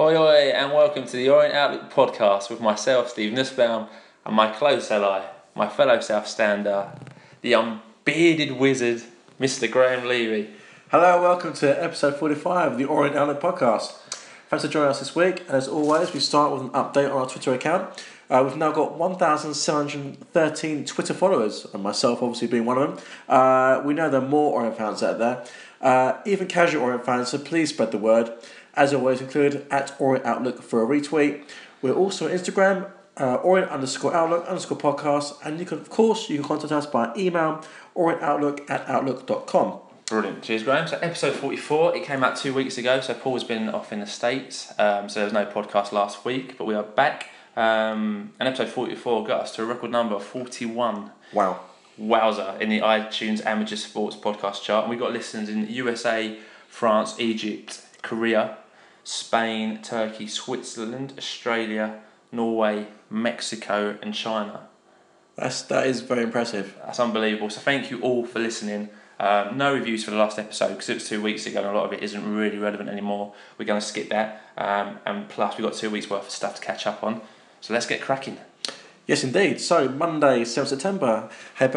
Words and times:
Oi, 0.00 0.16
oi, 0.16 0.50
and 0.54 0.72
welcome 0.72 1.04
to 1.04 1.14
the 1.14 1.28
Orient 1.28 1.54
Outlook 1.54 1.92
podcast 1.92 2.48
with 2.48 2.58
myself, 2.58 3.10
Steve 3.10 3.34
Nussbaum, 3.34 3.86
and 4.24 4.34
my 4.34 4.50
close 4.50 4.90
ally, 4.90 5.26
my 5.54 5.68
fellow 5.68 6.00
South 6.00 6.26
Stander, 6.26 6.90
the 7.42 7.54
unbearded 7.54 8.52
wizard, 8.52 9.02
Mr. 9.38 9.70
Graham 9.70 10.08
Levy. 10.08 10.48
Hello, 10.90 11.20
welcome 11.20 11.52
to 11.52 11.84
episode 11.84 12.16
45 12.16 12.72
of 12.72 12.78
the 12.78 12.86
Orient 12.86 13.14
Outlook 13.14 13.42
podcast. 13.42 13.98
Thanks 14.48 14.64
for 14.64 14.70
joining 14.70 14.88
us 14.88 15.00
this 15.00 15.14
week, 15.14 15.40
and 15.40 15.50
as 15.50 15.68
always, 15.68 16.14
we 16.14 16.20
start 16.20 16.50
with 16.50 16.62
an 16.62 16.70
update 16.70 17.14
on 17.14 17.18
our 17.18 17.28
Twitter 17.28 17.52
account. 17.52 18.02
Uh, 18.30 18.42
we've 18.42 18.56
now 18.56 18.72
got 18.72 18.96
1,713 18.96 20.84
Twitter 20.86 21.12
followers, 21.12 21.66
and 21.74 21.82
myself 21.82 22.22
obviously 22.22 22.48
being 22.48 22.64
one 22.64 22.78
of 22.78 22.88
them. 22.88 23.04
Uh, 23.28 23.82
we 23.84 23.92
know 23.92 24.08
there 24.08 24.22
are 24.22 24.26
more 24.26 24.54
Orient 24.54 24.78
fans 24.78 25.02
out 25.02 25.18
there, 25.18 25.44
uh, 25.82 26.14
even 26.24 26.46
casual 26.46 26.84
Orient 26.84 27.04
fans, 27.04 27.28
so 27.28 27.38
please 27.38 27.68
spread 27.68 27.90
the 27.90 27.98
word. 27.98 28.32
As 28.74 28.94
always, 28.94 29.20
include 29.20 29.66
at 29.70 29.94
Orient 29.98 30.24
Outlook 30.24 30.62
for 30.62 30.82
a 30.82 30.86
retweet. 30.86 31.44
We're 31.82 31.94
also 31.94 32.26
on 32.26 32.32
Instagram, 32.32 32.90
uh, 33.16 33.36
Orient 33.36 33.70
underscore 33.70 34.14
Outlook 34.14 34.46
underscore 34.46 34.78
podcast, 34.78 35.34
and 35.44 35.58
you 35.58 35.66
can, 35.66 35.78
of 35.78 35.90
course, 35.90 36.28
you 36.28 36.36
can 36.36 36.46
contact 36.46 36.72
us 36.72 36.86
by 36.86 37.12
email, 37.16 37.64
orientoutlook 37.96 38.68
at 38.70 38.88
outlook.com. 38.88 39.80
Brilliant. 40.06 40.42
Cheers, 40.42 40.64
Graham. 40.64 40.88
So, 40.88 40.98
episode 40.98 41.34
44, 41.34 41.96
it 41.96 42.04
came 42.04 42.24
out 42.24 42.36
two 42.36 42.52
weeks 42.52 42.78
ago. 42.78 43.00
So, 43.00 43.14
Paul's 43.14 43.44
been 43.44 43.68
off 43.68 43.92
in 43.92 44.00
the 44.00 44.06
States. 44.06 44.72
Um, 44.78 45.08
so, 45.08 45.20
there 45.20 45.24
was 45.24 45.32
no 45.32 45.46
podcast 45.46 45.92
last 45.92 46.24
week, 46.24 46.58
but 46.58 46.64
we 46.64 46.74
are 46.74 46.82
back. 46.82 47.28
Um, 47.56 48.32
and 48.40 48.48
episode 48.48 48.68
44 48.68 49.26
got 49.26 49.42
us 49.42 49.54
to 49.56 49.62
a 49.62 49.66
record 49.66 49.90
number 49.90 50.14
of 50.16 50.24
41. 50.24 51.10
Wow. 51.32 51.60
Wowzer 51.96 52.56
in 52.60 52.70
the 52.70 52.80
iTunes 52.80 53.44
Amateur 53.44 53.76
Sports 53.76 54.16
Podcast 54.16 54.62
chart. 54.62 54.84
And 54.84 54.90
we 54.90 54.96
got 54.96 55.12
listens 55.12 55.48
in 55.48 55.68
USA, 55.68 56.38
France, 56.68 57.20
Egypt, 57.20 57.82
Korea, 58.02 58.58
Spain, 59.04 59.82
Turkey, 59.82 60.26
Switzerland, 60.26 61.14
Australia, 61.18 62.00
Norway, 62.32 62.88
Mexico, 63.08 63.98
and 64.02 64.14
China. 64.14 64.68
That's, 65.36 65.62
that 65.62 65.86
is 65.86 66.00
very 66.00 66.22
impressive. 66.22 66.76
That's 66.84 67.00
unbelievable. 67.00 67.50
So, 67.50 67.60
thank 67.60 67.90
you 67.90 68.00
all 68.00 68.26
for 68.26 68.38
listening. 68.38 68.90
Um, 69.18 69.58
no 69.58 69.74
reviews 69.74 70.02
for 70.02 70.12
the 70.12 70.16
last 70.16 70.38
episode 70.38 70.68
because 70.68 70.88
it 70.88 70.94
was 70.94 71.08
two 71.08 71.20
weeks 71.20 71.44
ago 71.44 71.58
and 71.58 71.68
a 71.68 71.72
lot 71.72 71.84
of 71.84 71.92
it 71.92 72.02
isn't 72.02 72.34
really 72.34 72.56
relevant 72.56 72.88
anymore. 72.88 73.34
We're 73.58 73.66
going 73.66 73.80
to 73.80 73.86
skip 73.86 74.08
that. 74.08 74.42
Um, 74.56 74.98
and 75.04 75.28
plus, 75.28 75.58
we've 75.58 75.66
got 75.66 75.74
two 75.74 75.90
weeks 75.90 76.08
worth 76.08 76.24
of 76.24 76.30
stuff 76.30 76.54
to 76.56 76.62
catch 76.62 76.86
up 76.86 77.04
on. 77.04 77.20
So 77.60 77.74
let's 77.74 77.84
get 77.84 78.00
cracking. 78.00 78.38
Yes, 79.06 79.24
indeed. 79.24 79.60
So, 79.60 79.88
Monday, 79.88 80.42
7th 80.42 80.68
September, 80.68 81.28
happy 81.54 81.74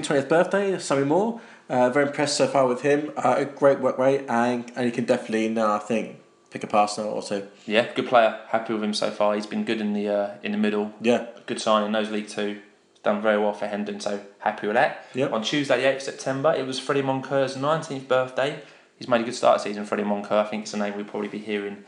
20th 0.00 0.28
birthday, 0.28 0.78
Sammy 0.78 1.04
Moore. 1.04 1.40
Uh, 1.68 1.90
very 1.90 2.06
impressed 2.06 2.36
so 2.36 2.46
far 2.46 2.66
with 2.68 2.82
him. 2.82 3.10
Uh, 3.16 3.34
a 3.38 3.44
great 3.44 3.80
work 3.80 3.98
rate, 3.98 4.24
and, 4.28 4.70
and 4.76 4.84
he 4.86 4.92
can 4.92 5.04
definitely 5.04 5.48
now, 5.48 5.74
I 5.74 5.78
think, 5.80 6.20
pick 6.50 6.62
a 6.62 6.68
pass 6.68 6.96
now 6.98 7.04
or 7.04 7.22
two. 7.22 7.48
Yeah, 7.66 7.92
good 7.92 8.06
player. 8.06 8.38
Happy 8.48 8.72
with 8.72 8.84
him 8.84 8.94
so 8.94 9.10
far. 9.10 9.34
He's 9.34 9.46
been 9.46 9.64
good 9.64 9.80
in 9.80 9.92
the 9.92 10.08
uh, 10.08 10.30
in 10.44 10.52
the 10.52 10.58
middle. 10.58 10.92
Yeah. 11.00 11.26
Good 11.46 11.60
signing. 11.60 11.90
Knows 11.90 12.10
League 12.12 12.28
Two. 12.28 12.60
Done 13.02 13.20
very 13.20 13.38
well 13.38 13.52
for 13.52 13.66
Hendon, 13.66 13.98
so 13.98 14.20
happy 14.38 14.68
with 14.68 14.74
that. 14.76 15.06
Yep. 15.14 15.32
On 15.32 15.42
Tuesday, 15.42 15.80
the 15.80 15.88
8th 15.88 16.02
September, 16.02 16.52
it 16.54 16.66
was 16.66 16.78
Freddie 16.78 17.02
Moncur's 17.02 17.56
19th 17.56 18.06
birthday. 18.06 18.60
He's 18.98 19.08
made 19.08 19.20
a 19.20 19.24
good 19.24 19.34
start 19.34 19.58
to 19.58 19.64
season, 19.68 19.84
Freddie 19.84 20.02
Moncur. 20.04 20.32
I 20.32 20.44
think 20.44 20.62
it's 20.64 20.74
a 20.74 20.76
name 20.76 20.94
we'll 20.96 21.04
probably 21.04 21.28
be 21.28 21.38
hearing 21.38 21.84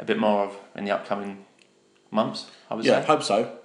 a 0.00 0.04
bit 0.04 0.18
more 0.18 0.44
of 0.44 0.56
in 0.76 0.84
the 0.84 0.90
upcoming 0.92 1.44
months, 2.10 2.50
I 2.70 2.74
would 2.74 2.84
Yeah, 2.84 3.00
say. 3.00 3.06
hope 3.06 3.22
so. 3.22 3.58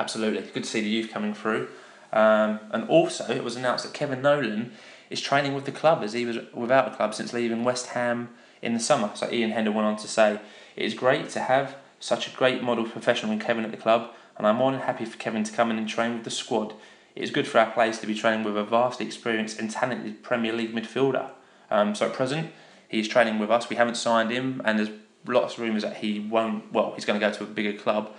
Absolutely. 0.00 0.40
Good 0.40 0.64
to 0.64 0.68
see 0.70 0.80
the 0.80 0.88
youth 0.88 1.10
coming 1.10 1.34
through. 1.34 1.68
Um, 2.10 2.58
and 2.70 2.88
also, 2.88 3.30
it 3.30 3.44
was 3.44 3.54
announced 3.54 3.84
that 3.84 3.92
Kevin 3.92 4.22
Nolan 4.22 4.72
is 5.10 5.20
training 5.20 5.52
with 5.52 5.66
the 5.66 5.72
club 5.72 6.02
as 6.02 6.14
he 6.14 6.24
was 6.24 6.38
without 6.54 6.90
the 6.90 6.96
club 6.96 7.14
since 7.14 7.34
leaving 7.34 7.64
West 7.64 7.88
Ham 7.88 8.30
in 8.62 8.72
the 8.72 8.80
summer. 8.80 9.10
So 9.14 9.30
Ian 9.30 9.50
Hendon 9.50 9.74
went 9.74 9.86
on 9.86 9.96
to 9.98 10.08
say, 10.08 10.40
It 10.74 10.86
is 10.86 10.94
great 10.94 11.28
to 11.30 11.40
have 11.40 11.76
such 11.98 12.26
a 12.26 12.30
great 12.34 12.62
model 12.62 12.84
professional 12.88 13.30
in 13.30 13.40
Kevin 13.40 13.62
at 13.62 13.72
the 13.72 13.76
club, 13.76 14.10
and 14.38 14.46
I'm 14.46 14.56
more 14.56 14.72
than 14.72 14.80
happy 14.80 15.04
for 15.04 15.18
Kevin 15.18 15.44
to 15.44 15.52
come 15.52 15.70
in 15.70 15.76
and 15.76 15.86
train 15.86 16.14
with 16.14 16.24
the 16.24 16.30
squad. 16.30 16.72
It 17.14 17.22
is 17.22 17.30
good 17.30 17.46
for 17.46 17.58
our 17.58 17.70
players 17.70 17.98
to 17.98 18.06
be 18.06 18.14
training 18.14 18.42
with 18.42 18.56
a 18.56 18.64
vastly 18.64 19.04
experienced 19.04 19.58
and 19.58 19.70
talented 19.70 20.22
Premier 20.22 20.54
League 20.54 20.74
midfielder. 20.74 21.30
Um, 21.70 21.94
so 21.94 22.06
at 22.06 22.14
present, 22.14 22.52
he's 22.88 23.06
training 23.06 23.38
with 23.38 23.50
us. 23.50 23.68
We 23.68 23.76
haven't 23.76 23.96
signed 23.96 24.30
him, 24.30 24.62
and 24.64 24.78
there's 24.78 24.90
lots 25.26 25.54
of 25.54 25.60
rumours 25.60 25.82
that 25.82 25.98
he 25.98 26.20
won't. 26.20 26.72
Well, 26.72 26.92
he's 26.94 27.04
going 27.04 27.20
to 27.20 27.26
go 27.26 27.30
to 27.30 27.44
a 27.44 27.46
bigger 27.46 27.74
club. 27.74 28.14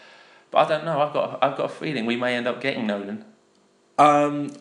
But 0.52 0.66
I 0.66 0.70
don't 0.70 0.86
know. 0.86 1.02
I've 1.02 1.14
got 1.14 1.40
I've 1.42 1.58
got 1.58 1.66
a 1.66 1.70
feeling 1.70 2.06
we 2.06 2.18
may 2.18 2.36
end 2.36 2.48
up 2.48 2.62
getting 2.62 2.86
Nolan. 2.86 3.26
Um, 3.98 4.54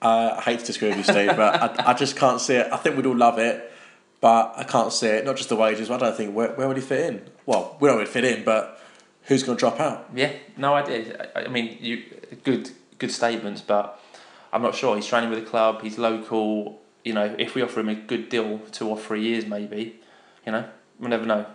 I 0.00 0.40
hate 0.40 0.60
to 0.60 0.66
disagree 0.66 0.88
with 0.88 0.98
you, 0.98 1.04
Steve, 1.04 1.36
but 1.36 1.80
I, 1.80 1.90
I 1.90 1.94
just 1.94 2.16
can't 2.16 2.40
see 2.40 2.54
it. 2.54 2.72
I 2.72 2.76
think 2.76 2.96
we'd 2.96 3.06
all 3.06 3.16
love 3.16 3.38
it, 3.38 3.72
but 4.20 4.54
I 4.56 4.64
can't 4.64 4.92
see 4.92 5.08
it. 5.08 5.24
Not 5.24 5.36
just 5.36 5.48
the 5.48 5.56
wages, 5.56 5.88
but 5.88 6.02
I 6.02 6.06
don't 6.06 6.16
think 6.16 6.34
where, 6.34 6.52
where 6.54 6.68
would 6.68 6.76
he 6.76 6.82
fit 6.82 7.06
in? 7.06 7.22
Well, 7.44 7.76
we 7.80 7.90
he'd 7.90 8.08
fit 8.08 8.24
in, 8.24 8.44
but 8.44 8.80
who's 9.24 9.42
going 9.42 9.56
to 9.56 9.60
drop 9.60 9.80
out? 9.80 10.08
Yeah, 10.14 10.32
no 10.56 10.74
idea. 10.74 11.28
I, 11.34 11.44
I 11.44 11.48
mean, 11.48 11.78
you 11.80 12.04
good 12.44 12.70
good 12.98 13.10
statements, 13.10 13.60
but 13.60 14.00
I'm 14.52 14.62
not 14.62 14.74
sure. 14.74 14.96
He's 14.96 15.06
training 15.06 15.30
with 15.30 15.40
the 15.40 15.50
club. 15.50 15.82
He's 15.82 15.98
local. 15.98 16.80
You 17.04 17.14
know, 17.14 17.34
if 17.38 17.54
we 17.54 17.62
offer 17.62 17.80
him 17.80 17.88
a 17.88 17.94
good 17.94 18.28
deal, 18.28 18.58
two 18.72 18.88
or 18.88 18.98
three 18.98 19.22
years 19.22 19.46
maybe, 19.46 20.00
you 20.44 20.52
know, 20.52 20.68
we'll 20.98 21.10
never 21.10 21.24
know. 21.24 21.46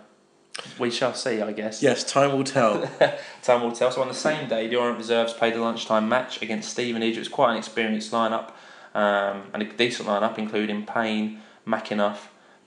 We 0.78 0.90
shall 0.90 1.14
see, 1.14 1.40
I 1.40 1.52
guess. 1.52 1.82
Yes, 1.82 2.04
time 2.04 2.32
will 2.32 2.44
tell. 2.44 2.86
Time 3.42 3.62
will 3.62 3.72
tell. 3.72 3.90
So 3.90 4.02
on 4.02 4.08
the 4.08 4.14
same 4.14 4.48
day, 4.48 4.68
the 4.68 4.76
Orient 4.76 4.98
Reserves 4.98 5.32
played 5.32 5.54
a 5.54 5.60
lunchtime 5.60 6.08
match 6.08 6.42
against 6.42 6.70
Stevenage. 6.70 7.16
It 7.16 7.20
was 7.20 7.28
quite 7.28 7.52
an 7.52 7.58
experienced 7.58 8.12
lineup 8.12 8.52
um, 8.94 9.44
and 9.52 9.62
a 9.62 9.64
decent 9.64 10.08
lineup, 10.08 10.38
including 10.38 10.84
Payne, 10.84 11.40
McInnes, 11.66 12.18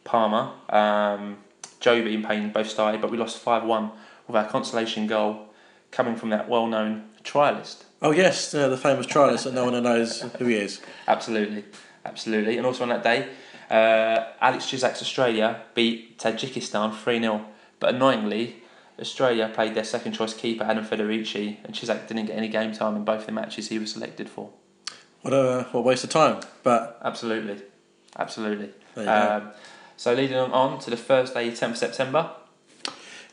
Palmer, 0.03 0.51
um, 0.69 1.37
Joby 1.79 2.15
and 2.15 2.25
Payne 2.25 2.51
both 2.51 2.69
started, 2.69 3.01
but 3.01 3.11
we 3.11 3.17
lost 3.17 3.37
five 3.37 3.63
one 3.63 3.91
with 4.27 4.35
our 4.35 4.47
consolation 4.47 5.05
goal 5.07 5.49
coming 5.91 6.15
from 6.15 6.29
that 6.29 6.49
well-known 6.49 7.09
trialist. 7.23 7.83
oh, 8.01 8.11
yes, 8.11 8.53
uh, 8.53 8.67
the 8.67 8.77
famous 8.77 9.05
trialist 9.05 9.43
that 9.43 9.53
no 9.53 9.65
one 9.65 9.83
knows 9.83 10.21
who 10.39 10.45
he 10.45 10.55
is. 10.55 10.81
Absolutely, 11.07 11.63
absolutely. 12.03 12.57
And 12.57 12.65
also 12.65 12.83
on 12.83 12.89
that 12.89 13.03
day, 13.03 13.29
uh, 13.69 14.31
Alex 14.41 14.65
Cisak's 14.65 15.01
Australia 15.01 15.61
beat 15.73 16.17
Tajikistan 16.19 16.95
3 16.95 17.19
0. 17.19 17.45
But 17.79 17.95
annoyingly, 17.95 18.63
Australia 18.99 19.51
played 19.53 19.75
their 19.75 19.83
second 19.83 20.13
choice 20.13 20.33
keeper, 20.33 20.63
Adam 20.63 20.85
Federici, 20.85 21.57
and 21.63 21.73
Cisak 21.75 22.07
didn't 22.07 22.27
get 22.27 22.37
any 22.37 22.47
game 22.47 22.71
time 22.71 22.95
in 22.95 23.03
both 23.03 23.25
the 23.25 23.31
matches 23.31 23.67
he 23.67 23.79
was 23.79 23.91
selected 23.91 24.29
for. 24.29 24.49
What 25.21 25.33
a, 25.33 25.67
what 25.71 25.79
a 25.79 25.83
waste 25.83 26.03
of 26.03 26.09
time. 26.11 26.41
But 26.63 26.99
Absolutely, 27.03 27.61
absolutely. 28.17 28.69
There 28.93 29.03
you 29.03 29.09
go. 29.09 29.45
Um, 29.47 29.51
so 29.97 30.13
leading 30.13 30.37
on, 30.37 30.51
on 30.51 30.79
to 30.79 30.89
the 30.89 30.97
Thursday, 30.97 31.51
10th 31.51 31.77
September. 31.77 32.31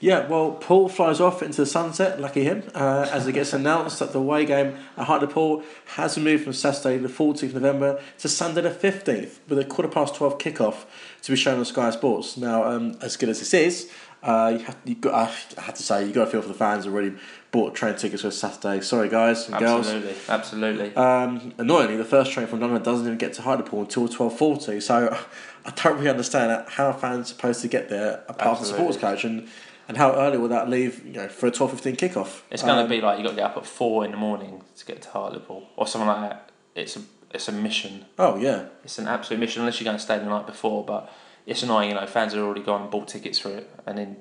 Yeah, 0.02 0.26
well, 0.26 0.50
Paul 0.50 0.88
flies 0.88 1.20
off 1.20 1.44
into 1.44 1.58
the 1.58 1.66
sunset, 1.66 2.20
lucky 2.20 2.42
him, 2.42 2.64
uh, 2.74 3.08
as 3.12 3.28
it 3.28 3.34
gets 3.34 3.52
announced 3.52 4.00
that 4.00 4.12
the 4.12 4.18
away 4.18 4.44
game 4.44 4.76
at 4.96 5.06
Hartlepool 5.06 5.62
has 5.94 6.18
moved 6.18 6.42
from 6.42 6.54
Saturday 6.54 6.98
the 6.98 7.08
14th 7.08 7.44
of 7.44 7.54
November 7.54 8.02
to 8.18 8.28
Sunday 8.28 8.62
the 8.62 8.70
15th, 8.70 9.38
with 9.48 9.60
a 9.60 9.64
quarter 9.64 9.88
past 9.88 10.16
12 10.16 10.38
kickoff 10.38 10.86
to 11.22 11.30
be 11.30 11.36
shown 11.36 11.60
on 11.60 11.64
Sky 11.64 11.90
Sports. 11.90 12.36
Now, 12.36 12.64
um, 12.64 12.96
as 13.00 13.16
good 13.16 13.28
as 13.28 13.38
this 13.38 13.54
is, 13.54 13.92
uh, 14.22 14.54
you 14.58 14.64
have, 14.64 14.76
you 14.84 14.94
got, 14.94 15.14
I 15.58 15.60
had 15.62 15.74
to 15.76 15.82
say, 15.82 16.04
you've 16.04 16.14
got 16.14 16.26
to 16.26 16.30
feel 16.30 16.42
for 16.42 16.48
the 16.48 16.54
fans 16.54 16.84
who 16.84 16.92
already 16.92 17.16
bought 17.50 17.74
train 17.74 17.96
tickets 17.96 18.22
for 18.22 18.30
Saturday. 18.30 18.80
Sorry, 18.80 19.08
guys 19.08 19.48
and 19.48 19.58
girls. 19.58 19.86
Absolutely, 19.88 20.14
absolutely. 20.28 20.96
Um, 20.96 21.52
annoyingly, 21.58 21.96
the 21.96 22.04
first 22.04 22.30
train 22.32 22.46
from 22.46 22.60
London 22.60 22.82
doesn't 22.82 23.04
even 23.06 23.18
get 23.18 23.32
to 23.34 23.42
Hartlepool 23.42 23.80
until 23.80 24.08
twelve 24.08 24.36
forty. 24.38 24.80
So 24.80 25.16
I 25.66 25.70
don't 25.70 25.96
really 25.96 26.08
understand 26.10 26.66
how 26.68 26.92
fans 26.92 27.26
are 27.26 27.34
supposed 27.34 27.62
to 27.62 27.68
get 27.68 27.88
there 27.88 28.22
apart 28.28 28.58
from 28.58 28.66
the 28.66 28.72
Absolutely. 28.72 28.92
sports 28.92 28.98
coach 28.98 29.24
and, 29.24 29.48
and 29.88 29.96
how 29.96 30.14
early 30.14 30.38
will 30.38 30.48
that 30.48 30.70
leave? 30.70 31.04
You 31.04 31.12
know, 31.14 31.28
for 31.28 31.46
a 31.46 31.50
twelve 31.50 31.72
fifteen 31.72 31.96
kickoff. 31.96 32.42
It's 32.50 32.62
going 32.62 32.76
to 32.76 32.82
Um, 32.84 32.88
be 32.88 33.00
like 33.00 33.18
you 33.18 33.24
got 33.24 33.30
to 33.30 33.36
get 33.36 33.44
up 33.44 33.56
at 33.56 33.66
four 33.66 34.04
in 34.04 34.12
the 34.12 34.16
morning 34.16 34.62
to 34.76 34.84
get 34.86 35.02
to 35.02 35.08
Hartlepool 35.10 35.68
or 35.76 35.86
something 35.86 36.08
like 36.08 36.20
that. 36.30 36.50
It's 36.74 36.96
a 36.96 37.00
it's 37.34 37.48
a 37.48 37.52
mission. 37.52 38.04
Oh 38.18 38.36
yeah, 38.36 38.66
It's 38.84 38.98
an 38.98 39.08
absolute 39.08 39.40
mission 39.40 39.62
unless 39.62 39.80
you're 39.80 39.84
going 39.86 39.96
to 39.96 40.02
stay 40.02 40.18
the 40.18 40.26
night 40.26 40.46
before. 40.46 40.84
But 40.84 41.10
it's 41.46 41.62
annoying, 41.62 41.90
you 41.90 41.94
know. 41.94 42.06
Fans 42.06 42.32
have 42.34 42.42
already 42.42 42.62
gone 42.62 42.82
and 42.82 42.90
bought 42.90 43.08
tickets 43.08 43.38
for 43.38 43.50
it, 43.50 43.70
and 43.86 43.98
then 43.98 44.16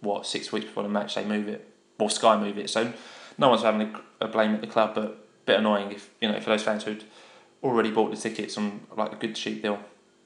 what 0.00 0.26
six 0.26 0.52
weeks 0.52 0.66
before 0.66 0.82
the 0.82 0.88
match 0.88 1.14
they 1.14 1.24
move 1.24 1.48
it, 1.48 1.68
or 1.98 2.10
Sky 2.10 2.38
move 2.38 2.58
it. 2.58 2.70
So 2.70 2.92
no 3.38 3.48
one's 3.48 3.62
having 3.62 3.82
a, 3.82 4.24
a 4.24 4.28
blame 4.28 4.54
at 4.54 4.60
the 4.60 4.66
club, 4.66 4.94
but 4.94 5.04
a 5.04 5.12
bit 5.46 5.58
annoying 5.58 5.92
if 5.92 6.10
you 6.20 6.28
know 6.28 6.40
for 6.40 6.50
those 6.50 6.62
fans 6.62 6.84
who'd 6.84 7.04
already 7.62 7.90
bought 7.90 8.10
the 8.10 8.16
tickets 8.16 8.56
on 8.56 8.80
like 8.96 9.12
a 9.12 9.16
good 9.16 9.34
cheap 9.34 9.62
deal. 9.62 9.80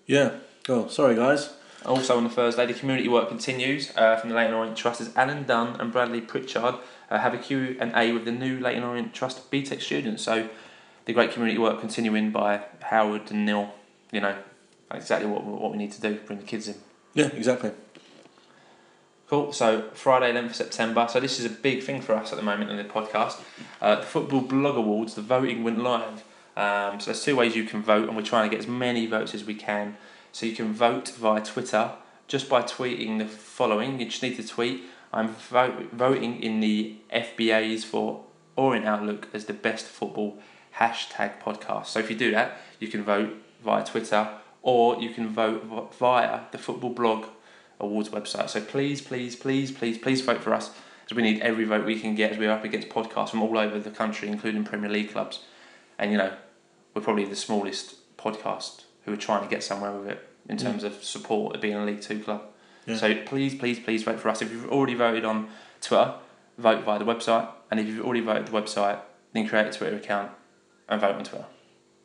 yeah. 0.07 0.37
Oh, 0.69 0.89
sorry 0.89 1.15
guys. 1.15 1.51
Also 1.85 2.17
on 2.17 2.25
the 2.25 2.31
Thursday, 2.31 2.65
the 2.65 2.73
community 2.73 3.09
work 3.09 3.29
continues 3.29 3.93
uh, 3.97 4.17
from 4.17 4.31
the 4.31 4.35
Leyton 4.37 4.55
Orient 4.55 4.79
Trust 4.79 5.03
as 5.03 5.15
Alan 5.15 5.45
Dunn 5.45 5.79
and 5.79 5.93
Bradley 5.93 6.23
Pritchard 6.23 6.77
uh, 7.11 7.19
have 7.19 7.35
a 7.35 7.39
Q 7.39 7.77
and 7.79 7.93
A 7.95 8.13
with 8.13 8.25
the 8.25 8.33
new 8.33 8.59
Leyton 8.59 8.83
Orient 8.83 9.13
Trust 9.13 9.51
BTEC 9.51 9.83
students. 9.83 10.23
So 10.23 10.49
the 11.05 11.13
great 11.13 11.33
community 11.33 11.59
work 11.59 11.81
continuing 11.81 12.31
by 12.31 12.63
Howard 12.85 13.31
and 13.31 13.45
Neil. 13.45 13.75
You 14.11 14.23
know 14.23 14.37
exactly 14.93 15.29
what 15.29 15.45
what 15.45 15.71
we 15.71 15.79
need 15.79 15.93
to 15.93 16.01
do, 16.01 16.19
bring 16.27 16.39
the 16.39 16.45
kids 16.45 16.69
in. 16.69 16.77
Yeah, 17.15 17.27
exactly. 17.27 17.73
Cool. 19.29 19.53
So 19.53 19.89
Friday, 19.95 20.33
11th 20.33 20.47
of 20.47 20.57
September. 20.57 21.07
So 21.11 21.19
this 21.19 21.41
is 21.41 21.47
a 21.47 21.51
big 21.51 21.83
thing 21.83 22.03
for 22.03 22.15
us 22.15 22.33
at 22.33 22.37
the 22.37 22.45
moment 22.45 22.71
in 22.71 22.77
the 22.77 22.85
podcast. 22.85 23.41
Uh, 23.81 23.97
the 23.97 24.03
Football 24.03 24.43
Blog 24.43 24.77
Awards. 24.77 25.15
The 25.15 25.23
voting 25.23 25.65
went 25.65 25.79
live. 25.79 26.25
Um, 26.57 27.01
so 27.01 27.07
there's 27.07 27.25
two 27.25 27.35
ways 27.35 27.57
you 27.57 27.65
can 27.65 27.83
vote, 27.83 28.07
and 28.07 28.17
we're 28.17 28.23
trying 28.23 28.49
to 28.49 28.55
get 28.55 28.63
as 28.63 28.69
many 28.69 29.07
votes 29.07 29.35
as 29.35 29.45
we 29.45 29.55
can. 29.55 29.97
So 30.33 30.47
you 30.47 30.55
can 30.55 30.73
vote 30.73 31.09
via 31.09 31.43
Twitter 31.43 31.93
just 32.29 32.49
by 32.49 32.63
tweeting 32.63 33.19
the 33.19 33.27
following. 33.27 33.99
You 33.99 34.07
just 34.07 34.23
need 34.23 34.37
to 34.37 34.47
tweet. 34.47 34.83
I'm 35.13 35.29
voting 35.29 36.43
in 36.43 36.61
the 36.61 36.97
FBAs 37.13 37.85
for 37.85 38.25
Orient 38.57 38.87
Outlook 38.87 39.29
as 39.33 39.45
the 39.47 39.53
best 39.53 39.87
football 39.87 40.39
hashtag 40.79 41.41
podcast. 41.41 41.87
So 41.87 42.01
if 42.01 42.11
you 42.11 42.17
do 42.17 42.31
that, 42.33 42.59
you 42.81 42.89
can 42.89 43.05
vote 43.05 43.35
via 43.65 43.85
Twitter 43.85 44.29
or 44.65 45.01
you 45.01 45.11
can 45.11 45.29
vote 45.29 45.95
via 45.99 46.41
the 46.51 46.59
Football 46.59 46.91
Blog 46.91 47.27
Awards 47.79 48.09
website. 48.09 48.49
So 48.49 48.63
please, 48.63 49.03
please, 49.03 49.37
please, 49.37 49.71
please, 49.71 49.99
please 49.99 50.23
vote 50.23 50.43
for 50.43 50.55
us 50.55 50.71
as 51.09 51.15
we 51.15 51.23
need 51.23 51.41
every 51.43 51.67
vote 51.67 51.85
we 51.85 52.01
can 52.01 52.15
get 52.15 52.33
as 52.33 52.39
we're 52.39 52.51
up 52.51 52.65
against 52.65 52.89
podcasts 52.89 53.29
from 53.29 53.43
all 53.43 53.59
over 53.59 53.79
the 53.79 53.91
country, 53.91 54.27
including 54.27 54.65
Premier 54.65 54.89
League 54.89 55.13
clubs. 55.13 55.41
And 55.99 56.11
you 56.11 56.17
know, 56.17 56.33
we're 56.95 57.03
probably 57.03 57.27
the 57.27 57.37
smallest 57.37 58.17
podcast 58.17 58.85
who 59.05 59.13
are 59.13 59.19
trying 59.19 59.43
to 59.43 59.51
get 59.51 59.63
somewhere 59.63 59.93
with 59.93 60.09
it 60.09 60.27
in 60.49 60.57
terms 60.57 60.83
mm. 60.83 60.87
of 60.87 61.05
support 61.05 61.55
of 61.55 61.61
being 61.61 61.75
a 61.75 61.85
League 61.85 62.01
Two 62.01 62.21
club. 62.21 62.43
Yeah. 62.87 62.97
So 62.97 63.15
please, 63.27 63.55
please, 63.55 63.79
please 63.79 64.03
vote 64.03 64.19
for 64.19 64.31
us. 64.31 64.41
If 64.41 64.51
you've 64.51 64.71
already 64.71 64.95
voted 64.95 65.27
on 65.27 65.49
Twitter, 65.83 66.15
vote 66.57 66.85
via 66.85 66.99
the 66.99 67.05
website. 67.05 67.49
And 67.71 67.79
if 67.79 67.87
you've 67.87 68.05
already 68.05 68.21
voted 68.21 68.47
the 68.47 68.53
website, 68.53 69.01
then 69.35 69.47
create 69.47 69.67
a 69.67 69.73
Twitter 69.73 69.97
account 69.97 70.33
and 70.89 71.03
vote 71.03 71.17
on 71.17 71.25
Twitter. 71.25 71.47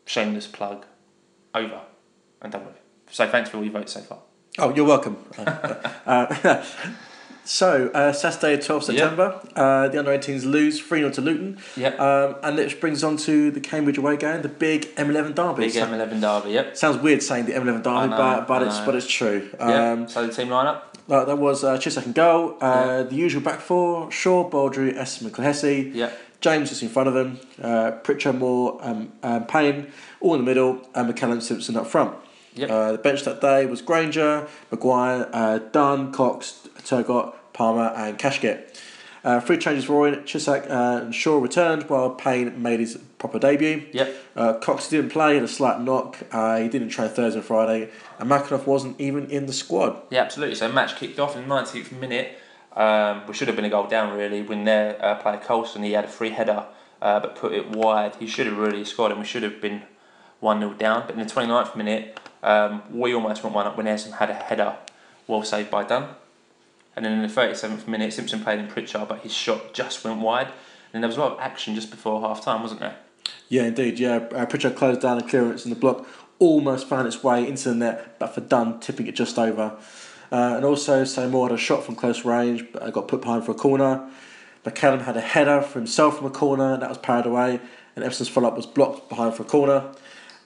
Shameless 0.06 0.48
plug. 0.48 0.86
Over 1.56 1.82
and 2.42 2.52
done 2.52 2.66
with. 2.66 2.80
So 3.12 3.28
thanks 3.28 3.50
for 3.50 3.58
all 3.58 3.64
your 3.64 3.74
votes 3.74 3.94
so 3.94 4.02
far. 4.02 4.20
Oh, 4.58 4.74
you're 4.74 4.86
welcome. 4.86 5.18
uh, 5.38 6.64
so, 7.50 7.90
uh, 7.96 8.12
Saturday, 8.12 8.58
12th 8.58 8.84
September, 8.84 9.42
yep. 9.44 9.54
uh, 9.56 9.88
the 9.88 9.98
under 9.98 10.16
18s 10.16 10.46
lose 10.46 10.80
3 10.80 11.00
0 11.00 11.10
to 11.12 11.22
Luton. 11.22 11.58
Yep. 11.78 12.00
Um, 12.00 12.36
and 12.44 12.58
this 12.60 12.76
brings 12.76 13.04
on 13.04 13.18
to 13.18 13.50
the 13.50 13.60
Cambridge 13.60 13.98
away 13.98 14.18
game, 14.18 14.44
the 14.44 14.50
big 14.50 14.84
M11 14.96 15.34
derby. 15.34 15.64
Big 15.64 15.72
so, 15.72 15.88
M11 15.88 16.22
derby, 16.22 16.52
yep. 16.52 16.78
Sounds 16.78 16.98
weird 17.02 17.24
saying 17.24 17.46
the 17.46 17.54
M11 17.54 17.84
derby, 17.84 18.10
know, 18.12 18.18
but, 18.18 18.48
but, 18.48 18.64
it's, 18.64 18.80
but 18.82 18.96
it's 18.96 19.08
true. 19.08 19.50
Um, 19.60 20.02
yep. 20.02 20.10
So, 20.12 20.28
the 20.28 20.34
team 20.34 20.50
lineup? 20.50 20.82
Uh, 21.10 21.26
that 21.26 21.38
was 21.38 21.64
uh, 21.64 21.76
Cisak 21.78 22.06
and 22.06 22.14
goal, 22.14 22.56
uh, 22.62 23.00
yep. 23.00 23.10
the 23.10 23.16
usual 23.16 23.42
back 23.42 23.62
four 23.62 24.12
Shaw, 24.12 24.48
Baudry, 24.48 24.94
Essam, 24.94 25.36
and 25.36 25.96
Yep. 25.96 26.20
James 26.42 26.72
is 26.72 26.84
in 26.84 26.90
front 26.90 27.08
of 27.08 27.16
them, 27.16 27.40
uh, 27.62 27.92
Pritchard, 28.04 28.36
Moore, 28.36 28.78
um, 28.82 29.12
um, 29.24 29.46
Payne, 29.48 29.92
all 30.22 30.36
in 30.36 30.42
the 30.42 30.46
middle, 30.46 30.88
and 30.94 31.12
McCallum 31.12 31.42
Simpson 31.42 31.76
up 31.76 31.88
front. 31.88 32.16
Yep. 32.56 32.70
Uh, 32.70 32.92
the 32.94 32.98
bench 32.98 33.24
that 33.24 33.42
day 33.42 33.66
was 33.66 33.82
Grainger, 33.82 34.48
Maguire, 34.72 35.30
uh, 35.32 35.60
Dunn, 35.60 36.12
Cox, 36.12 36.68
Turgott, 36.80 37.36
Palmer, 37.54 37.94
and 37.96 38.18
Kashket. 38.18 38.80
Uh, 39.24 39.40
three 39.42 39.58
changes 39.58 39.86
for 39.86 39.94
Roy, 39.94 40.16
Cisak 40.16 40.70
uh, 40.70 41.04
and 41.04 41.14
Shaw 41.14 41.40
returned 41.40 41.90
while 41.90 42.12
Payne 42.12 42.62
made 42.62 42.80
his 42.80 42.98
proper 43.18 43.38
debut. 43.38 43.86
Yep. 43.92 44.16
Uh, 44.36 44.54
Cox 44.54 44.88
didn't 44.88 45.10
play, 45.10 45.36
had 45.36 45.44
a 45.44 45.48
slight 45.48 45.82
knock. 45.82 46.18
Uh, 46.32 46.60
he 46.60 46.70
didn't 46.70 46.90
train 46.90 47.10
Thursday 47.10 47.40
and 47.40 47.46
Friday, 47.46 47.90
and 48.18 48.30
McAnuff 48.30 48.66
wasn't 48.66 49.00
even 49.00 49.30
in 49.30 49.46
the 49.46 49.54
squad. 49.54 50.02
Yeah, 50.10 50.22
absolutely. 50.22 50.56
So 50.56 50.72
match 50.72 50.96
kicked 50.96 51.20
off 51.20 51.36
in 51.36 51.48
the 51.48 51.54
19th 51.54 51.92
minute. 52.00 52.38
Um, 52.76 53.28
we 53.28 53.34
should 53.34 53.48
have 53.48 53.58
been 53.58 53.66
a 53.66 53.70
goal 53.70 53.88
down 53.88 54.18
really 54.18 54.42
when 54.42 54.64
their 54.64 55.04
uh, 55.04 55.16
player 55.16 55.38
Colson 55.38 55.84
he 55.84 55.94
had 55.94 56.06
a 56.06 56.08
free 56.08 56.30
header 56.30 56.66
uh, 57.02 57.20
but 57.20 57.36
put 57.36 57.54
it 57.54 57.70
wide. 57.70 58.16
He 58.16 58.28
should 58.28 58.46
have 58.46 58.58
really 58.58 58.86
scored 58.86 59.12
and 59.12 59.20
we 59.20 59.26
should 59.26 59.44
have 59.44 59.62
been 59.62 59.84
1 60.40 60.60
0 60.60 60.74
down. 60.74 61.04
But 61.06 61.16
in 61.18 61.26
the 61.26 61.34
29th 61.34 61.76
minute, 61.76 62.20
um, 62.44 62.82
we 62.92 63.14
almost 63.14 63.44
went 63.44 63.56
one 63.56 63.68
up 63.68 63.78
when 63.78 63.86
Essam 63.86 64.18
had 64.18 64.30
a 64.30 64.34
header 64.34 64.76
well 65.28 65.44
saved 65.44 65.70
by 65.70 65.84
Dunn. 65.84 66.10
And 66.96 67.06
then 67.06 67.14
in 67.14 67.22
the 67.22 67.28
37th 67.28 67.88
minute, 67.88 68.14
Simpson 68.14 68.42
played 68.44 68.60
in 68.60 68.68
Pritchard, 68.68 69.08
but 69.08 69.20
his 69.20 69.34
shot 69.34 69.74
just 69.74 70.04
went 70.04 70.20
wide. 70.20 70.50
And 70.94 71.04
there 71.04 71.08
was 71.08 71.18
a 71.18 71.20
lot 71.20 71.34
of 71.34 71.40
action 71.40 71.76
just 71.76 71.92
before 71.92 72.22
half 72.22 72.44
time, 72.44 72.62
wasn't 72.62 72.82
there? 72.82 72.98
Yeah, 73.48 73.64
indeed. 73.64 74.00
Yeah, 74.00 74.28
uh, 74.34 74.46
Pritchard 74.46 74.76
closed 74.76 75.02
down 75.02 75.18
the 75.18 75.24
clearance 75.24 75.66
and 75.66 75.74
the 75.74 75.80
block, 75.80 76.08
almost 76.40 76.88
found 76.88 77.08
its 77.08 77.24
way 77.24 77.48
into 77.48 77.70
the 77.70 77.76
net, 77.76 78.20
but 78.20 78.34
for 78.34 78.42
Dunn 78.42 78.80
tipping 78.80 79.08
it 79.08 79.16
just 79.16 79.38
over. 79.38 79.78
Uh, 80.32 80.56
and 80.56 80.66
also, 80.66 81.04
Seymour 81.04 81.50
had 81.50 81.56
a 81.56 81.62
shot 81.62 81.84
from 81.84 81.96
close 81.96 82.26
range, 82.26 82.66
but 82.72 82.92
got 82.92 83.08
put 83.08 83.22
behind 83.22 83.46
for 83.46 83.52
a 83.52 83.56
corner. 83.56 84.10
McCallum 84.64 85.02
had 85.02 85.18
a 85.18 85.22
header 85.22 85.62
for 85.62 85.80
himself 85.80 86.18
from 86.18 86.28
a 86.28 86.32
corner, 86.32 86.74
and 86.74 86.82
that 86.82 86.90
was 86.90 86.98
parried 86.98 87.26
away. 87.26 87.60
And 87.96 88.04
Emerson's 88.04 88.30
follow 88.30 88.48
up 88.48 88.56
was 88.56 88.66
blocked 88.66 89.10
behind 89.10 89.34
for 89.34 89.44
a 89.44 89.46
corner. 89.46 89.92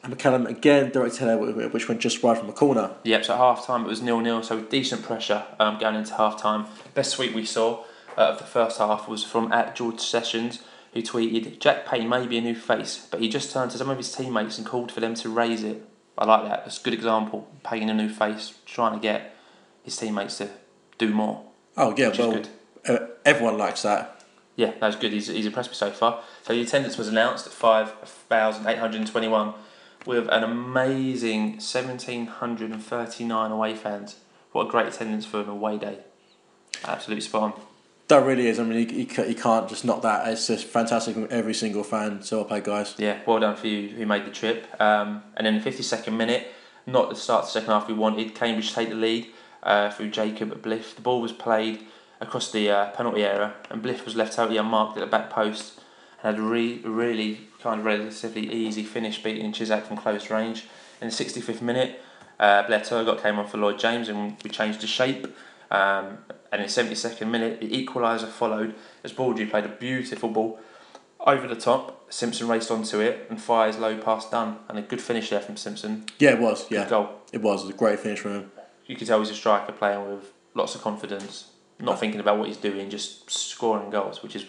And 0.03 0.17
McCallum 0.17 0.47
again 0.47 0.91
direct 0.91 1.17
header, 1.17 1.37
which 1.37 1.87
went 1.87 2.01
just 2.01 2.21
wide 2.21 2.37
from 2.37 2.47
the 2.47 2.53
corner. 2.53 2.91
Yep, 3.03 3.25
so 3.25 3.37
half 3.37 3.65
time 3.65 3.85
it 3.85 3.87
was 3.87 4.01
nil 4.01 4.19
nil, 4.19 4.43
so 4.43 4.59
decent 4.59 5.03
pressure 5.03 5.45
um, 5.59 5.79
going 5.79 5.95
into 5.95 6.13
half 6.15 6.41
time. 6.41 6.65
Best 6.93 7.11
sweep 7.11 7.33
we 7.33 7.45
saw 7.45 7.85
uh, 8.17 8.31
of 8.31 8.37
the 8.37 8.43
first 8.43 8.79
half 8.79 9.07
was 9.07 9.23
from 9.23 9.51
at 9.53 9.75
George 9.75 10.01
Sessions, 10.01 10.61
who 10.93 11.01
tweeted, 11.01 11.59
Jack 11.59 11.85
Payne 11.85 12.09
may 12.09 12.27
be 12.27 12.37
a 12.37 12.41
new 12.41 12.55
face, 12.55 13.07
but 13.09 13.21
he 13.21 13.29
just 13.29 13.51
turned 13.51 13.71
to 13.71 13.77
some 13.77 13.89
of 13.89 13.97
his 13.97 14.11
teammates 14.11 14.57
and 14.57 14.67
called 14.67 14.91
for 14.91 14.99
them 14.99 15.15
to 15.15 15.29
raise 15.29 15.63
it. 15.63 15.87
I 16.17 16.25
like 16.25 16.49
that. 16.49 16.63
It's 16.65 16.79
a 16.79 16.83
good 16.83 16.93
example. 16.93 17.47
Payne 17.63 17.89
a 17.89 17.93
new 17.93 18.09
face, 18.09 18.55
trying 18.65 18.93
to 18.93 18.99
get 18.99 19.35
his 19.83 19.95
teammates 19.95 20.37
to 20.37 20.49
do 20.97 21.09
more. 21.09 21.43
Oh 21.75 21.95
yeah, 21.97 22.13
well, 22.17 22.43
uh, 22.87 22.99
everyone 23.25 23.57
likes 23.57 23.81
that. 23.81 24.23
Yeah, 24.55 24.73
that 24.79 24.85
was 24.85 24.95
good. 24.95 25.11
He's, 25.11 25.27
he's 25.27 25.47
impressed 25.47 25.71
me 25.71 25.75
so 25.75 25.89
far. 25.89 26.21
So 26.43 26.53
the 26.53 26.61
attendance 26.61 26.97
was 26.97 27.07
announced 27.07 27.47
at 27.47 27.53
5,821 27.53 29.53
with 30.05 30.27
an 30.29 30.43
amazing 30.43 31.53
1,739 31.53 33.51
away 33.51 33.75
fans. 33.75 34.17
What 34.51 34.67
a 34.67 34.69
great 34.69 34.87
attendance 34.87 35.25
for 35.25 35.41
an 35.41 35.49
away 35.49 35.77
day. 35.77 35.99
Absolute 36.85 37.23
spot 37.23 37.43
on. 37.43 37.53
That 38.09 38.25
really 38.25 38.47
is. 38.47 38.59
I 38.59 38.63
mean, 38.63 38.89
you, 38.89 39.07
you 39.25 39.35
can't 39.35 39.69
just 39.69 39.85
knock 39.85 40.01
that. 40.01 40.27
It's 40.27 40.47
just 40.47 40.65
fantastic 40.65 41.13
from 41.15 41.27
every 41.31 41.53
single 41.53 41.83
fan. 41.83 42.21
So 42.21 42.37
well 42.37 42.45
played, 42.45 42.65
guys. 42.65 42.95
Yeah, 42.97 43.19
well 43.25 43.39
done 43.39 43.55
for 43.55 43.67
you 43.67 43.89
who 43.89 44.05
made 44.05 44.25
the 44.25 44.31
trip. 44.31 44.67
Um, 44.79 45.23
and 45.35 45.47
in 45.47 45.59
the 45.59 45.61
52nd 45.61 46.13
minute, 46.13 46.47
not 46.85 47.09
the 47.09 47.15
start 47.15 47.43
of 47.43 47.47
the 47.47 47.51
second 47.51 47.69
half 47.69 47.87
we 47.87 47.93
wanted, 47.93 48.35
Cambridge 48.35 48.73
take 48.73 48.89
the 48.89 48.95
lead 48.95 49.27
uh, 49.63 49.89
through 49.89 50.09
Jacob 50.11 50.61
Bliff. 50.61 50.95
The 50.95 51.01
ball 51.01 51.21
was 51.21 51.31
played 51.31 51.85
across 52.19 52.51
the 52.51 52.69
uh, 52.69 52.89
penalty 52.91 53.23
area, 53.23 53.53
and 53.69 53.81
Bliff 53.81 54.05
was 54.05 54.15
left 54.15 54.33
totally 54.33 54.57
unmarked 54.57 54.97
at 54.97 55.01
the 55.01 55.07
back 55.07 55.29
post 55.29 55.79
and 56.21 56.35
had 56.35 56.43
a 56.43 56.47
re- 56.47 56.81
really 56.83 57.47
kind 57.63 57.79
of 57.79 57.85
relatively 57.85 58.51
easy 58.51 58.83
finish 58.83 59.21
beating 59.23 59.51
Cisak 59.51 59.83
from 59.83 59.97
close 59.97 60.29
range. 60.29 60.67
In 61.01 61.07
the 61.07 61.13
65th 61.13 61.61
minute, 61.61 62.01
uh, 62.39 62.63
Blair 62.67 62.81
Turgott 62.81 63.21
came 63.21 63.39
on 63.39 63.47
for 63.47 63.57
Lloyd 63.57 63.79
James 63.79 64.09
and 64.09 64.37
we 64.43 64.49
changed 64.49 64.81
the 64.81 64.87
shape. 64.87 65.25
Um, 65.71 66.19
and 66.51 66.61
in 66.61 66.67
the 66.67 66.73
72nd 66.73 67.27
minute, 67.29 67.59
the 67.59 67.69
equaliser 67.69 68.27
followed 68.27 68.75
as 69.03 69.11
Baudry 69.11 69.47
played 69.47 69.65
a 69.65 69.69
beautiful 69.69 70.29
ball 70.29 70.59
over 71.21 71.47
the 71.47 71.55
top. 71.55 72.11
Simpson 72.13 72.47
raced 72.47 72.69
onto 72.69 72.99
it 72.99 73.25
and 73.29 73.41
fires 73.41 73.79
low 73.79 73.97
past 73.97 74.29
Dunn, 74.29 74.57
and 74.69 74.77
a 74.77 74.83
good 74.83 75.01
finish 75.01 75.31
there 75.31 75.39
from 75.39 75.57
Simpson. 75.57 76.05
Yeah, 76.19 76.31
it 76.31 76.39
was. 76.39 76.67
Good 76.67 76.75
yeah, 76.75 76.89
goal. 76.89 77.09
It 77.31 77.41
was. 77.41 77.63
It 77.63 77.65
was 77.65 77.73
a 77.73 77.77
great 77.77 77.99
finish 77.99 78.19
from 78.19 78.33
him 78.33 78.51
you 78.85 78.95
could 78.95 79.07
tell 79.07 79.19
he's 79.19 79.29
a 79.29 79.35
striker 79.35 79.71
playing 79.71 80.09
with 80.09 80.31
lots 80.53 80.75
of 80.75 80.81
confidence, 80.81 81.51
not 81.79 81.99
thinking 81.99 82.19
about 82.19 82.37
what 82.37 82.47
he's 82.47 82.57
doing, 82.57 82.89
just 82.89 83.29
scoring 83.29 83.89
goals, 83.89 84.21
which 84.21 84.35
is 84.35 84.45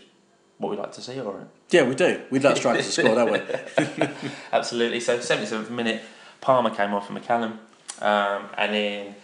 what 0.58 0.70
we 0.70 0.76
like 0.76 0.92
to 0.92 1.00
see, 1.00 1.20
or 1.20 1.46
yeah, 1.70 1.82
we 1.82 1.94
do. 1.94 2.22
We'd 2.30 2.44
like 2.44 2.56
strikers 2.56 2.86
to 2.86 2.92
score, 2.92 3.14
don't 3.14 3.32
we? 3.32 4.08
Absolutely. 4.52 5.00
So, 5.00 5.18
77th 5.18 5.70
minute, 5.70 6.02
Palmer 6.40 6.70
came 6.70 6.94
off 6.94 7.08
for 7.08 7.12
McCallum, 7.12 7.58
um, 8.00 8.48
and 8.56 8.74
then 8.74 9.14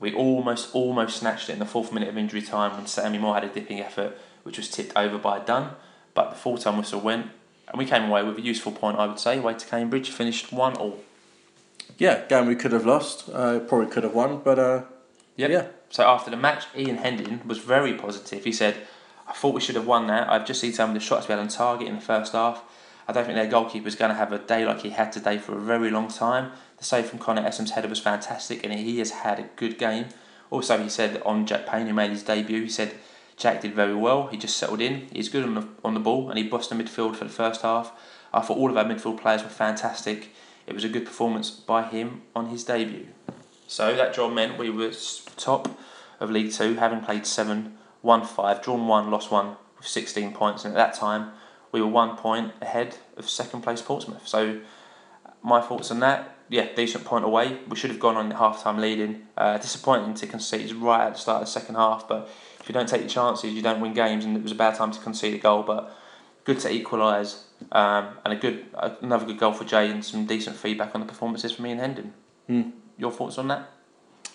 we 0.00 0.14
almost 0.14 0.74
almost 0.74 1.18
snatched 1.18 1.48
it 1.48 1.54
in 1.54 1.58
the 1.58 1.66
fourth 1.66 1.92
minute 1.92 2.08
of 2.08 2.18
injury 2.18 2.42
time 2.42 2.76
when 2.76 2.86
Sammy 2.86 3.18
Moore 3.18 3.34
had 3.34 3.44
a 3.44 3.48
dipping 3.48 3.80
effort, 3.80 4.18
which 4.42 4.58
was 4.58 4.68
tipped 4.68 4.96
over 4.96 5.18
by 5.18 5.38
Dunn, 5.38 5.70
but 6.14 6.30
the 6.30 6.36
full 6.36 6.58
time 6.58 6.76
whistle 6.76 7.00
went, 7.00 7.28
and 7.68 7.78
we 7.78 7.84
came 7.84 8.04
away 8.04 8.22
with 8.22 8.38
a 8.38 8.42
useful 8.42 8.72
point, 8.72 8.98
I 8.98 9.06
would 9.06 9.18
say. 9.18 9.38
Away 9.38 9.54
to 9.54 9.66
Cambridge, 9.66 10.10
finished 10.10 10.52
one 10.52 10.74
all 10.76 11.00
yeah, 11.98 12.24
game 12.28 12.46
we 12.46 12.54
could 12.54 12.72
have 12.72 12.86
lost, 12.86 13.28
uh, 13.32 13.58
probably 13.60 13.90
could 13.90 14.04
have 14.04 14.14
won, 14.14 14.40
but 14.44 14.58
uh, 14.58 14.82
yep. 15.36 15.50
yeah. 15.50 15.66
So 15.90 16.04
after 16.04 16.30
the 16.30 16.36
match, 16.36 16.66
Ian 16.76 16.98
Hendon 16.98 17.40
was 17.46 17.58
very 17.58 17.94
positive. 17.94 18.44
He 18.44 18.52
said, 18.52 18.76
"I 19.28 19.32
thought 19.32 19.54
we 19.54 19.60
should 19.60 19.76
have 19.76 19.86
won 19.86 20.06
that. 20.08 20.28
I've 20.30 20.46
just 20.46 20.60
seen 20.60 20.72
some 20.72 20.90
of 20.90 20.94
the 20.94 21.00
shots 21.00 21.28
we 21.28 21.32
had 21.32 21.40
on 21.40 21.48
target 21.48 21.86
in 21.86 21.94
the 21.96 22.00
first 22.00 22.32
half. 22.32 22.64
I 23.06 23.12
don't 23.12 23.24
think 23.24 23.36
their 23.36 23.46
goalkeeper 23.46 23.88
is 23.88 23.94
going 23.94 24.10
to 24.10 24.16
have 24.16 24.32
a 24.32 24.38
day 24.38 24.66
like 24.66 24.80
he 24.80 24.90
had 24.90 25.12
today 25.12 25.38
for 25.38 25.56
a 25.56 25.60
very 25.60 25.90
long 25.90 26.08
time. 26.08 26.52
The 26.78 26.84
save 26.84 27.06
from 27.06 27.18
Connor 27.18 27.42
Essam's 27.42 27.72
header 27.72 27.88
was 27.88 28.00
fantastic, 28.00 28.64
and 28.64 28.72
he 28.72 28.98
has 28.98 29.10
had 29.10 29.38
a 29.38 29.50
good 29.56 29.78
game. 29.78 30.06
Also, 30.50 30.82
he 30.82 30.88
said 30.88 31.22
on 31.24 31.46
Jack 31.46 31.66
Payne, 31.66 31.86
who 31.86 31.94
made 31.94 32.10
his 32.10 32.22
debut, 32.22 32.62
he 32.62 32.68
said." 32.70 32.94
Jack 33.38 33.60
did 33.60 33.72
very 33.72 33.94
well. 33.94 34.26
He 34.26 34.36
just 34.36 34.56
settled 34.56 34.80
in. 34.80 35.06
He's 35.12 35.28
good 35.28 35.44
on 35.44 35.54
the, 35.54 35.68
on 35.84 35.94
the 35.94 36.00
ball, 36.00 36.28
and 36.28 36.36
he 36.36 36.44
bossed 36.44 36.70
the 36.70 36.74
midfield 36.74 37.14
for 37.14 37.24
the 37.24 37.30
first 37.30 37.62
half. 37.62 37.92
I 38.34 38.40
thought 38.40 38.58
all 38.58 38.68
of 38.68 38.76
our 38.76 38.84
midfield 38.84 39.20
players 39.20 39.44
were 39.44 39.48
fantastic. 39.48 40.34
It 40.66 40.74
was 40.74 40.82
a 40.82 40.88
good 40.88 41.06
performance 41.06 41.48
by 41.50 41.84
him 41.84 42.22
on 42.34 42.46
his 42.46 42.64
debut. 42.64 43.06
So 43.68 43.94
that 43.94 44.12
draw 44.12 44.28
meant 44.28 44.58
we 44.58 44.70
were 44.70 44.92
top 45.36 45.78
of 46.18 46.30
League 46.30 46.52
Two, 46.52 46.74
having 46.74 47.00
played 47.00 47.26
seven, 47.26 47.77
won 48.02 48.24
five, 48.24 48.62
drawn 48.62 48.86
one, 48.86 49.10
lost 49.10 49.30
one, 49.30 49.56
with 49.76 49.86
16 49.86 50.32
points. 50.32 50.64
And 50.64 50.76
at 50.76 50.76
that 50.76 50.94
time, 50.94 51.32
we 51.72 51.80
were 51.80 51.88
one 51.88 52.16
point 52.16 52.52
ahead 52.60 52.98
of 53.16 53.28
second 53.28 53.62
place 53.62 53.82
Portsmouth. 53.82 54.26
So 54.26 54.60
my 55.42 55.60
thoughts 55.60 55.90
on 55.90 56.00
that, 56.00 56.36
yeah, 56.48 56.72
decent 56.74 57.04
point 57.04 57.24
away. 57.24 57.58
We 57.68 57.76
should 57.76 57.90
have 57.90 58.00
gone 58.00 58.16
on 58.16 58.30
half 58.30 58.62
time 58.62 58.78
leading. 58.78 59.26
Uh, 59.36 59.58
disappointing 59.58 60.14
to 60.14 60.26
concede 60.26 60.72
right 60.72 61.06
at 61.06 61.14
the 61.14 61.18
start 61.18 61.42
of 61.42 61.48
the 61.48 61.52
second 61.52 61.74
half, 61.74 62.08
but 62.08 62.28
if 62.60 62.68
you 62.68 62.72
don't 62.72 62.88
take 62.88 63.02
your 63.02 63.10
chances, 63.10 63.52
you 63.52 63.62
don't 63.62 63.80
win 63.80 63.94
games. 63.94 64.24
And 64.24 64.36
it 64.36 64.42
was 64.42 64.52
a 64.52 64.56
bad 64.56 64.74
time 64.74 64.90
to 64.92 65.00
concede 65.00 65.34
a 65.34 65.38
goal, 65.38 65.62
but 65.62 65.94
good 66.44 66.58
to 66.60 66.72
equalise 66.72 67.44
um, 67.72 68.16
and 68.24 68.32
a 68.32 68.36
good 68.36 68.66
another 69.02 69.26
good 69.26 69.38
goal 69.38 69.52
for 69.52 69.64
Jay 69.64 69.90
and 69.90 70.04
some 70.04 70.24
decent 70.26 70.56
feedback 70.56 70.94
on 70.94 71.02
the 71.02 71.06
performances 71.06 71.52
from 71.52 71.66
Ian 71.66 71.78
Hendon. 71.78 72.14
Mm. 72.48 72.72
Your 72.96 73.12
thoughts 73.12 73.36
on 73.38 73.48
that? 73.48 73.70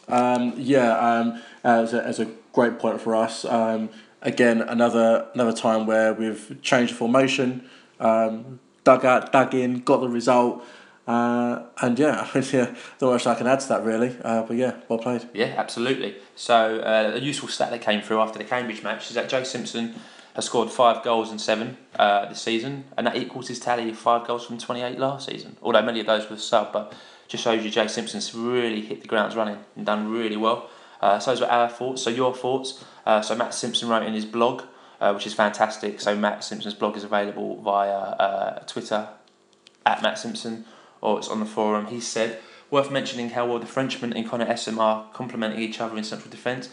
Um, 0.07 0.53
yeah, 0.57 0.97
um, 0.97 1.41
as, 1.63 1.93
a, 1.93 2.03
as 2.03 2.19
a 2.19 2.25
great 2.51 2.79
point 2.79 3.01
for 3.01 3.15
us. 3.15 3.45
Um, 3.45 3.89
again, 4.21 4.61
another 4.61 5.27
another 5.33 5.53
time 5.53 5.85
where 5.85 6.13
we've 6.13 6.57
changed 6.61 6.93
formation, 6.95 7.67
um, 7.99 8.59
dug 8.83 9.05
out, 9.05 9.31
dug 9.31 9.53
in, 9.53 9.79
got 9.79 10.01
the 10.01 10.09
result. 10.09 10.65
Uh, 11.05 11.63
and 11.81 11.99
yeah, 11.99 12.29
yeah, 12.53 12.73
not 13.01 13.11
much 13.11 13.27
I 13.27 13.35
can 13.35 13.45
add 13.45 13.59
to 13.59 13.67
that 13.69 13.83
really. 13.83 14.15
Uh, 14.23 14.43
but 14.43 14.55
yeah, 14.55 14.75
well 14.87 14.99
played. 14.99 15.27
Yeah, 15.33 15.53
absolutely. 15.57 16.15
So 16.35 16.79
uh, 16.79 17.11
a 17.15 17.19
useful 17.19 17.49
stat 17.49 17.71
that 17.71 17.81
came 17.81 18.01
through 18.01 18.21
after 18.21 18.39
the 18.39 18.45
Cambridge 18.45 18.83
match 18.83 19.09
is 19.09 19.15
that 19.15 19.27
Joe 19.27 19.43
Simpson 19.43 19.95
has 20.35 20.45
scored 20.45 20.71
five 20.71 21.03
goals 21.03 21.29
and 21.29 21.39
seven 21.39 21.77
uh, 21.97 22.27
this 22.27 22.41
season, 22.41 22.85
and 22.97 23.05
that 23.05 23.17
equals 23.17 23.49
his 23.49 23.59
tally 23.59 23.89
of 23.89 23.97
five 23.97 24.25
goals 24.25 24.45
from 24.45 24.57
28 24.57 24.97
last 24.97 25.27
season. 25.27 25.57
Although 25.61 25.83
many 25.83 25.99
of 25.99 26.07
those 26.07 26.29
were 26.29 26.37
sub, 26.37 26.71
but 26.71 26.93
just 27.33 27.43
shows 27.45 27.65
you 27.65 27.71
Jay 27.71 27.87
Simpson's 27.87 28.35
really 28.35 28.81
hit 28.81 29.01
the 29.01 29.07
grounds 29.07 29.35
running 29.35 29.57
and 29.75 29.87
done 29.87 30.11
really 30.11 30.37
well. 30.37 30.69
Uh, 31.01 31.17
so 31.17 31.31
those 31.31 31.41
were 31.41 31.47
our 31.49 31.67
thoughts. 31.67 32.03
So 32.03 32.11
your 32.11 32.31
thoughts. 32.31 32.83
Uh, 33.07 33.23
so 33.23 33.35
Matt 33.35 33.55
Simpson 33.55 33.89
wrote 33.89 34.03
in 34.03 34.13
his 34.13 34.23
blog, 34.23 34.61
uh, 35.01 35.13
which 35.13 35.25
is 35.25 35.33
fantastic. 35.33 35.99
So 35.99 36.15
Matt 36.15 36.43
Simpson's 36.43 36.75
blog 36.75 36.95
is 36.95 37.03
available 37.03 37.59
via 37.59 37.89
uh, 37.91 38.59
Twitter 38.67 39.09
at 39.83 40.03
Matt 40.03 40.19
Simpson 40.19 40.65
or 41.01 41.17
it's 41.17 41.27
on 41.27 41.39
the 41.39 41.47
forum. 41.47 41.87
He 41.87 41.99
said, 41.99 42.39
worth 42.69 42.91
mentioning 42.91 43.31
how 43.31 43.47
well 43.47 43.57
the 43.57 43.65
Frenchman 43.65 44.13
and 44.13 44.29
Connor 44.29 44.45
Essam 44.45 44.77
are 44.77 45.09
complementing 45.11 45.59
each 45.59 45.81
other 45.81 45.97
in 45.97 46.03
central 46.03 46.29
defence. 46.29 46.69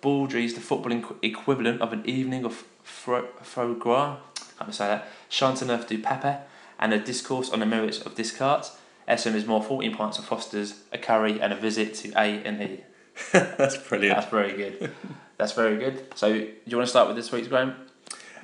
Baudry 0.00 0.44
is 0.44 0.54
the 0.54 0.60
footballing 0.60 1.04
equivalent 1.22 1.80
of 1.80 1.92
an 1.92 2.04
evening 2.04 2.44
of 2.44 2.64
foie 2.82 3.74
gras, 3.74 4.16
I 4.58 4.64
can't 4.64 4.74
say 4.74 4.88
that, 4.88 5.08
Châteauneuf 5.30 5.86
du 5.86 5.98
Pape, 5.98 6.40
and 6.80 6.92
a 6.92 6.98
discourse 6.98 7.48
on 7.50 7.60
the 7.60 7.66
merits 7.66 8.00
of 8.00 8.16
Descartes. 8.16 8.72
Essam 9.08 9.34
is 9.34 9.46
more 9.46 9.62
14 9.62 9.94
pints 9.94 10.18
of 10.18 10.24
Foster's, 10.24 10.82
a 10.92 10.98
curry, 10.98 11.40
and 11.40 11.52
a 11.52 11.56
visit 11.56 11.94
to 11.96 12.10
A 12.12 12.42
and 12.44 12.62
E. 12.62 12.80
That's 13.32 13.76
brilliant. 13.76 14.16
That's 14.16 14.30
very 14.30 14.56
good. 14.56 14.92
That's 15.36 15.52
very 15.52 15.78
good. 15.78 16.06
So, 16.16 16.32
do 16.32 16.46
you 16.66 16.76
want 16.76 16.86
to 16.86 16.90
start 16.90 17.08
with 17.08 17.16
this 17.16 17.32
week's 17.32 17.48
Graham? 17.48 17.74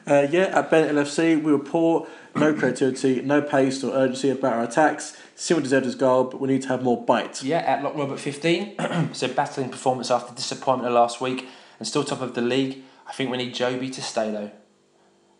Uh, 0.06 0.26
yeah, 0.30 0.44
at 0.58 0.70
Bennett 0.70 0.94
LFC, 0.94 1.42
we 1.42 1.50
were 1.50 1.58
poor, 1.58 2.06
no 2.34 2.54
creativity, 2.54 3.20
no 3.22 3.42
pace 3.42 3.82
or 3.82 3.92
urgency 3.92 4.30
about 4.30 4.52
our 4.52 4.62
attacks. 4.62 5.16
Still 5.34 5.60
deserved 5.60 5.84
his 5.84 5.96
goal, 5.96 6.24
but 6.24 6.40
we 6.40 6.48
need 6.48 6.62
to 6.62 6.68
have 6.68 6.82
more 6.82 7.04
bite. 7.04 7.42
Yeah, 7.42 7.58
at 7.58 7.82
Lock 7.82 7.96
Robert 7.96 8.20
15, 8.20 8.76
so 9.12 9.28
battling 9.28 9.70
performance 9.70 10.10
after 10.10 10.34
disappointment 10.34 10.88
of 10.88 10.94
last 10.94 11.20
week 11.20 11.48
and 11.78 11.88
still 11.88 12.04
top 12.04 12.20
of 12.20 12.34
the 12.34 12.40
league. 12.40 12.82
I 13.06 13.12
think 13.12 13.30
we 13.30 13.36
need 13.36 13.52
Joby 13.52 13.90
to 13.90 14.02
stay 14.02 14.30
though. 14.30 14.50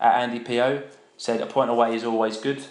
At 0.01 0.21
Andy 0.21 0.41
P.O. 0.41 0.83
said 1.17 1.41
a 1.41 1.47
point 1.47 1.71
away 1.71 1.95
is 1.95 2.05
always 2.05 2.37
good. 2.37 2.65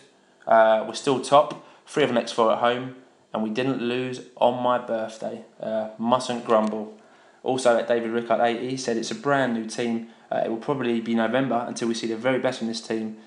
Uh, 0.46 0.84
we're 0.88 0.94
still 0.94 1.22
top, 1.22 1.66
three 1.86 2.04
of 2.04 2.10
the 2.10 2.16
next 2.16 2.34
four 2.34 2.52
at 2.52 2.60
home, 2.60 2.96
and 3.34 3.44
we 3.44 3.50
didn't 3.50 3.82
lose 3.82 4.22
on 4.38 4.62
my 4.62 4.78
birthday. 4.78 5.44
Uh, 5.60 5.90
mustn't 5.98 6.46
grumble. 6.46 6.98
Also 7.44 7.78
at 7.78 7.88
David 7.88 8.12
Rickard 8.12 8.42
80 8.42 8.78
said 8.78 8.98
it's 8.98 9.12
a 9.12 9.16
brand 9.16 9.54
new 9.54 9.66
team. 9.66 10.08
Uh, 10.32 10.42
it 10.46 10.50
will 10.50 10.58
probably 10.58 11.00
be 11.00 11.14
November 11.14 11.64
until 11.68 11.88
we 11.88 11.94
see 11.94 12.08
the 12.08 12.18
very 12.18 12.40
best 12.40 12.60
from 12.60 12.68
this 12.68 12.82
team. 12.82 13.18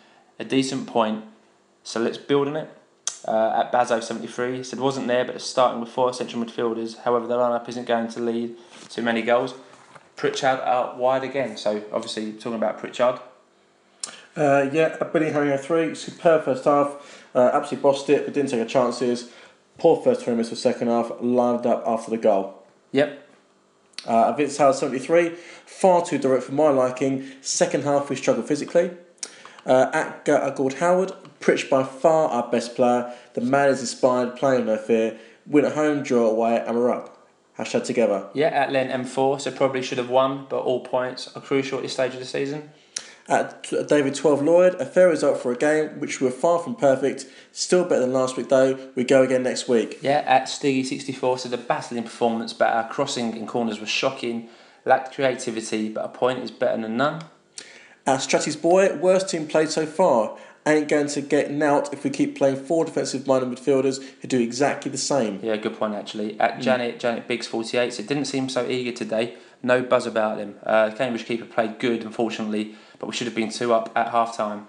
A 0.41 0.45
decent 0.45 0.87
point, 0.87 1.25
so 1.83 2.00
let's 2.00 2.19
build 2.19 2.49
on 2.49 2.57
it 2.57 2.71
uh, 3.27 3.62
at 3.65 3.73
Bazo 3.73 4.03
73. 4.03 4.62
Said 4.65 4.81
wasn't 4.81 5.07
there, 5.07 5.25
but 5.25 5.41
starting 5.41 5.81
with 5.81 5.91
four 5.91 6.12
central 6.12 6.45
midfielders. 6.45 6.99
However, 6.99 7.27
the 7.27 7.37
lineup 7.37 7.69
isn't 7.69 7.87
going 7.87 8.09
to 8.09 8.21
lead 8.21 8.57
to 8.91 9.03
many 9.03 9.23
goals. 9.23 9.55
Pritchard 10.17 10.61
out 10.61 10.99
wide 10.99 11.25
again. 11.25 11.57
So 11.57 11.85
obviously 11.93 12.33
talking 12.33 12.55
about 12.55 12.79
Pritchard. 12.79 13.21
Uh, 14.38 14.71
yeah, 14.73 14.97
a 15.00 15.04
Billy 15.04 15.33
Harry 15.33 15.57
03, 15.57 15.97
superb 15.97 16.45
first 16.45 16.64
half, 16.64 17.26
uh, 17.35 17.50
absolutely 17.52 17.83
bossed 17.83 18.09
it, 18.09 18.25
but 18.25 18.33
didn't 18.33 18.50
take 18.50 18.61
a 18.61 18.64
chances. 18.64 19.33
Poor 19.78 20.00
first 20.00 20.23
20 20.23 20.37
minutes 20.37 20.52
of 20.52 20.59
second 20.59 20.87
half, 20.87 21.11
lined 21.21 21.66
up 21.66 21.83
after 21.85 22.11
the 22.12 22.18
goal. 22.18 22.62
Yep. 22.92 23.28
Uh, 24.07 24.33
Vince 24.33 24.57
Howard 24.59 24.76
73, 24.76 25.30
far 25.66 26.04
too 26.04 26.18
direct 26.18 26.45
for 26.45 26.52
my 26.52 26.68
liking. 26.68 27.28
Second 27.40 27.83
half, 27.83 28.11
we 28.11 28.14
struggled 28.14 28.47
physically. 28.47 28.92
Uh, 29.66 29.90
at 29.92 30.28
uh, 30.28 30.50
Gord 30.50 30.75
Howard, 30.75 31.12
Pritch 31.40 31.68
by 31.68 31.83
far 31.83 32.28
our 32.28 32.49
best 32.49 32.76
player. 32.76 33.12
The 33.35 33.40
man 33.40 33.71
is 33.71 33.80
inspired, 33.80 34.37
playing 34.37 34.66
no 34.66 34.76
fear. 34.76 35.18
Win 35.47 35.64
at 35.64 35.73
home, 35.73 36.04
draw 36.04 36.30
away, 36.30 36.62
and 36.64 36.76
we're 36.76 36.92
up. 36.92 37.26
Hashtag 37.59 37.85
together. 37.85 38.28
Yeah, 38.35 38.49
at 38.49 38.71
Len 38.71 38.88
M4, 39.04 39.40
so 39.40 39.50
probably 39.50 39.83
should 39.83 39.99
have 39.99 40.11
won, 40.11 40.47
but 40.49 40.61
all 40.61 40.85
points 40.85 41.28
are 41.35 41.42
crucial 41.42 41.78
at 41.78 41.83
this 41.83 41.92
stage 41.92 42.12
of 42.14 42.21
the 42.21 42.25
season. 42.25 42.71
At 43.29 43.71
David 43.89 44.15
12 44.15 44.43
Lloyd, 44.43 44.81
a 44.81 44.87
fair 44.87 45.09
result 45.09 45.39
for 45.39 45.53
a 45.53 45.57
game 45.57 46.01
which 46.01 46.19
were 46.19 46.31
far 46.31 46.59
from 46.61 46.75
perfect. 46.75 47.27
Still 47.53 47.85
better 47.85 48.01
than 48.01 48.13
last 48.15 48.39
week 48.39 48.49
though. 48.49 48.79
We 48.95 49.05
go 49.05 49.23
again 49.23 49.43
next 49.43 49.69
week. 49.69 49.99
Yeah, 50.01 50.25
at 50.27 50.45
Stiggy64, 50.45 51.41
so 51.41 51.49
the 51.51 51.59
battling 51.59 52.05
performance, 52.05 52.55
but 52.55 52.73
our 52.73 52.89
crossing 52.89 53.37
in 53.37 53.47
corners 53.47 53.81
was 53.81 53.91
shocking. 53.91 54.49
Lacked 54.87 55.15
creativity, 55.15 55.91
but 55.91 56.07
a 56.07 56.09
point 56.09 56.39
is 56.39 56.51
better 56.51 56.81
than 56.81 56.97
none. 56.97 57.23
At 58.07 58.23
Stratty's 58.23 58.57
boy, 58.57 58.97
worst 58.97 59.29
team 59.29 59.47
played 59.47 59.69
so 59.69 59.85
far 59.85 60.39
ain't 60.69 60.89
going 60.89 61.07
to 61.09 61.21
get 61.21 61.51
out 61.63 61.93
if 61.93 62.05
we 62.05 62.11
keep 62.11 62.37
playing 62.37 62.57
four 62.57 62.85
defensive 62.85 63.27
minded 63.27 63.51
midfielders 63.51 64.03
who 64.21 64.29
do 64.29 64.41
exactly 64.41 64.91
the 64.91 64.99
same. 64.99 65.41
Yeah, 65.43 65.57
good 65.57 65.79
point 65.79 65.95
actually. 65.95 66.39
At 66.39 66.61
Janet, 66.61 66.97
mm. 66.97 67.01
Janet 67.01 67.29
Biggs 67.29 67.47
48, 67.47 67.93
so 67.93 68.03
it 68.03 68.09
didn't 68.09 68.27
seem 68.27 68.49
so 68.49 68.69
eager 68.69 68.93
today. 68.93 69.37
No 69.62 69.83
buzz 69.83 70.07
about 70.07 70.38
him. 70.38 70.57
Uh, 70.65 70.91
Cambridge 70.97 71.27
keeper 71.27 71.45
played 71.45 71.79
good, 71.79 72.03
unfortunately, 72.03 72.77
but 72.99 73.07
we 73.07 73.15
should 73.15 73.27
have 73.27 73.35
been 73.35 73.50
two 73.50 73.73
up 73.73 73.91
at 73.97 74.09
half 74.09 74.37
time. 74.37 74.69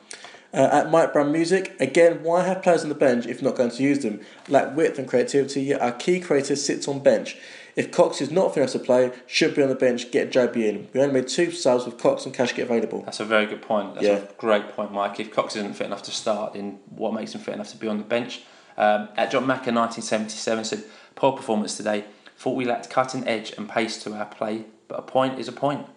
Uh, 0.51 0.67
at 0.71 0.89
Mike 0.89 1.13
Brown 1.13 1.31
Music, 1.31 1.75
again, 1.79 2.23
why 2.23 2.43
have 2.43 2.63
players 2.63 2.81
on 2.81 2.89
the 2.89 2.95
bench 2.95 3.27
if 3.27 3.41
not 3.41 3.55
going 3.55 3.69
to 3.69 3.83
use 3.83 3.99
them? 3.99 4.19
Lack 4.47 4.75
width 4.75 4.97
and 4.97 5.07
creativity, 5.07 5.61
yet 5.61 5.81
our 5.81 5.91
key 5.91 6.19
creator 6.19 6.55
sits 6.55 6.87
on 6.87 6.99
bench. 7.01 7.37
If 7.75 7.91
Cox 7.91 8.19
is 8.19 8.31
not 8.31 8.55
fit 8.55 8.61
enough 8.61 8.71
to 8.73 8.79
play, 8.79 9.11
should 9.27 9.55
be 9.55 9.61
on 9.61 9.69
the 9.69 9.75
bench, 9.75 10.11
get 10.11 10.31
Joby 10.31 10.67
in. 10.67 10.87
We 10.91 11.01
only 11.01 11.13
made 11.13 11.27
two 11.27 11.51
subs 11.51 11.85
with 11.85 11.99
Cox 11.99 12.25
and 12.25 12.33
Kashket 12.33 12.63
available. 12.63 13.03
That's 13.03 13.19
a 13.19 13.25
very 13.25 13.45
good 13.45 13.61
point. 13.61 13.93
That's 13.93 14.07
yeah. 14.07 14.15
a 14.15 14.33
great 14.37 14.69
point, 14.69 14.91
Mike. 14.91 15.19
If 15.19 15.31
Cox 15.31 15.55
isn't 15.55 15.75
fit 15.75 15.85
enough 15.85 16.03
to 16.03 16.11
start, 16.11 16.53
then 16.53 16.79
what 16.89 17.13
makes 17.13 17.35
him 17.35 17.41
fit 17.41 17.53
enough 17.53 17.69
to 17.69 17.77
be 17.77 17.87
on 17.87 17.99
the 17.99 18.03
bench? 18.03 18.41
Um, 18.75 19.09
at 19.15 19.29
John 19.29 19.45
Macker 19.45 19.71
1977 19.71 20.63
said, 20.65 20.83
poor 21.15 21.33
performance 21.33 21.77
today. 21.77 22.05
Thought 22.37 22.55
we 22.55 22.65
lacked 22.65 22.89
cutting 22.89 23.27
edge 23.27 23.53
and 23.57 23.69
pace 23.69 24.01
to 24.03 24.13
our 24.13 24.25
play, 24.25 24.65
but 24.89 24.99
a 24.99 25.01
point 25.01 25.39
is 25.39 25.47
a 25.47 25.53
point. 25.53 25.87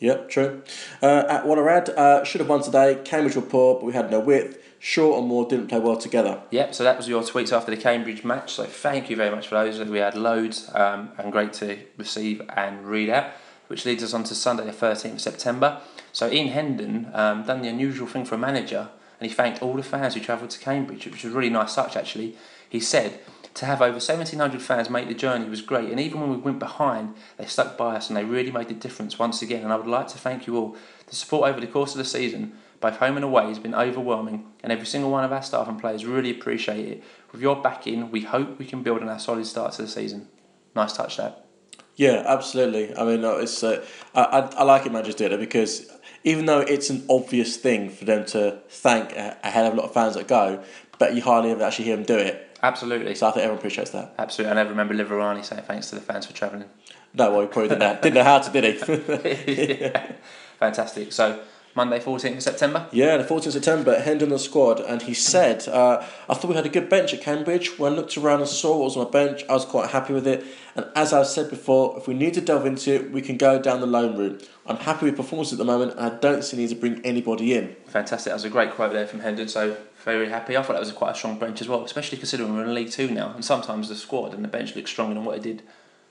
Yep, 0.00 0.30
true. 0.30 0.62
Uh, 1.00 1.24
at 1.28 1.44
Wallerad, 1.44 1.90
uh, 1.90 2.24
should 2.24 2.40
have 2.40 2.48
won 2.48 2.60
today. 2.60 2.98
Cambridge 3.04 3.36
were 3.36 3.42
poor, 3.42 3.74
but 3.74 3.84
we 3.84 3.92
had 3.92 4.10
no 4.10 4.18
width. 4.18 4.58
Shaw 4.80 5.16
and 5.16 5.28
Moore 5.28 5.46
didn't 5.48 5.68
play 5.68 5.78
well 5.78 5.96
together. 5.96 6.42
Yep, 6.50 6.74
so 6.74 6.82
that 6.82 6.96
was 6.96 7.06
your 7.06 7.22
tweets 7.22 7.52
after 7.56 7.70
the 7.70 7.80
Cambridge 7.80 8.24
match. 8.24 8.54
So 8.54 8.64
thank 8.64 9.08
you 9.08 9.14
very 9.14 9.30
much 9.30 9.46
for 9.46 9.54
those. 9.54 9.78
We 9.88 9.98
had 9.98 10.16
loads 10.16 10.68
um, 10.74 11.12
and 11.18 11.30
great 11.30 11.52
to 11.54 11.78
receive 11.96 12.42
and 12.56 12.84
read 12.84 13.10
out, 13.10 13.30
which 13.68 13.86
leads 13.86 14.02
us 14.02 14.12
on 14.12 14.24
to 14.24 14.34
Sunday, 14.34 14.64
the 14.64 14.72
13th 14.72 15.12
of 15.12 15.20
September. 15.20 15.80
So 16.10 16.28
Ian 16.28 16.48
Hendon 16.48 17.10
um, 17.12 17.44
done 17.44 17.62
the 17.62 17.68
unusual 17.68 18.08
thing 18.08 18.24
for 18.24 18.34
a 18.34 18.38
manager 18.38 18.88
and 19.22 19.30
he 19.30 19.36
thanked 19.36 19.62
all 19.62 19.74
the 19.74 19.84
fans 19.84 20.14
who 20.14 20.20
travelled 20.20 20.50
to 20.50 20.58
Cambridge, 20.58 21.06
which 21.06 21.22
was 21.22 21.32
a 21.32 21.36
really 21.36 21.48
nice 21.48 21.76
touch 21.76 21.94
actually. 21.94 22.36
He 22.68 22.80
said, 22.80 23.20
to 23.54 23.66
have 23.66 23.82
over 23.82 23.94
1,700 23.94 24.62
fans 24.62 24.88
make 24.88 25.08
the 25.08 25.14
journey 25.14 25.48
was 25.48 25.62
great, 25.62 25.90
and 25.90 26.00
even 26.00 26.20
when 26.20 26.30
we 26.30 26.36
went 26.36 26.58
behind, 26.58 27.14
they 27.36 27.46
stuck 27.46 27.76
by 27.76 27.96
us 27.96 28.08
and 28.08 28.16
they 28.16 28.24
really 28.24 28.50
made 28.50 28.70
a 28.70 28.74
difference 28.74 29.18
once 29.18 29.42
again. 29.42 29.62
And 29.62 29.72
I 29.72 29.76
would 29.76 29.86
like 29.86 30.08
to 30.08 30.18
thank 30.18 30.46
you 30.46 30.56
all. 30.56 30.76
The 31.06 31.14
support 31.14 31.50
over 31.50 31.60
the 31.60 31.66
course 31.66 31.92
of 31.92 31.98
the 31.98 32.04
season 32.04 32.54
both 32.82 32.96
home 32.96 33.16
and 33.16 33.24
away, 33.24 33.46
has 33.46 33.58
been 33.58 33.74
overwhelming, 33.74 34.44
and 34.62 34.70
every 34.70 34.84
single 34.84 35.10
one 35.10 35.24
of 35.24 35.32
our 35.32 35.42
staff 35.42 35.68
and 35.68 35.80
players 35.80 36.04
really 36.04 36.30
appreciate 36.30 36.86
it. 36.86 37.04
With 37.30 37.40
your 37.40 37.62
backing, 37.62 38.10
we 38.10 38.22
hope 38.22 38.58
we 38.58 38.66
can 38.66 38.82
build 38.82 39.00
on 39.00 39.08
our 39.08 39.20
solid 39.20 39.46
start 39.46 39.72
to 39.74 39.82
the 39.82 39.88
season. 39.88 40.28
Nice 40.74 40.94
touch, 40.94 41.16
that. 41.16 41.46
Yeah, 41.94 42.24
absolutely. 42.26 42.94
I 42.96 43.04
mean, 43.04 43.20
it's 43.24 43.62
uh, 43.62 43.84
I, 44.14 44.22
I, 44.22 44.38
I 44.56 44.62
like 44.64 44.84
it, 44.84 44.92
Manchester 44.92 45.24
United, 45.24 45.40
because 45.40 45.90
even 46.24 46.46
though 46.46 46.60
it's 46.60 46.90
an 46.90 47.06
obvious 47.08 47.56
thing 47.56 47.88
for 47.88 48.04
them 48.04 48.26
to 48.26 48.60
thank 48.68 49.12
a, 49.12 49.38
a 49.44 49.50
hell 49.50 49.66
of 49.66 49.74
a 49.74 49.76
lot 49.76 49.84
of 49.86 49.94
fans 49.94 50.14
that 50.14 50.26
go, 50.26 50.62
but 50.98 51.14
you 51.14 51.22
hardly 51.22 51.52
ever 51.52 51.62
actually 51.62 51.84
hear 51.86 51.96
them 51.96 52.04
do 52.04 52.18
it. 52.18 52.51
Absolutely. 52.62 53.14
So 53.14 53.26
I 53.26 53.30
think 53.32 53.42
everyone 53.42 53.58
appreciates 53.58 53.90
that. 53.90 54.14
Absolutely. 54.18 54.52
I 54.52 54.54
never 54.54 54.70
remember 54.70 54.94
Liverani 54.94 55.44
saying 55.44 55.62
thanks 55.62 55.90
to 55.90 55.96
the 55.96 56.00
fans 56.00 56.26
for 56.26 56.32
travelling. 56.32 56.68
No, 57.14 57.30
well, 57.32 57.40
he 57.42 57.46
probably 57.48 57.70
didn't 57.70 57.80
know, 57.80 57.98
didn't 58.02 58.14
know 58.14 58.24
how 58.24 58.38
to, 58.38 58.50
did 58.50 59.44
he? 59.46 59.74
yeah. 59.80 60.12
Fantastic. 60.58 61.12
So 61.12 61.42
Monday, 61.74 61.98
14th 61.98 62.36
of 62.36 62.42
September? 62.42 62.86
Yeah, 62.92 63.16
the 63.16 63.24
14th 63.24 63.46
of 63.46 63.52
September, 63.54 63.98
Hendon 63.98 64.28
the 64.28 64.38
squad, 64.38 64.78
and 64.80 65.00
he 65.00 65.14
said, 65.14 65.66
uh, 65.68 66.06
I 66.28 66.34
thought 66.34 66.48
we 66.48 66.54
had 66.54 66.66
a 66.66 66.70
good 66.70 66.90
bench 66.90 67.14
at 67.14 67.22
Cambridge. 67.22 67.78
When 67.78 67.94
I 67.94 67.96
looked 67.96 68.16
around 68.18 68.40
and 68.40 68.48
saw 68.48 68.76
what 68.76 68.84
was 68.84 68.96
on 68.96 69.04
the 69.04 69.10
bench, 69.10 69.42
I 69.48 69.54
was 69.54 69.64
quite 69.64 69.90
happy 69.90 70.12
with 70.12 70.26
it. 70.26 70.44
And 70.76 70.86
as 70.94 71.12
I've 71.14 71.26
said 71.26 71.48
before, 71.48 71.98
if 71.98 72.06
we 72.06 72.14
need 72.14 72.34
to 72.34 72.42
delve 72.42 72.66
into 72.66 72.94
it, 72.94 73.10
we 73.10 73.22
can 73.22 73.38
go 73.38 73.58
down 73.60 73.80
the 73.80 73.86
loan 73.86 74.18
route. 74.18 74.48
I'm 74.64 74.76
happy 74.76 75.06
with 75.06 75.16
performance 75.16 75.52
at 75.52 75.58
the 75.58 75.64
moment, 75.64 75.92
and 75.92 76.00
I 76.00 76.18
don't 76.18 76.42
see 76.42 76.56
need 76.56 76.68
to 76.68 76.76
bring 76.76 77.04
anybody 77.04 77.54
in. 77.54 77.74
Fantastic. 77.86 78.30
That 78.30 78.34
was 78.34 78.44
a 78.44 78.50
great 78.50 78.72
quote 78.72 78.92
there 78.92 79.06
from 79.06 79.20
Hendon, 79.20 79.48
so 79.48 79.76
very 80.04 80.28
happy. 80.28 80.56
I 80.56 80.62
thought 80.62 80.74
that 80.74 80.80
was 80.80 80.92
quite 80.92 81.12
a 81.12 81.14
strong 81.14 81.38
bench 81.38 81.60
as 81.60 81.68
well, 81.68 81.84
especially 81.84 82.18
considering 82.18 82.54
we're 82.54 82.64
in 82.64 82.74
League 82.74 82.90
Two 82.90 83.10
now, 83.10 83.32
and 83.34 83.44
sometimes 83.44 83.88
the 83.88 83.96
squad 83.96 84.34
and 84.34 84.44
the 84.44 84.48
bench 84.48 84.76
looks 84.76 84.90
stronger 84.90 85.14
than 85.14 85.24
what 85.24 85.36
it 85.36 85.42
did 85.42 85.62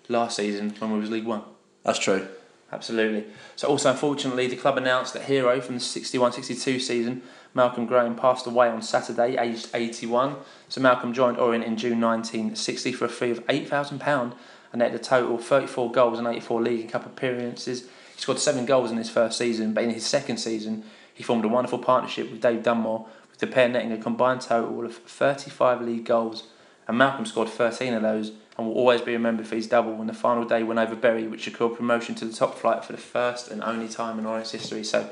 last 0.09 0.35
season 0.35 0.71
when 0.79 0.91
we 0.91 0.99
was 0.99 1.09
League 1.09 1.25
One. 1.25 1.43
That's 1.83 1.99
true. 1.99 2.27
Absolutely. 2.73 3.25
So, 3.57 3.67
also, 3.67 3.91
unfortunately, 3.91 4.47
the 4.47 4.55
club 4.55 4.77
announced 4.77 5.13
that 5.13 5.23
hero 5.23 5.59
from 5.59 5.75
the 5.75 5.81
61 5.81 6.31
62 6.31 6.79
season, 6.79 7.21
Malcolm 7.53 7.85
Graham, 7.85 8.15
passed 8.15 8.47
away 8.47 8.69
on 8.69 8.81
Saturday, 8.81 9.37
aged 9.37 9.69
81. 9.73 10.37
So, 10.69 10.79
Malcolm 10.79 11.13
joined 11.13 11.37
Orient 11.37 11.65
in 11.65 11.75
June 11.75 11.99
1960 11.99 12.93
for 12.93 13.05
a 13.05 13.09
fee 13.09 13.31
of 13.31 13.45
£8,000 13.47 14.33
and 14.71 14.79
netted 14.79 15.01
a 15.01 15.03
total 15.03 15.35
of 15.35 15.43
34 15.43 15.91
goals 15.91 16.17
and 16.17 16.27
84 16.27 16.61
league 16.61 16.81
and 16.81 16.89
cup 16.89 17.05
appearances. 17.05 17.87
He 18.21 18.23
scored 18.23 18.37
seven 18.37 18.67
goals 18.67 18.91
in 18.91 18.97
his 18.97 19.09
first 19.09 19.35
season, 19.35 19.73
but 19.73 19.83
in 19.83 19.89
his 19.89 20.05
second 20.05 20.37
season, 20.37 20.83
he 21.11 21.23
formed 21.23 21.43
a 21.43 21.47
wonderful 21.47 21.79
partnership 21.79 22.29
with 22.29 22.39
Dave 22.39 22.61
Dunmore, 22.61 23.07
with 23.31 23.39
the 23.39 23.47
pair 23.47 23.67
netting 23.67 23.91
a 23.91 23.97
combined 23.97 24.41
total 24.41 24.85
of 24.85 24.95
35 24.95 25.81
league 25.81 26.05
goals. 26.05 26.43
And 26.87 26.99
Malcolm 26.99 27.25
scored 27.25 27.49
13 27.49 27.95
of 27.95 28.03
those 28.03 28.31
and 28.59 28.67
will 28.67 28.75
always 28.75 29.01
be 29.01 29.13
remembered 29.13 29.47
for 29.47 29.55
his 29.55 29.65
double 29.65 29.99
in 30.01 30.05
the 30.05 30.13
final 30.13 30.45
day 30.45 30.61
win 30.61 30.77
over 30.77 30.95
Bury, 30.95 31.27
which 31.27 31.45
secured 31.45 31.75
promotion 31.75 32.13
to 32.13 32.25
the 32.25 32.31
top 32.31 32.59
flight 32.59 32.85
for 32.85 32.91
the 32.91 32.99
first 32.99 33.47
and 33.47 33.63
only 33.63 33.87
time 33.87 34.19
in 34.19 34.27
Orient's 34.27 34.51
history. 34.51 34.83
So, 34.83 35.09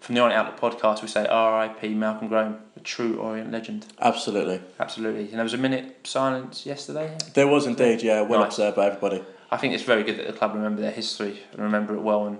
from 0.00 0.14
the 0.14 0.22
Orient 0.22 0.38
Outlook 0.40 0.80
podcast, 0.80 1.02
we 1.02 1.08
say 1.08 1.26
R.I.P. 1.26 1.88
Malcolm 1.92 2.28
Graham, 2.28 2.56
a 2.74 2.80
true 2.80 3.18
Orient 3.18 3.52
legend. 3.52 3.84
Absolutely. 4.00 4.62
Absolutely. 4.80 5.24
And 5.24 5.32
there 5.34 5.42
was 5.42 5.52
a 5.52 5.58
minute 5.58 6.06
silence 6.06 6.64
yesterday. 6.64 7.18
There 7.34 7.48
was 7.48 7.66
indeed, 7.66 8.00
yeah, 8.00 8.22
well 8.22 8.40
Nice. 8.40 8.52
observed 8.54 8.76
by 8.76 8.86
everybody. 8.86 9.22
I 9.50 9.56
think 9.56 9.74
it's 9.74 9.82
very 9.84 10.02
good 10.02 10.18
that 10.18 10.26
the 10.26 10.32
club 10.32 10.54
remember 10.54 10.80
their 10.80 10.90
history 10.90 11.40
and 11.52 11.60
remember 11.62 11.94
it 11.94 12.00
well. 12.00 12.26
And 12.26 12.38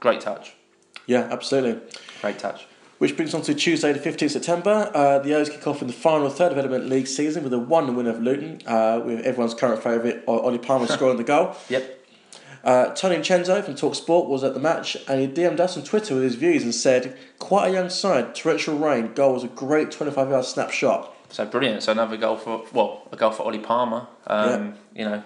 great 0.00 0.20
touch. 0.20 0.54
Yeah, 1.06 1.28
absolutely. 1.30 1.80
Great 2.20 2.38
touch. 2.38 2.66
Which 2.98 3.16
brings 3.16 3.34
on 3.34 3.42
to 3.42 3.54
Tuesday, 3.54 3.92
the 3.92 3.98
15th 3.98 4.30
September. 4.30 4.88
Uh, 4.94 5.18
the 5.18 5.34
O's 5.34 5.50
kick 5.50 5.66
off 5.66 5.80
in 5.82 5.88
the 5.88 5.92
final 5.92 6.30
third 6.30 6.52
of 6.52 6.56
development 6.58 6.88
league 6.88 7.08
season 7.08 7.42
with 7.42 7.52
a 7.52 7.58
1 7.58 7.96
win 7.96 8.06
of 8.06 8.22
Luton, 8.22 8.60
uh, 8.64 9.00
with 9.04 9.20
everyone's 9.26 9.54
current 9.54 9.82
favourite, 9.82 10.22
Ollie 10.28 10.58
Palmer, 10.58 10.86
scoring 10.86 11.16
the 11.16 11.24
goal. 11.24 11.56
Yep. 11.68 11.98
Uh, 12.64 12.94
Tony 12.94 13.16
Vincenzo 13.16 13.60
from 13.60 13.74
Talk 13.74 13.96
Sport 13.96 14.28
was 14.28 14.44
at 14.44 14.54
the 14.54 14.60
match 14.60 14.96
and 15.08 15.20
he 15.20 15.26
DM'd 15.26 15.58
us 15.60 15.76
on 15.76 15.82
Twitter 15.82 16.14
with 16.14 16.22
his 16.22 16.36
views 16.36 16.62
and 16.62 16.72
said, 16.72 17.18
Quite 17.40 17.70
a 17.70 17.72
young 17.72 17.90
side, 17.90 18.36
torrential 18.36 18.78
rain, 18.78 19.14
goal 19.14 19.34
was 19.34 19.42
a 19.42 19.48
great 19.48 19.90
25 19.90 20.30
yard 20.30 20.44
snapshot. 20.44 21.12
So 21.28 21.44
brilliant. 21.44 21.82
So 21.82 21.90
another 21.90 22.16
goal 22.16 22.36
for 22.36 22.64
well, 22.72 23.08
a 23.10 23.16
goal 23.16 23.32
for 23.32 23.42
Ollie 23.42 23.58
Palmer. 23.58 24.06
Um, 24.28 24.74
You 24.94 25.06
know, 25.06 25.22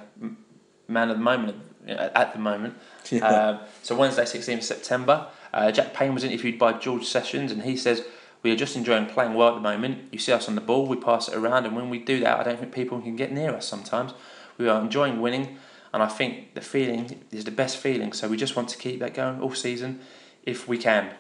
man 0.89 1.11
of 1.11 1.17
the 1.17 1.23
moment 1.23 1.59
at 1.87 2.33
the 2.33 2.39
moment. 2.39 2.75
Yeah. 3.11 3.27
Um, 3.27 3.61
so 3.83 3.95
Wednesday, 3.97 4.25
16th 4.25 4.63
September, 4.63 5.29
uh, 5.53 5.71
Jack 5.71 5.95
Payne 5.95 6.15
was 6.15 6.25
interviewed 6.25 6.59
by 6.59 6.73
George 6.75 7.05
Sessions, 7.05 7.53
and 7.53 7.63
he 7.63 7.77
says. 7.77 8.05
We 8.43 8.53
are 8.53 8.57
just 8.57 8.77
enjoying 8.77 9.07
playing 9.07 9.35
well 9.35 9.49
at 9.49 9.55
the 9.57 9.61
moment. 9.61 10.09
You 10.13 10.21
see 10.21 10.31
us 10.31 10.47
on 10.47 10.55
the 10.55 10.61
ball, 10.61 10.87
we 10.87 10.97
pass 10.97 11.27
it 11.27 11.35
around, 11.35 11.67
and 11.67 11.75
when 11.75 11.91
we 11.91 11.99
do 11.99 12.21
that, 12.21 12.39
I 12.39 12.45
don't 12.45 12.61
think 12.61 12.73
people 12.73 13.01
can 13.01 13.17
get 13.17 13.33
near 13.33 13.53
us 13.53 13.67
sometimes. 13.67 14.13
We 14.57 14.69
are 14.69 14.81
enjoying 14.81 15.21
winning, 15.21 15.59
and 15.93 16.01
I 16.01 16.07
think 16.07 16.55
the 16.55 16.61
feeling 16.61 17.25
is 17.33 17.45
the 17.45 17.51
best 17.51 17.77
feeling. 17.77 18.13
So 18.13 18.29
we 18.29 18.37
just 18.37 18.55
want 18.55 18.69
to 18.69 18.79
keep 18.79 19.01
that 19.01 19.15
going 19.15 19.41
all 19.41 19.55
season 19.55 20.01
if 20.45 20.69
we 20.69 20.79
can. 20.79 21.11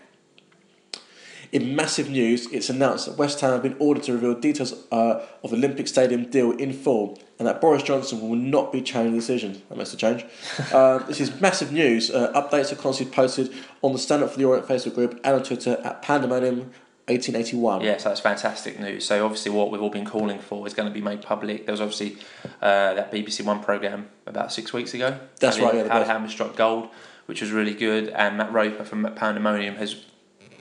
In 1.53 1.76
massive 1.76 2.11
news, 2.11 2.47
it's 2.53 2.69
announced 2.71 3.07
that 3.07 3.17
West 3.17 3.41
Ham 3.41 3.53
have 3.53 3.62
been 3.62 3.76
ordered 3.79 4.03
to 4.05 4.12
reveal 4.12 4.35
details 4.35 4.75
uh, 4.91 5.25
of 5.43 5.50
the 5.50 5.57
Olympic 5.57 5.88
Stadium 5.88 6.25
deal 6.31 6.53
in 6.53 6.73
full 6.73 7.19
and 7.38 7.47
that 7.47 7.61
Boris 7.61 7.83
Johnson 7.83 8.21
will 8.21 8.37
not 8.37 8.73
be 8.73 8.81
changing 8.81 9.12
the 9.12 9.19
decision. 9.19 9.62
That 9.69 9.76
makes 9.79 9.93
a 9.93 9.97
change. 9.97 10.25
uh, 10.73 10.99
this 11.07 11.21
is 11.21 11.41
massive 11.41 11.73
news. 11.73 12.11
Uh, 12.11 12.33
updates 12.33 12.73
are 12.73 12.76
constantly 12.76 13.15
posted 13.15 13.53
on 13.83 13.93
the 13.93 13.99
Stand 13.99 14.23
Up 14.23 14.31
for 14.31 14.38
the 14.38 14.45
Orient 14.45 14.67
Facebook 14.67 14.95
group 14.95 15.21
and 15.23 15.35
on 15.37 15.43
Twitter 15.43 15.81
at 15.85 16.03
Pandemonium 16.03 16.71
1881. 17.09 17.83
Yes, 17.83 18.05
that's 18.05 18.21
fantastic 18.21 18.81
news. 18.81 19.05
So 19.05 19.25
obviously, 19.25 19.53
what 19.53 19.71
we've 19.71 19.81
all 19.83 19.91
been 19.91 20.05
calling 20.05 20.41
for 20.41 20.67
is 20.67 20.75
going 20.75 20.88
to 20.88 20.95
be 20.95 21.00
made 21.00 21.23
public. 21.23 21.67
There 21.67 21.73
was 21.73 21.81
obviously 21.81 22.17
uh, 22.61 22.95
that 22.95 23.12
BBC 23.12 23.45
One 23.45 23.62
program 23.62 24.09
about 24.26 24.53
six 24.53 24.73
weeks 24.73 24.93
ago. 24.95 25.19
That's 25.38 25.59
how 25.59 25.65
right, 25.67 25.73
the- 25.73 25.79
yeah, 25.79 25.99
the 26.00 26.05
how 26.05 26.19
the. 26.19 26.29
Struck 26.29 26.57
gold, 26.57 26.88
which 27.26 27.41
was 27.41 27.53
really 27.53 27.75
good. 27.75 28.09
And 28.09 28.38
Matt 28.38 28.53
Roper 28.53 28.85
from 28.85 29.05
Pandemonium 29.15 29.76
has 29.76 30.05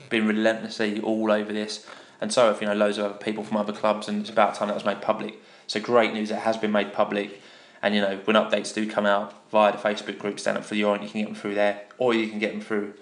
been 0.08 0.26
relentlessly 0.26 1.00
all 1.00 1.30
over 1.30 1.52
this, 1.52 1.86
and 2.20 2.32
so 2.32 2.52
have 2.52 2.60
you 2.60 2.68
know 2.68 2.74
loads 2.74 2.98
of 2.98 3.04
other 3.06 3.18
people 3.18 3.44
from 3.44 3.56
other 3.56 3.72
clubs. 3.72 4.08
And 4.08 4.20
it's 4.20 4.30
about 4.30 4.54
time 4.54 4.68
that 4.68 4.74
was 4.74 4.84
made 4.84 5.02
public. 5.02 5.36
So 5.66 5.80
great 5.80 6.12
news 6.12 6.28
that 6.28 6.40
has 6.40 6.56
been 6.56 6.72
made 6.72 6.92
public. 6.92 7.40
And 7.82 7.94
you 7.94 8.00
know 8.00 8.20
when 8.24 8.36
updates 8.36 8.74
do 8.74 8.90
come 8.90 9.06
out 9.06 9.34
via 9.50 9.72
the 9.72 9.78
Facebook 9.78 10.18
group, 10.18 10.40
stand 10.40 10.58
up 10.58 10.64
for 10.64 10.74
the 10.74 10.84
Orient, 10.84 11.04
you 11.04 11.10
can 11.10 11.20
get 11.20 11.26
them 11.26 11.34
through 11.34 11.54
there, 11.54 11.82
or 11.98 12.14
you 12.14 12.28
can 12.28 12.38
get 12.38 12.52
them 12.52 12.60
through 12.60 12.94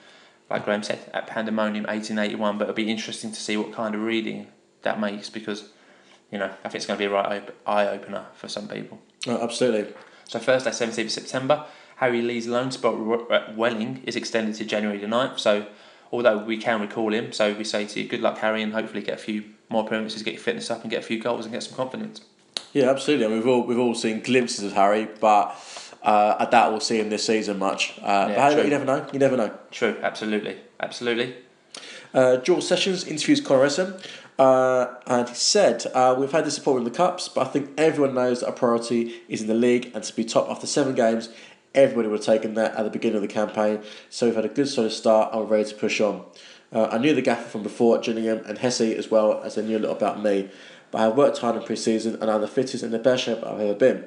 like 0.51 0.65
Graham 0.65 0.83
said, 0.83 1.11
at 1.13 1.27
Pandemonium 1.27 1.85
1881. 1.85 2.59
But 2.59 2.65
it'll 2.65 2.75
be 2.75 2.91
interesting 2.91 3.33
to 3.33 3.41
see 3.41 3.57
what 3.57 3.73
kind 3.73 3.95
of 3.95 4.03
reading 4.03 4.49
that 4.83 5.01
makes 5.01 5.31
because, 5.31 5.71
you 6.31 6.39
know, 6.39 6.51
I 6.65 6.69
think 6.69 6.77
it's 6.77 6.87
going 6.87 6.99
to 6.99 7.03
be 7.03 7.07
a 7.07 7.11
right 7.11 7.43
op- 7.43 7.55
eye 7.67 7.87
opener 7.89 8.27
for 8.35 8.49
some 8.49 8.69
people. 8.69 9.01
Oh, 9.27 9.43
absolutely. 9.43 9.93
So 10.29 10.39
Thursday, 10.39 10.71
17th 10.71 11.05
of 11.05 11.11
September, 11.11 11.67
Harry 11.97 12.23
Lee's 12.23 12.47
loan 12.47 12.71
spot 12.71 13.31
at 13.31 13.57
Welling 13.57 14.03
is 14.05 14.17
extended 14.17 14.55
to 14.57 14.65
January 14.65 14.99
the 14.99 15.07
9th. 15.07 15.39
So 15.39 15.67
although 16.15 16.39
we 16.39 16.57
can 16.57 16.81
recall 16.81 17.13
him, 17.13 17.33
so 17.33 17.53
we 17.55 17.65
say 17.65 17.85
to 17.85 18.01
you, 18.01 18.09
good 18.09 18.21
luck, 18.21 18.39
Harry, 18.39 18.63
and 18.63 18.73
hopefully 18.73 19.03
get 19.03 19.15
a 19.15 19.23
few 19.23 19.43
more 19.69 19.85
appearances, 19.85 20.23
get 20.23 20.35
your 20.35 20.43
fitness 20.43 20.71
up, 20.71 20.83
and 20.83 20.91
get 20.91 21.03
a 21.03 21.07
few 21.07 21.21
goals 21.21 21.45
and 21.45 21.53
get 21.53 21.65
some 21.65 21.75
confidence. 21.75 22.21
Yeah, 22.73 22.89
absolutely. 22.91 23.27
And 23.27 23.35
we've 23.35 23.47
all 23.47 23.67
we've 23.67 23.79
all 23.79 23.95
seen 23.97 24.21
glimpses 24.21 24.65
of 24.65 24.73
Harry, 24.75 25.09
but 25.21 25.57
uh, 26.05 26.37
I 26.39 26.45
doubt 26.47 26.71
we'll 26.71 26.81
see 26.81 27.01
him 27.01 27.11
this 27.11 27.27
season 27.27 27.59
much. 27.59 27.99
Uh, 27.99 28.29
Yeah, 28.31 28.35
but 28.37 28.53
hey, 28.53 28.65
you 28.65 28.71
never 28.71 28.85
know. 28.85 29.07
You 29.13 29.19
never 29.19 29.37
know. 29.37 29.59
True, 29.73 29.97
absolutely, 30.03 30.57
absolutely. 30.79 31.35
Uh, 32.13 32.37
George 32.37 32.63
Sessions 32.63 33.05
interviews 33.05 33.41
Conor 33.41 33.69
uh, 34.39 34.95
and 35.07 35.29
he 35.29 35.35
said, 35.35 35.85
uh, 35.95 36.15
We've 36.19 36.31
had 36.31 36.45
disappointment 36.45 36.87
in 36.87 36.93
the 36.93 36.97
Cups, 36.97 37.29
but 37.29 37.47
I 37.47 37.51
think 37.51 37.71
everyone 37.77 38.15
knows 38.15 38.41
that 38.41 38.47
our 38.47 38.53
priority 38.53 39.23
is 39.29 39.43
in 39.43 39.49
the 39.49 39.55
league 39.55 39.91
and 39.95 40.03
to 40.03 40.15
be 40.15 40.25
top 40.25 40.49
after 40.51 40.67
seven 40.67 40.95
games. 40.95 41.29
Everybody 41.75 42.09
would 42.09 42.19
have 42.19 42.27
taken 42.27 42.55
that 42.55 42.75
at 42.77 42.85
the 42.85 42.91
beginning 42.91 43.17
of 43.17 43.23
the 43.23 43.29
campaign, 43.29 43.83
so 44.09 44.27
we've 44.27 44.35
had 44.37 44.45
a 44.45 44.49
good 44.49 44.69
solid 44.69 44.93
start 44.93 45.33
and 45.33 45.43
we're 45.43 45.57
ready 45.57 45.69
to 45.69 45.75
push 45.75 46.01
on. 46.01 46.25
Uh, 46.73 46.89
I 46.91 46.99
knew 46.99 47.15
the 47.15 47.23
gaffer 47.23 47.49
from 47.49 47.63
before 47.63 47.99
at 47.99 48.05
Gillingham 48.05 48.43
and 48.47 48.59
Hesse 48.59 48.81
as 48.81 49.11
well 49.11 49.43
as 49.43 49.55
they 49.55 49.63
knew 49.63 49.79
a 49.79 49.81
little 49.81 49.97
about 49.97 50.23
me, 50.23 50.51
but 50.91 50.99
I 50.99 51.05
have 51.05 51.17
worked 51.17 51.39
hard 51.39 51.57
in 51.57 51.63
pre 51.63 51.77
season 51.77 52.19
and 52.21 52.31
I'm 52.31 52.41
the 52.41 52.49
fittest 52.49 52.83
and 52.83 52.93
the 52.93 52.99
best 52.99 53.25
shape 53.25 53.45
I've 53.45 53.61
ever 53.61 53.75
been. 53.75 54.05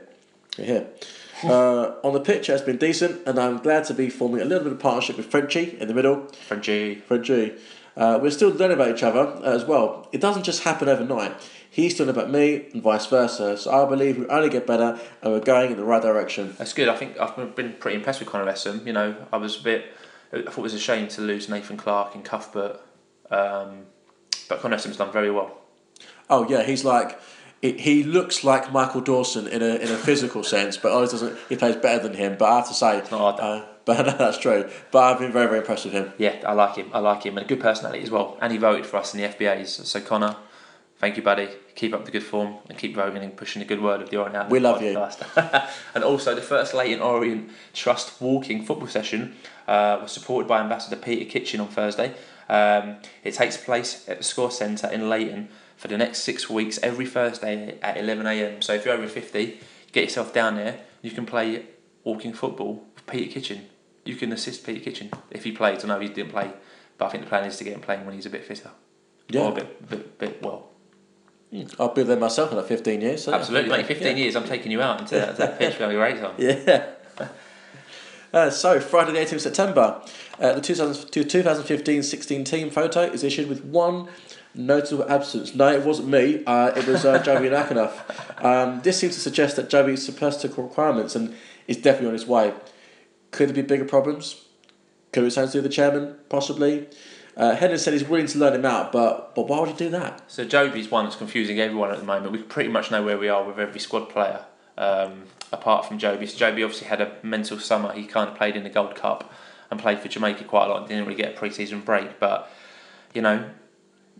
Here. 0.55 0.87
Uh, 1.43 1.93
on 2.03 2.13
the 2.13 2.19
pitch, 2.19 2.49
it 2.49 2.51
has 2.51 2.63
been 2.63 2.77
decent, 2.77 3.21
and 3.27 3.37
I'm 3.37 3.59
glad 3.59 3.83
to 3.85 3.93
be 3.93 4.09
forming 4.09 4.41
a 4.41 4.45
little 4.45 4.63
bit 4.63 4.73
of 4.73 4.79
partnership 4.79 5.17
with 5.17 5.27
Frenchie 5.27 5.77
in 5.79 5.87
the 5.87 5.93
middle. 5.93 6.25
Frenchie. 6.47 6.95
Frenchie. 6.95 7.53
Uh, 7.97 8.19
we're 8.21 8.29
still 8.29 8.49
learning 8.49 8.75
about 8.75 8.95
each 8.95 9.03
other 9.03 9.21
uh, 9.21 9.41
as 9.41 9.65
well. 9.65 10.07
It 10.11 10.21
doesn't 10.21 10.43
just 10.43 10.63
happen 10.63 10.87
overnight. 10.87 11.35
He's 11.69 11.99
learning 11.99 12.15
about 12.15 12.29
me 12.29 12.67
and 12.71 12.81
vice 12.81 13.07
versa. 13.07 13.57
So 13.57 13.71
I 13.71 13.89
believe 13.89 14.19
we 14.19 14.27
only 14.27 14.49
get 14.49 14.67
better 14.67 14.99
and 15.21 15.33
we're 15.33 15.39
going 15.39 15.71
in 15.71 15.77
the 15.77 15.83
right 15.83 16.01
direction. 16.01 16.55
That's 16.57 16.73
good. 16.73 16.89
I 16.89 16.95
think 16.95 17.19
I've 17.19 17.55
been 17.55 17.73
pretty 17.73 17.97
impressed 17.97 18.19
with 18.19 18.29
Conor. 18.29 18.53
You 18.85 18.93
know, 18.93 19.15
I 19.33 19.37
was 19.37 19.59
a 19.59 19.63
bit. 19.63 19.85
I 20.31 20.43
thought 20.43 20.57
it 20.57 20.61
was 20.61 20.73
a 20.73 20.79
shame 20.79 21.07
to 21.09 21.21
lose 21.21 21.49
Nathan 21.49 21.77
Clarke 21.77 22.13
and 22.13 22.23
Cuthbert, 22.23 22.81
um, 23.31 23.85
but 24.49 24.59
Conor 24.59 24.77
done 24.77 25.11
very 25.11 25.31
well. 25.31 25.57
Oh 26.29 26.47
yeah, 26.49 26.63
he's 26.63 26.83
like 26.83 27.17
it, 27.61 27.79
he 27.79 28.03
looks 28.03 28.43
like 28.43 28.71
Michael 28.71 29.01
Dawson 29.01 29.47
in 29.47 29.61
a 29.61 29.75
in 29.75 29.89
a 29.89 29.97
physical 29.97 30.43
sense, 30.55 30.77
but 30.77 30.91
always 30.91 31.11
doesn't. 31.11 31.37
He 31.49 31.55
plays 31.55 31.75
better 31.75 32.03
than 32.03 32.13
him. 32.13 32.35
But 32.37 32.51
I 32.51 32.55
have 32.57 32.67
to 32.67 32.73
say, 32.73 32.97
not 33.11 33.39
hard, 33.39 33.39
uh, 33.39 33.65
but 33.87 34.03
that's 34.19 34.37
true. 34.37 34.69
But 34.91 34.99
I've 34.99 35.19
been 35.19 35.31
very 35.31 35.47
very 35.47 35.59
impressed 35.59 35.85
with 35.85 35.93
him. 35.93 36.11
Yeah, 36.19 36.35
I 36.45 36.53
like 36.53 36.75
him. 36.75 36.91
I 36.93 36.99
like 36.99 37.23
him, 37.23 37.37
and 37.37 37.45
a 37.45 37.47
good 37.47 37.61
personality 37.61 38.03
as 38.03 38.11
well. 38.11 38.37
And 38.39 38.51
he 38.51 38.59
voted 38.59 38.85
for 38.85 38.97
us 38.97 39.15
in 39.15 39.21
the 39.21 39.27
FBAs. 39.27 39.85
So 39.85 39.99
Connor, 40.01 40.35
thank 40.97 41.17
you, 41.17 41.23
buddy. 41.23 41.49
Keep 41.73 41.93
up 41.95 42.05
the 42.05 42.11
good 42.11 42.23
form 42.23 42.57
and 42.69 42.77
keep 42.77 42.93
voting 42.95 43.23
and 43.23 43.35
pushing 43.35 43.61
the 43.61 43.65
good 43.65 43.81
word 43.81 44.01
of 44.01 44.09
the 44.09 44.17
Orient 44.17 44.35
Outlook 44.35 44.51
We 44.51 44.59
love 44.59 44.81
you. 44.83 44.97
and 45.95 46.03
also, 46.03 46.35
the 46.35 46.41
first 46.41 46.73
Leyton 46.73 47.01
Orient 47.01 47.49
Trust 47.73 48.21
walking 48.21 48.63
football 48.63 48.89
session 48.89 49.35
uh, 49.67 49.99
was 50.01 50.11
supported 50.11 50.47
by 50.47 50.59
Ambassador 50.59 50.97
Peter 50.97 51.29
Kitchen 51.29 51.61
on 51.61 51.69
Thursday. 51.69 52.13
Um, 52.49 52.97
it 53.23 53.33
takes 53.33 53.57
place 53.57 54.07
at 54.07 54.17
the 54.17 54.23
Score 54.23 54.51
Centre 54.51 54.87
in 54.87 55.09
Leyton 55.09 55.49
for 55.77 55.87
the 55.87 55.97
next 55.97 56.19
six 56.19 56.49
weeks, 56.49 56.79
every 56.81 57.05
Thursday 57.05 57.77
at 57.81 57.97
11am. 57.97 58.63
So 58.63 58.73
if 58.73 58.83
you're 58.83 58.95
over 58.95 59.07
50, 59.07 59.59
get 59.91 60.03
yourself 60.05 60.33
down 60.33 60.55
there. 60.55 60.79
You 61.01 61.11
can 61.11 61.25
play 61.25 61.65
walking 62.03 62.33
football 62.33 62.85
with 62.95 63.05
Peter 63.05 63.31
Kitchen. 63.31 63.67
You 64.07 64.15
can 64.15 64.31
assist 64.31 64.65
Peter 64.65 64.79
Kitchen 64.79 65.11
if 65.31 65.43
he 65.43 65.51
plays. 65.51 65.83
I 65.83 65.87
know 65.87 65.99
he 65.99 66.07
didn't 66.07 66.31
play, 66.31 66.51
but 66.97 67.05
I 67.05 67.09
think 67.09 67.23
the 67.23 67.29
plan 67.29 67.45
is 67.45 67.57
to 67.57 67.63
get 67.63 67.73
him 67.73 67.81
playing 67.81 68.05
when 68.05 68.15
he's 68.15 68.25
a 68.25 68.29
bit 68.29 68.45
fitter. 68.45 68.71
Yeah. 69.29 69.41
Or 69.41 69.51
a 69.51 69.55
bit, 69.55 69.89
bit, 69.89 70.17
bit 70.17 70.41
well. 70.41 70.69
I'll 71.79 71.93
be 71.93 72.03
there 72.03 72.17
myself 72.17 72.51
in 72.51 72.57
like 72.57 72.67
15 72.67 73.01
years. 73.01 73.23
So 73.23 73.33
Absolutely, 73.33 73.69
yeah. 73.69 73.77
mate. 73.77 73.87
15 73.87 74.17
years, 74.17 74.35
I'm 74.35 74.45
taking 74.45 74.71
you 74.71 74.81
out 74.81 75.01
into 75.01 75.15
that, 75.15 75.37
that 75.37 75.59
pitch. 75.59 75.77
Have 75.77 75.89
a 75.89 75.93
great 75.93 76.19
time. 76.19 76.35
Yeah. 76.37 76.87
Uh, 78.33 78.49
so, 78.49 78.79
Friday 78.79 79.13
the 79.13 79.19
18th 79.19 79.33
of 79.33 79.41
September, 79.41 80.01
uh, 80.39 80.53
the 80.53 80.61
2000 80.61 81.09
2015-16 81.09 82.45
team 82.45 82.69
photo 82.69 83.01
is 83.01 83.23
issued 83.23 83.47
with 83.47 83.63
one 83.63 84.09
notable 84.53 85.09
absence. 85.09 85.55
No, 85.55 85.71
it 85.71 85.83
wasn't 85.83 86.09
me. 86.09 86.43
Uh, 86.45 86.71
it 86.75 86.85
was 86.85 87.05
uh, 87.05 87.23
Joby 87.23 87.47
McAnuff. 87.47 88.43
Um, 88.43 88.81
this 88.81 88.99
seems 88.99 89.15
to 89.15 89.21
suggest 89.21 89.55
that 89.55 89.69
Joby 89.69 89.95
surpassed 89.95 90.41
the 90.41 90.49
requirements 90.49 91.15
and 91.15 91.35
is 91.67 91.77
definitely 91.77 92.07
on 92.07 92.13
his 92.13 92.27
way. 92.27 92.53
Could 93.31 93.49
there 93.49 93.55
be 93.55 93.61
bigger 93.61 93.85
problems? 93.85 94.45
Could 95.11 95.23
it 95.23 95.31
something 95.31 95.51
to 95.53 95.61
the 95.61 95.69
chairman? 95.69 96.15
Possibly. 96.29 96.87
Uh, 97.35 97.55
Henderson 97.55 97.83
said 97.83 97.93
he's 97.93 98.07
willing 98.07 98.25
to 98.25 98.39
learn 98.39 98.55
him 98.55 98.65
out, 98.65 98.91
but 98.91 99.35
but 99.35 99.47
why 99.47 99.59
would 99.59 99.69
he 99.69 99.75
do 99.75 99.89
that? 99.89 100.23
So 100.27 100.43
Joby's 100.43 100.89
one 100.89 101.05
that's 101.05 101.15
confusing 101.15 101.59
everyone 101.59 101.91
at 101.91 101.99
the 101.99 102.03
moment. 102.03 102.31
We 102.31 102.39
pretty 102.39 102.69
much 102.69 102.89
know 102.89 103.03
where 103.03 103.17
we 103.17 103.29
are 103.29 103.43
with 103.43 103.59
every 103.59 103.79
squad 103.79 104.09
player, 104.09 104.43
um, 104.77 105.25
apart 105.51 105.85
from 105.85 105.99
Joby. 105.99 106.25
So 106.25 106.37
Joby 106.37 106.63
obviously 106.63 106.87
had 106.87 106.99
a 106.99 107.13
mental 107.21 107.59
summer. 107.59 107.93
He 107.93 108.05
kind 108.05 108.27
of 108.27 108.35
played 108.35 108.55
in 108.55 108.63
the 108.63 108.71
Gold 108.71 108.95
Cup 108.95 109.31
and 109.69 109.79
played 109.79 109.99
for 109.99 110.07
Jamaica 110.07 110.45
quite 110.45 110.65
a 110.65 110.69
lot. 110.69 110.79
and 110.79 110.87
Didn't 110.87 111.05
really 111.05 111.21
get 111.21 111.35
a 111.35 111.37
pre-season 111.37 111.81
break, 111.81 112.19
but 112.19 112.51
you 113.13 113.21
know 113.21 113.49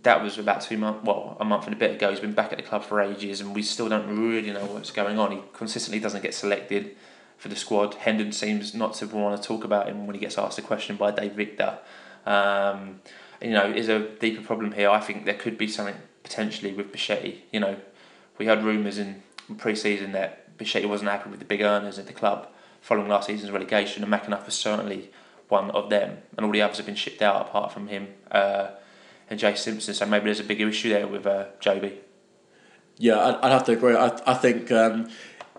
that 0.04 0.22
was 0.22 0.38
about 0.38 0.62
two 0.62 0.78
months, 0.78 1.04
well, 1.04 1.38
a 1.40 1.46
month 1.46 1.66
and 1.66 1.74
a 1.74 1.78
bit 1.78 1.96
ago. 1.96 2.12
He's 2.12 2.20
been 2.20 2.34
back 2.34 2.52
at 2.52 2.58
the 2.58 2.64
club 2.64 2.84
for 2.84 3.02
ages, 3.02 3.42
and 3.42 3.56
we 3.56 3.64
still 3.64 3.90
don't 3.90 4.16
really 4.16 4.52
know 4.52 4.66
what's 4.66 4.92
going 4.92 5.18
on. 5.18 5.32
He 5.32 5.42
consistently 5.54 6.00
doesn't 6.00 6.22
get 6.22 6.36
selected. 6.36 6.96
For 7.38 7.50
the 7.50 7.56
squad. 7.56 7.94
Hendon 7.96 8.32
seems 8.32 8.74
not 8.74 8.96
to 8.96 9.06
want 9.08 9.40
to 9.40 9.48
talk 9.48 9.64
about 9.64 9.88
him 9.88 10.08
when 10.08 10.16
he 10.16 10.20
gets 10.20 10.38
asked 10.38 10.58
a 10.58 10.62
question 10.64 10.96
by 10.96 11.12
Dave 11.12 11.34
Victor. 11.34 11.78
Um, 12.26 13.02
you 13.42 13.52
know, 13.52 13.70
is 13.72 13.90
a 13.90 14.00
deeper 14.00 14.42
problem 14.42 14.72
here. 14.72 14.90
I 14.90 15.00
think 15.00 15.26
there 15.26 15.36
could 15.36 15.58
be 15.58 15.68
something 15.68 15.96
potentially 16.24 16.74
with 16.74 16.92
Becchetti. 16.92 17.42
You 17.52 17.60
know, 17.60 17.76
we 18.38 18.48
had 18.48 18.64
rumours 18.64 18.98
in 18.98 19.22
pre-season 19.58 20.14
that 20.14 20.58
Becchetti 20.58 20.90
wasn't 20.90 21.12
happy 21.12 21.30
with 21.30 21.40
the 21.40 21.46
big 21.46 21.62
earners 21.62 22.00
at 22.00 22.08
the 22.08 22.14
club 22.14 22.48
following 22.82 23.08
last 23.08 23.28
season's 23.28 23.52
relegation, 23.52 24.04
and 24.04 24.12
McAnuff 24.12 24.46
was 24.46 24.56
certainly 24.56 25.12
one 25.48 25.70
of 25.72 25.90
them, 25.90 26.18
and 26.36 26.46
all 26.46 26.52
the 26.52 26.62
others 26.62 26.78
have 26.78 26.86
been 26.86 26.96
shipped 26.96 27.22
out 27.22 27.48
apart 27.48 27.72
from 27.72 27.88
him 27.88 28.08
uh, 28.32 28.70
and 29.30 29.40
Jay 29.40 29.56
Simpson. 29.56 29.94
So 29.94 30.06
maybe 30.06 30.26
there's 30.26 30.40
a 30.40 30.44
bigger 30.44 30.68
issue 30.68 30.90
there 30.90 31.08
with 31.08 31.26
uh, 31.26 31.46
Joby. 31.60 32.00
Yeah, 32.98 33.20
I'd, 33.20 33.36
I'd 33.36 33.52
have 33.52 33.66
to 33.66 33.74
agree. 33.74 33.96
I, 33.96 34.08
I 34.26 34.34
think 34.34 34.72
um, 34.72 35.10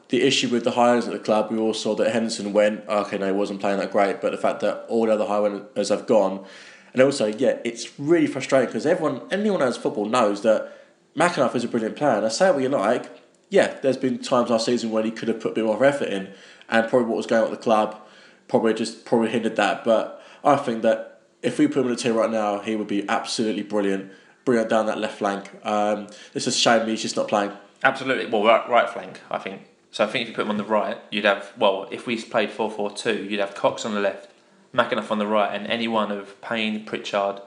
the 0.08 0.22
issue 0.22 0.48
with 0.48 0.64
the 0.64 0.72
hires 0.72 1.06
at 1.06 1.12
the 1.12 1.18
club, 1.18 1.50
we 1.50 1.58
all 1.58 1.74
saw 1.74 1.94
that 1.96 2.12
Henderson 2.12 2.52
went. 2.52 2.86
Okay, 2.88 3.18
no, 3.18 3.26
he 3.26 3.32
wasn't 3.32 3.60
playing 3.60 3.78
that 3.78 3.92
great, 3.92 4.20
but 4.20 4.32
the 4.32 4.38
fact 4.38 4.60
that 4.60 4.86
all 4.88 5.06
the 5.06 5.12
other 5.12 5.26
hires 5.26 5.88
have 5.88 6.06
gone, 6.06 6.44
and 6.92 7.02
also, 7.02 7.26
yeah, 7.26 7.58
it's 7.64 7.98
really 7.98 8.26
frustrating 8.26 8.68
because 8.68 8.86
everyone, 8.86 9.22
anyone 9.30 9.60
who 9.60 9.66
knows 9.66 9.76
football 9.76 10.06
knows 10.06 10.42
that 10.42 10.72
McAnuff 11.14 11.54
is 11.54 11.64
a 11.64 11.68
brilliant 11.68 11.96
player. 11.96 12.16
And 12.16 12.26
I 12.26 12.30
say 12.30 12.50
what 12.50 12.62
you 12.62 12.68
like, 12.70 13.10
yeah, 13.50 13.78
there's 13.82 13.96
been 13.96 14.18
times 14.18 14.50
last 14.50 14.66
season 14.66 14.90
when 14.90 15.04
he 15.04 15.10
could 15.10 15.28
have 15.28 15.40
put 15.40 15.52
a 15.52 15.54
bit 15.54 15.64
more 15.64 15.84
effort 15.84 16.08
in, 16.08 16.32
and 16.68 16.88
probably 16.88 17.08
what 17.08 17.16
was 17.16 17.26
going 17.26 17.42
on 17.42 17.52
at 17.52 17.58
the 17.58 17.62
club 17.62 18.00
probably 18.48 18.74
just 18.74 19.04
probably 19.04 19.28
hindered 19.28 19.56
that. 19.56 19.84
But 19.84 20.22
I 20.42 20.56
think 20.56 20.82
that 20.82 21.20
if 21.42 21.58
we 21.58 21.68
put 21.68 21.80
him 21.80 21.84
in 21.84 21.90
the 21.90 21.96
team 21.96 22.14
right 22.14 22.30
now, 22.30 22.58
he 22.58 22.74
would 22.74 22.88
be 22.88 23.08
absolutely 23.08 23.62
brilliant, 23.62 24.10
brilliant 24.44 24.70
down 24.70 24.86
that 24.86 24.98
left 24.98 25.18
flank. 25.18 25.50
Um, 25.64 26.08
it's 26.34 26.46
a 26.46 26.52
shame 26.52 26.88
he's 26.88 27.02
just 27.02 27.16
not 27.16 27.28
playing. 27.28 27.52
Absolutely. 27.84 28.26
Well, 28.26 28.44
right, 28.44 28.68
right 28.68 28.90
flank, 28.90 29.20
I 29.30 29.38
think. 29.38 29.62
So 29.90 30.04
I 30.04 30.06
think 30.06 30.22
if 30.22 30.28
you 30.28 30.34
put 30.34 30.42
him 30.42 30.50
on 30.50 30.58
the 30.58 30.64
right, 30.64 30.98
you'd 31.10 31.24
have 31.24 31.52
well, 31.56 31.88
if 31.90 32.06
we 32.06 32.20
played 32.22 32.50
4-4-2, 32.50 33.30
you'd 33.30 33.40
have 33.40 33.54
Cox 33.54 33.84
on 33.84 33.94
the 33.94 34.00
left, 34.00 34.30
McAnuff 34.74 35.10
on 35.10 35.18
the 35.18 35.26
right, 35.26 35.54
and 35.54 35.66
any 35.66 35.88
one 35.88 36.12
of 36.12 36.40
Payne, 36.40 36.84
Pritchard, 36.84 37.40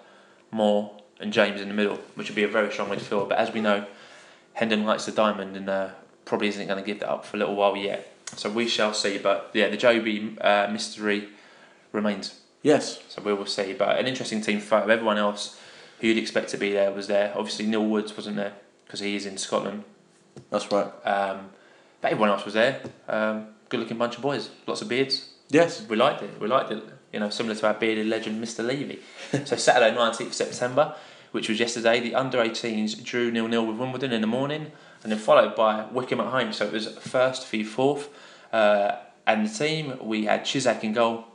Moore, 0.50 1.02
and 1.20 1.32
James 1.32 1.62
in 1.62 1.68
the 1.68 1.74
middle, 1.74 1.98
which 2.16 2.30
would 2.30 2.36
be 2.36 2.44
a 2.44 2.48
very 2.48 2.72
strong 2.72 2.90
midfield. 2.90 3.30
But 3.30 3.38
as 3.38 3.54
we 3.54 3.62
know, 3.62 3.86
Hendon 4.54 4.86
likes 4.86 5.06
the 5.06 5.12
diamond 5.12 5.56
and 5.56 5.70
uh, 5.70 5.90
probably 6.26 6.48
isn't 6.48 6.68
going 6.68 6.82
to 6.82 6.86
give 6.86 7.00
that 7.00 7.10
up 7.10 7.26
for 7.26 7.38
a 7.38 7.40
little 7.40 7.56
while 7.56 7.78
yet. 7.78 8.12
So 8.36 8.50
we 8.50 8.68
shall 8.68 8.94
see. 8.94 9.18
But 9.18 9.52
yeah, 9.54 9.70
the 9.70 9.78
Joby 9.78 10.36
uh, 10.42 10.68
mystery 10.72 11.30
remains. 11.92 12.40
Yes. 12.64 13.02
So 13.08 13.22
we 13.22 13.34
will 13.34 13.46
see. 13.46 13.74
But 13.74 14.00
an 14.00 14.08
interesting 14.08 14.42
team 14.42 14.60
photo. 14.60 14.88
Everyone 14.92 15.18
else 15.18 15.60
who 16.00 16.08
you'd 16.08 16.18
expect 16.18 16.50
to 16.50 16.58
be 16.58 16.72
there 16.74 16.92
was 16.92 17.08
there. 17.08 17.34
Obviously, 17.36 17.68
Neil 17.68 17.86
Woods 17.86 18.16
wasn't 18.16 18.38
there 18.38 18.54
because 18.86 19.00
he 19.00 19.16
is 19.16 19.26
in 19.26 19.38
Scotland. 19.38 19.84
That's 20.50 20.72
right. 20.72 20.92
Um, 21.06 21.50
but 22.02 22.12
everyone 22.12 22.30
else 22.30 22.46
was 22.46 22.54
there. 22.56 22.82
Um, 23.08 23.48
good 23.70 23.80
looking 23.80 23.98
bunch 23.98 24.16
of 24.16 24.22
boys. 24.22 24.50
Lots 24.68 24.82
of 24.82 24.90
beards. 24.90 25.30
Yes. 25.50 25.86
We 25.88 25.96
liked 25.96 26.24
it. 26.24 26.40
We 26.40 26.48
liked 26.48 26.72
it. 26.72 26.84
You 27.14 27.20
know, 27.20 27.30
similar 27.30 27.56
to 27.56 27.68
our 27.68 27.74
bearded 27.74 28.08
legend, 28.08 28.44
Mr. 28.44 28.66
Levy. 28.66 29.00
so 29.46 29.56
Saturday, 29.56 29.96
19th 29.98 30.34
September, 30.34 30.96
which 31.32 31.50
was 31.50 31.60
yesterday, 31.60 32.00
the 32.00 32.16
under 32.16 32.38
18s 32.38 33.04
drew 33.04 33.32
nil 33.32 33.48
nil 33.48 33.66
with 33.66 33.78
Wimbledon 33.78 34.14
in 34.14 34.22
the 34.22 34.28
morning, 34.28 34.72
and 35.04 35.12
then 35.12 35.20
followed 35.20 35.56
by 35.56 35.86
Wycombe 35.92 36.22
at 36.22 36.28
home. 36.28 36.54
So 36.54 36.66
it 36.66 36.74
was 36.74 36.88
first 36.98 37.48
v 37.48 37.64
fourth. 37.64 38.10
Uh, 38.54 38.96
and 39.28 39.48
the 39.48 39.54
team, 39.54 39.98
we 40.02 40.26
had 40.26 40.44
Cisak 40.44 40.84
in 40.84 40.94
goal 40.94 41.26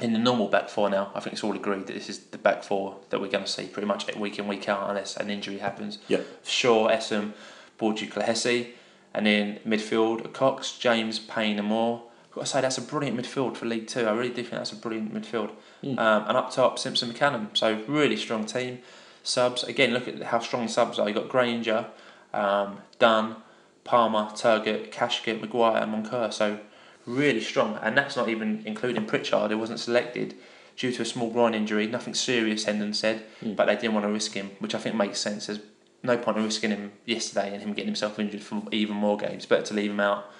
in 0.00 0.12
the 0.12 0.18
normal 0.18 0.48
back 0.48 0.68
four 0.68 0.90
now. 0.90 1.10
I 1.14 1.20
think 1.20 1.34
it's 1.34 1.44
all 1.44 1.54
agreed 1.54 1.86
that 1.86 1.92
this 1.92 2.08
is 2.08 2.18
the 2.18 2.38
back 2.38 2.62
four 2.64 2.98
that 3.10 3.20
we're 3.20 3.30
going 3.30 3.44
to 3.44 3.50
see 3.50 3.66
pretty 3.66 3.86
much 3.86 4.12
week 4.16 4.38
in, 4.38 4.48
week 4.48 4.68
out, 4.68 4.88
unless 4.88 5.16
an 5.16 5.30
injury 5.30 5.58
happens. 5.58 5.98
Yeah. 6.08 6.20
Shaw, 6.44 6.88
Essam, 6.88 7.32
Borgi, 7.78 8.10
Clohessy. 8.10 8.70
And 9.14 9.26
then 9.26 9.60
midfield, 9.66 10.32
Cox, 10.32 10.76
James, 10.76 11.18
Payne, 11.18 11.58
and 11.58 11.68
Moore. 11.68 12.02
I've 12.28 12.34
got 12.34 12.40
to 12.42 12.46
say, 12.48 12.60
that's 12.60 12.78
a 12.78 12.82
brilliant 12.82 13.16
midfield 13.16 13.56
for 13.56 13.66
League 13.66 13.86
Two. 13.86 14.06
I 14.06 14.12
really 14.12 14.30
do 14.30 14.42
think 14.42 14.50
that's 14.50 14.72
a 14.72 14.76
brilliant 14.76 15.14
midfield. 15.14 15.52
Mm. 15.84 15.98
Um, 15.98 16.24
and 16.28 16.36
up 16.36 16.50
top, 16.50 16.78
Simpson 16.80 17.10
McCallum. 17.12 17.56
So, 17.56 17.80
really 17.86 18.16
strong 18.16 18.44
team. 18.44 18.80
Subs, 19.22 19.62
again, 19.64 19.92
look 19.92 20.08
at 20.08 20.20
how 20.24 20.40
strong 20.40 20.66
the 20.66 20.72
subs 20.72 20.98
are. 20.98 21.08
You've 21.08 21.16
got 21.16 21.28
Grainger, 21.28 21.86
um, 22.32 22.78
Dunn, 22.98 23.36
Palmer, 23.84 24.30
Turgott, 24.34 24.90
Kashket, 24.90 25.40
Maguire, 25.40 25.76
and 25.82 25.92
Moncur. 25.94 26.32
So, 26.32 26.58
really 27.06 27.40
strong. 27.40 27.78
And 27.82 27.96
that's 27.96 28.16
not 28.16 28.28
even 28.28 28.62
including 28.66 29.06
Pritchard, 29.06 29.50
who 29.52 29.58
wasn't 29.58 29.78
selected 29.78 30.34
due 30.76 30.90
to 30.90 31.02
a 31.02 31.04
small 31.04 31.30
groin 31.30 31.54
injury. 31.54 31.86
Nothing 31.86 32.14
serious, 32.14 32.64
Hendon 32.64 32.94
said, 32.94 33.22
Mm. 33.40 33.54
but 33.54 33.66
they 33.66 33.76
didn't 33.76 33.94
want 33.94 34.06
to 34.06 34.12
risk 34.12 34.32
him, 34.32 34.50
which 34.58 34.74
I 34.74 34.78
think 34.78 34.96
makes 34.96 35.20
sense. 35.20 35.46
There's 35.46 35.60
no 36.04 36.18
point 36.18 36.36
in 36.36 36.44
risking 36.44 36.70
him 36.70 36.92
yesterday 37.06 37.52
and 37.52 37.62
him 37.62 37.72
getting 37.72 37.88
himself 37.88 38.18
injured 38.18 38.42
for 38.42 38.62
even 38.70 38.94
more 38.94 39.16
games. 39.16 39.46
Better 39.46 39.66
to 39.66 39.74
leave 39.74 39.90
him 39.90 40.00
out, 40.00 40.30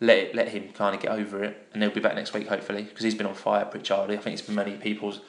let 0.00 0.18
it, 0.18 0.34
let 0.34 0.48
him 0.48 0.70
kind 0.70 0.94
of 0.94 1.00
get 1.00 1.12
over 1.12 1.44
it, 1.44 1.68
and 1.72 1.82
he'll 1.82 1.92
be 1.92 2.00
back 2.00 2.14
next 2.14 2.32
week 2.32 2.48
hopefully 2.48 2.82
because 2.82 3.04
he's 3.04 3.14
been 3.14 3.26
on 3.26 3.34
fire, 3.34 3.64
Pritchard. 3.64 4.10
I 4.10 4.16
think 4.16 4.34
it's 4.34 4.42
been 4.42 4.54
many 4.54 4.76
people's 4.76 5.20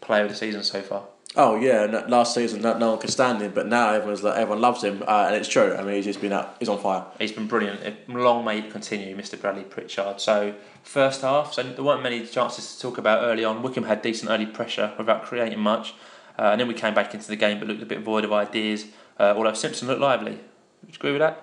player 0.00 0.24
of 0.24 0.30
the 0.30 0.36
season 0.36 0.62
so 0.62 0.80
far. 0.80 1.04
Oh 1.38 1.56
yeah, 1.56 1.84
and 1.84 2.10
last 2.10 2.34
season 2.34 2.62
no, 2.62 2.78
no 2.78 2.90
one 2.90 2.98
could 2.98 3.10
stand 3.10 3.42
him, 3.42 3.52
but 3.52 3.66
now 3.66 3.92
everyone's 3.92 4.22
like, 4.22 4.38
everyone 4.38 4.62
loves 4.62 4.82
him, 4.82 5.02
uh, 5.06 5.26
and 5.26 5.36
it's 5.36 5.48
true. 5.48 5.74
I 5.74 5.82
mean, 5.82 5.96
he's 5.96 6.06
just 6.06 6.20
been 6.20 6.32
out, 6.32 6.56
he's 6.58 6.68
on 6.68 6.78
fire. 6.78 7.04
He's 7.18 7.32
been 7.32 7.46
brilliant. 7.46 8.08
Long 8.08 8.44
may 8.44 8.60
it 8.60 8.70
continue, 8.70 9.14
Mr. 9.14 9.38
Bradley 9.38 9.64
Pritchard. 9.64 10.20
So 10.20 10.54
first 10.82 11.20
half, 11.20 11.52
so 11.52 11.62
there 11.62 11.84
weren't 11.84 12.02
many 12.02 12.24
chances 12.26 12.76
to 12.76 12.80
talk 12.80 12.96
about 12.96 13.24
early 13.24 13.44
on. 13.44 13.62
Wycombe 13.62 13.84
had 13.84 14.00
decent 14.00 14.30
early 14.30 14.46
pressure 14.46 14.94
without 14.96 15.24
creating 15.24 15.60
much, 15.60 15.94
uh, 16.38 16.42
and 16.50 16.60
then 16.60 16.68
we 16.68 16.74
came 16.74 16.94
back 16.94 17.14
into 17.14 17.28
the 17.28 17.36
game 17.36 17.58
but 17.58 17.68
looked 17.68 17.82
a 17.82 17.86
bit 17.86 18.00
void 18.00 18.24
of 18.24 18.32
ideas. 18.32 18.86
Uh, 19.18 19.34
although 19.36 19.52
Simpson 19.54 19.88
looked 19.88 20.00
lively. 20.00 20.32
Would 20.32 20.90
you 20.90 20.94
agree 20.96 21.12
with 21.12 21.20
that? 21.20 21.42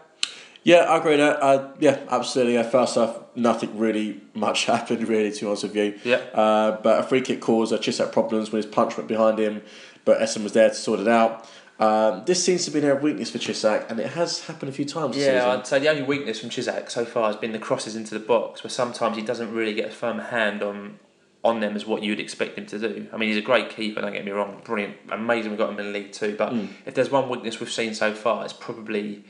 Yeah, 0.64 0.84
I 0.84 0.98
agree 0.98 1.12
with 1.12 1.20
that. 1.20 1.44
Uh, 1.44 1.72
yeah, 1.80 2.00
absolutely. 2.10 2.54
Yeah, 2.54 2.64
first 2.64 2.96
off, 2.98 3.20
nothing 3.36 3.78
really 3.78 4.22
much 4.34 4.66
happened, 4.74 5.08
really, 5.08 5.32
to 5.32 5.40
be 5.42 5.46
honest 5.46 5.64
with 5.64 5.76
you. 5.76 6.00
Yeah. 6.04 6.18
Uh, 6.34 6.80
but 6.82 7.00
a 7.00 7.04
free 7.04 7.22
kick 7.22 7.42
caused 7.42 7.74
uh, 7.74 7.78
Cisak 7.78 8.12
problems 8.12 8.52
when 8.52 8.62
his 8.62 8.72
punch 8.72 8.96
went 8.96 9.10
behind 9.10 9.40
him, 9.40 9.62
but 10.06 10.20
Essam 10.20 10.44
was 10.44 10.54
there 10.54 10.70
to 10.70 10.76
sort 10.76 11.00
it 11.00 11.08
out. 11.08 11.50
Um, 11.80 12.24
this 12.26 12.42
seems 12.44 12.64
to 12.66 12.72
be 12.72 12.80
an 12.80 12.86
area 12.86 12.98
of 12.98 13.04
weakness 13.04 13.32
for 13.32 13.40
Cisak, 13.40 13.90
and 13.90 14.00
it 14.00 14.12
has 14.12 14.42
happened 14.46 14.70
a 14.70 14.74
few 14.74 14.86
times 14.86 15.18
Yeah, 15.18 15.40
season. 15.40 15.50
I'd 15.50 15.68
say 15.68 15.80
the 15.80 15.90
only 15.90 16.04
weakness 16.04 16.40
from 16.40 16.50
Cisak 16.50 16.90
so 16.90 17.04
far 17.04 17.28
has 17.28 17.36
been 17.36 17.52
the 17.52 17.60
crosses 17.60 17.96
into 17.96 18.14
the 18.14 18.26
box, 18.26 18.64
where 18.64 18.72
sometimes 18.72 19.18
he 19.18 19.24
doesn't 19.24 19.52
really 19.54 19.74
get 19.74 19.90
a 19.90 19.92
firm 19.92 20.20
hand 20.20 20.64
on 20.64 21.00
on 21.44 21.60
them 21.60 21.76
as 21.76 21.86
what 21.86 22.02
you'd 22.04 22.20
expect 22.22 22.58
him 22.58 22.66
to 22.68 22.80
do. 22.80 23.08
I 23.12 23.18
mean, 23.18 23.30
he's 23.30 23.38
a 23.38 23.42
great 23.42 23.70
keeper, 23.70 24.00
don't 24.02 24.14
get 24.14 24.24
me 24.24 24.32
wrong, 24.32 24.62
brilliant, 24.64 24.96
amazing 25.12 25.52
we 25.52 25.58
got 25.58 25.70
him 25.72 25.80
in 25.80 25.88
the 25.88 25.92
League 25.92 26.12
Two. 26.14 26.36
But 26.38 26.54
Mm. 26.54 26.70
if 26.86 26.94
there's 26.94 27.12
one 27.12 27.28
weakness 27.30 27.60
we've 27.60 27.72
seen 27.72 27.94
so 27.94 28.14
far, 28.14 28.44
it's 28.46 28.54
probably 28.54 29.24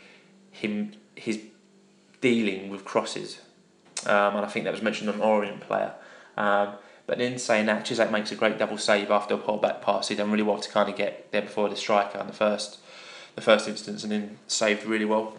him 0.51 0.93
his 1.15 1.39
dealing 2.21 2.69
with 2.69 2.85
crosses, 2.85 3.39
um, 4.05 4.35
and 4.37 4.45
I 4.45 4.47
think 4.47 4.65
that 4.65 4.71
was 4.71 4.81
mentioned 4.81 5.09
on 5.09 5.19
Orient 5.21 5.61
player. 5.61 5.93
Um, 6.37 6.69
but 7.05 7.19
in 7.19 7.37
saying 7.37 7.65
that, 7.65 7.85
Cisak 7.85 8.11
makes 8.11 8.31
a 8.31 8.35
great 8.35 8.57
double 8.57 8.77
save 8.77 9.11
after 9.11 9.33
a 9.33 9.37
pull 9.37 9.57
back 9.57 9.81
pass. 9.81 10.07
He 10.07 10.15
done 10.15 10.31
really 10.31 10.43
well 10.43 10.57
to 10.59 10.69
kind 10.69 10.89
of 10.89 10.95
get 10.95 11.31
there 11.31 11.41
before 11.41 11.67
the 11.67 11.75
striker 11.75 12.19
in 12.19 12.27
the 12.27 12.33
first 12.33 12.79
the 13.35 13.41
first 13.41 13.67
instance, 13.67 14.03
and 14.03 14.11
then 14.11 14.37
saved 14.47 14.85
really 14.85 15.05
well. 15.05 15.35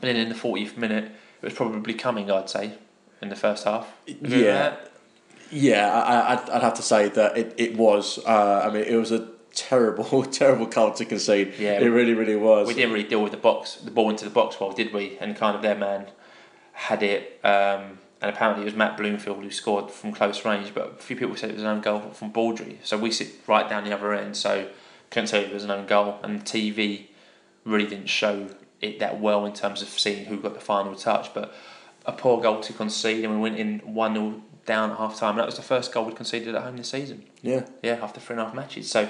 And 0.00 0.08
then 0.08 0.16
in 0.16 0.30
the 0.30 0.34
40th 0.34 0.78
minute, 0.78 1.04
it 1.42 1.44
was 1.44 1.52
probably 1.52 1.92
coming, 1.92 2.30
I'd 2.30 2.48
say, 2.48 2.72
in 3.20 3.28
the 3.28 3.36
first 3.36 3.64
half. 3.64 3.86
Yeah. 4.06 4.76
Yeah, 5.50 5.90
I, 5.92 6.00
I- 6.00 6.32
I'd, 6.34 6.50
I'd 6.50 6.62
have 6.62 6.74
to 6.74 6.82
say 6.82 7.08
that 7.08 7.36
it, 7.36 7.54
it 7.56 7.76
was. 7.76 8.18
Uh, 8.26 8.62
I 8.64 8.70
mean, 8.72 8.84
it 8.84 8.96
was 8.96 9.12
a 9.12 9.28
terrible, 9.52 10.22
terrible 10.30 10.66
goal 10.66 10.92
to 10.94 11.04
concede. 11.04 11.54
Yeah. 11.58 11.80
it 11.80 11.86
really, 11.88 12.14
really 12.14 12.36
was. 12.36 12.66
We 12.68 12.74
didn't 12.74 12.92
really 12.92 13.08
deal 13.08 13.22
with 13.22 13.32
the 13.32 13.38
box, 13.38 13.76
the 13.76 13.90
ball 13.90 14.10
into 14.10 14.24
the 14.24 14.30
box 14.30 14.58
well, 14.60 14.72
did 14.72 14.92
we? 14.92 15.18
And 15.18 15.36
kind 15.36 15.56
of 15.56 15.62
their 15.62 15.74
man 15.76 16.06
had 16.72 17.02
it, 17.02 17.38
um, 17.44 17.98
and 18.22 18.30
apparently 18.34 18.62
it 18.62 18.66
was 18.66 18.74
Matt 18.74 18.96
Bloomfield 18.96 19.42
who 19.42 19.50
scored 19.50 19.90
from 19.90 20.12
close 20.12 20.44
range, 20.44 20.72
but 20.74 20.86
a 20.98 21.02
few 21.02 21.16
people 21.16 21.36
said 21.36 21.50
it 21.50 21.54
was 21.54 21.62
an 21.62 21.68
own 21.68 21.80
goal 21.80 22.00
from 22.12 22.30
Baudry. 22.30 22.78
So 22.82 22.96
we 22.96 23.10
sit 23.10 23.28
right 23.46 23.68
down 23.68 23.84
the 23.84 23.92
other 23.94 24.14
end, 24.14 24.36
so 24.36 24.68
couldn't 25.10 25.26
say 25.26 25.44
it 25.44 25.52
was 25.52 25.64
an 25.64 25.70
own 25.70 25.86
goal. 25.86 26.18
And 26.22 26.40
the 26.40 26.44
TV 26.44 27.06
really 27.64 27.86
didn't 27.86 28.06
show 28.08 28.48
it 28.80 28.98
that 29.00 29.20
well 29.20 29.44
in 29.44 29.52
terms 29.52 29.82
of 29.82 29.88
seeing 29.88 30.24
who 30.26 30.38
got 30.38 30.54
the 30.54 30.60
final 30.60 30.94
touch, 30.94 31.34
but 31.34 31.52
a 32.06 32.12
poor 32.12 32.40
goal 32.40 32.60
to 32.60 32.72
concede, 32.72 33.24
and 33.24 33.34
we 33.34 33.40
went 33.40 33.58
in 33.58 33.80
1 33.80 34.14
0 34.14 34.42
down 34.70 34.92
at 34.92 34.98
half 34.98 35.18
time. 35.18 35.36
That 35.36 35.46
was 35.46 35.56
the 35.56 35.62
first 35.62 35.92
goal 35.92 36.04
we'd 36.04 36.14
conceded 36.14 36.54
at 36.54 36.62
home 36.62 36.76
this 36.76 36.90
season. 36.90 37.24
Yeah, 37.42 37.66
Yeah, 37.82 37.98
after 38.00 38.20
three 38.20 38.34
and 38.34 38.42
a 38.42 38.44
half 38.44 38.54
matches. 38.54 38.88
So 38.88 39.08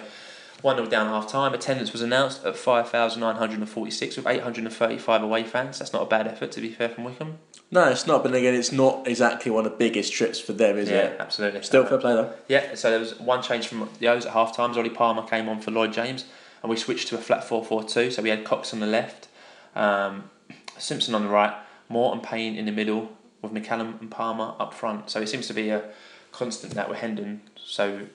1 0.62 0.76
0 0.76 0.88
down 0.88 1.06
at 1.06 1.10
half 1.10 1.30
time. 1.30 1.52
Attendance 1.52 1.92
was 1.92 2.00
announced 2.00 2.46
at 2.46 2.56
5,946 2.56 4.16
with 4.16 4.26
835 4.26 5.22
away 5.22 5.44
fans. 5.44 5.78
That's 5.78 5.92
not 5.92 6.00
a 6.00 6.06
bad 6.06 6.26
effort, 6.26 6.50
to 6.52 6.62
be 6.62 6.70
fair, 6.70 6.88
from 6.88 7.04
Wycombe. 7.04 7.38
no, 7.70 7.90
it's 7.90 8.06
not. 8.06 8.22
But 8.22 8.34
again, 8.34 8.54
it's 8.54 8.72
not 8.72 9.06
exactly 9.06 9.50
one 9.50 9.66
of 9.66 9.72
the 9.72 9.76
biggest 9.76 10.14
trips 10.14 10.40
for 10.40 10.54
them, 10.54 10.78
is 10.78 10.88
yeah, 10.88 10.96
it? 10.96 11.12
Yeah, 11.16 11.22
absolutely. 11.22 11.62
Still 11.62 11.84
fair 11.84 11.98
play 11.98 12.14
though. 12.14 12.32
Yeah, 12.48 12.74
so 12.74 12.88
there 12.88 12.98
was 12.98 13.20
one 13.20 13.42
change 13.42 13.68
from 13.68 13.90
the 13.98 14.08
O's 14.08 14.24
at 14.24 14.32
half 14.32 14.56
time. 14.56 14.70
Ollie 14.72 14.88
Palmer 14.88 15.26
came 15.26 15.46
on 15.46 15.60
for 15.60 15.72
Lloyd 15.72 15.92
James, 15.92 16.24
and 16.62 16.70
we 16.70 16.76
switched 16.76 17.08
to 17.08 17.16
a 17.16 17.18
flat 17.18 17.44
4 17.44 17.62
4 17.62 17.84
2. 17.84 18.10
So 18.10 18.22
we 18.22 18.30
had 18.30 18.44
Cox 18.44 18.72
on 18.72 18.80
the 18.80 18.86
left, 18.86 19.28
um, 19.76 20.30
Simpson 20.78 21.14
on 21.14 21.24
the 21.24 21.28
right, 21.28 21.54
Moore 21.90 22.14
and 22.14 22.22
Payne 22.22 22.56
in 22.56 22.64
the 22.64 22.72
middle, 22.72 23.10
with 23.42 23.52
McCallum 23.52 24.00
and 24.00 24.10
Palmer 24.10 24.54
up 24.58 24.74
front. 24.74 25.10
So 25.10 25.20
it 25.20 25.28
seems 25.28 25.46
to 25.48 25.54
be 25.54 25.70
a 25.70 25.90
constant 26.32 26.74
that 26.74 26.88
with 26.88 26.98
Hendon. 26.98 27.42
So 27.64 28.06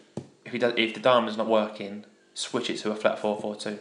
if 0.45 0.51
he 0.51 0.57
does, 0.59 0.73
if 0.77 0.93
the 0.93 0.99
diamond's 0.99 1.38
not 1.38 1.47
working, 1.47 2.05
switch 2.33 2.69
it 2.69 2.77
to 2.79 2.91
a 2.91 2.95
flat 2.95 3.19
4 3.19 3.39
4 3.41 3.55
2. 3.55 3.79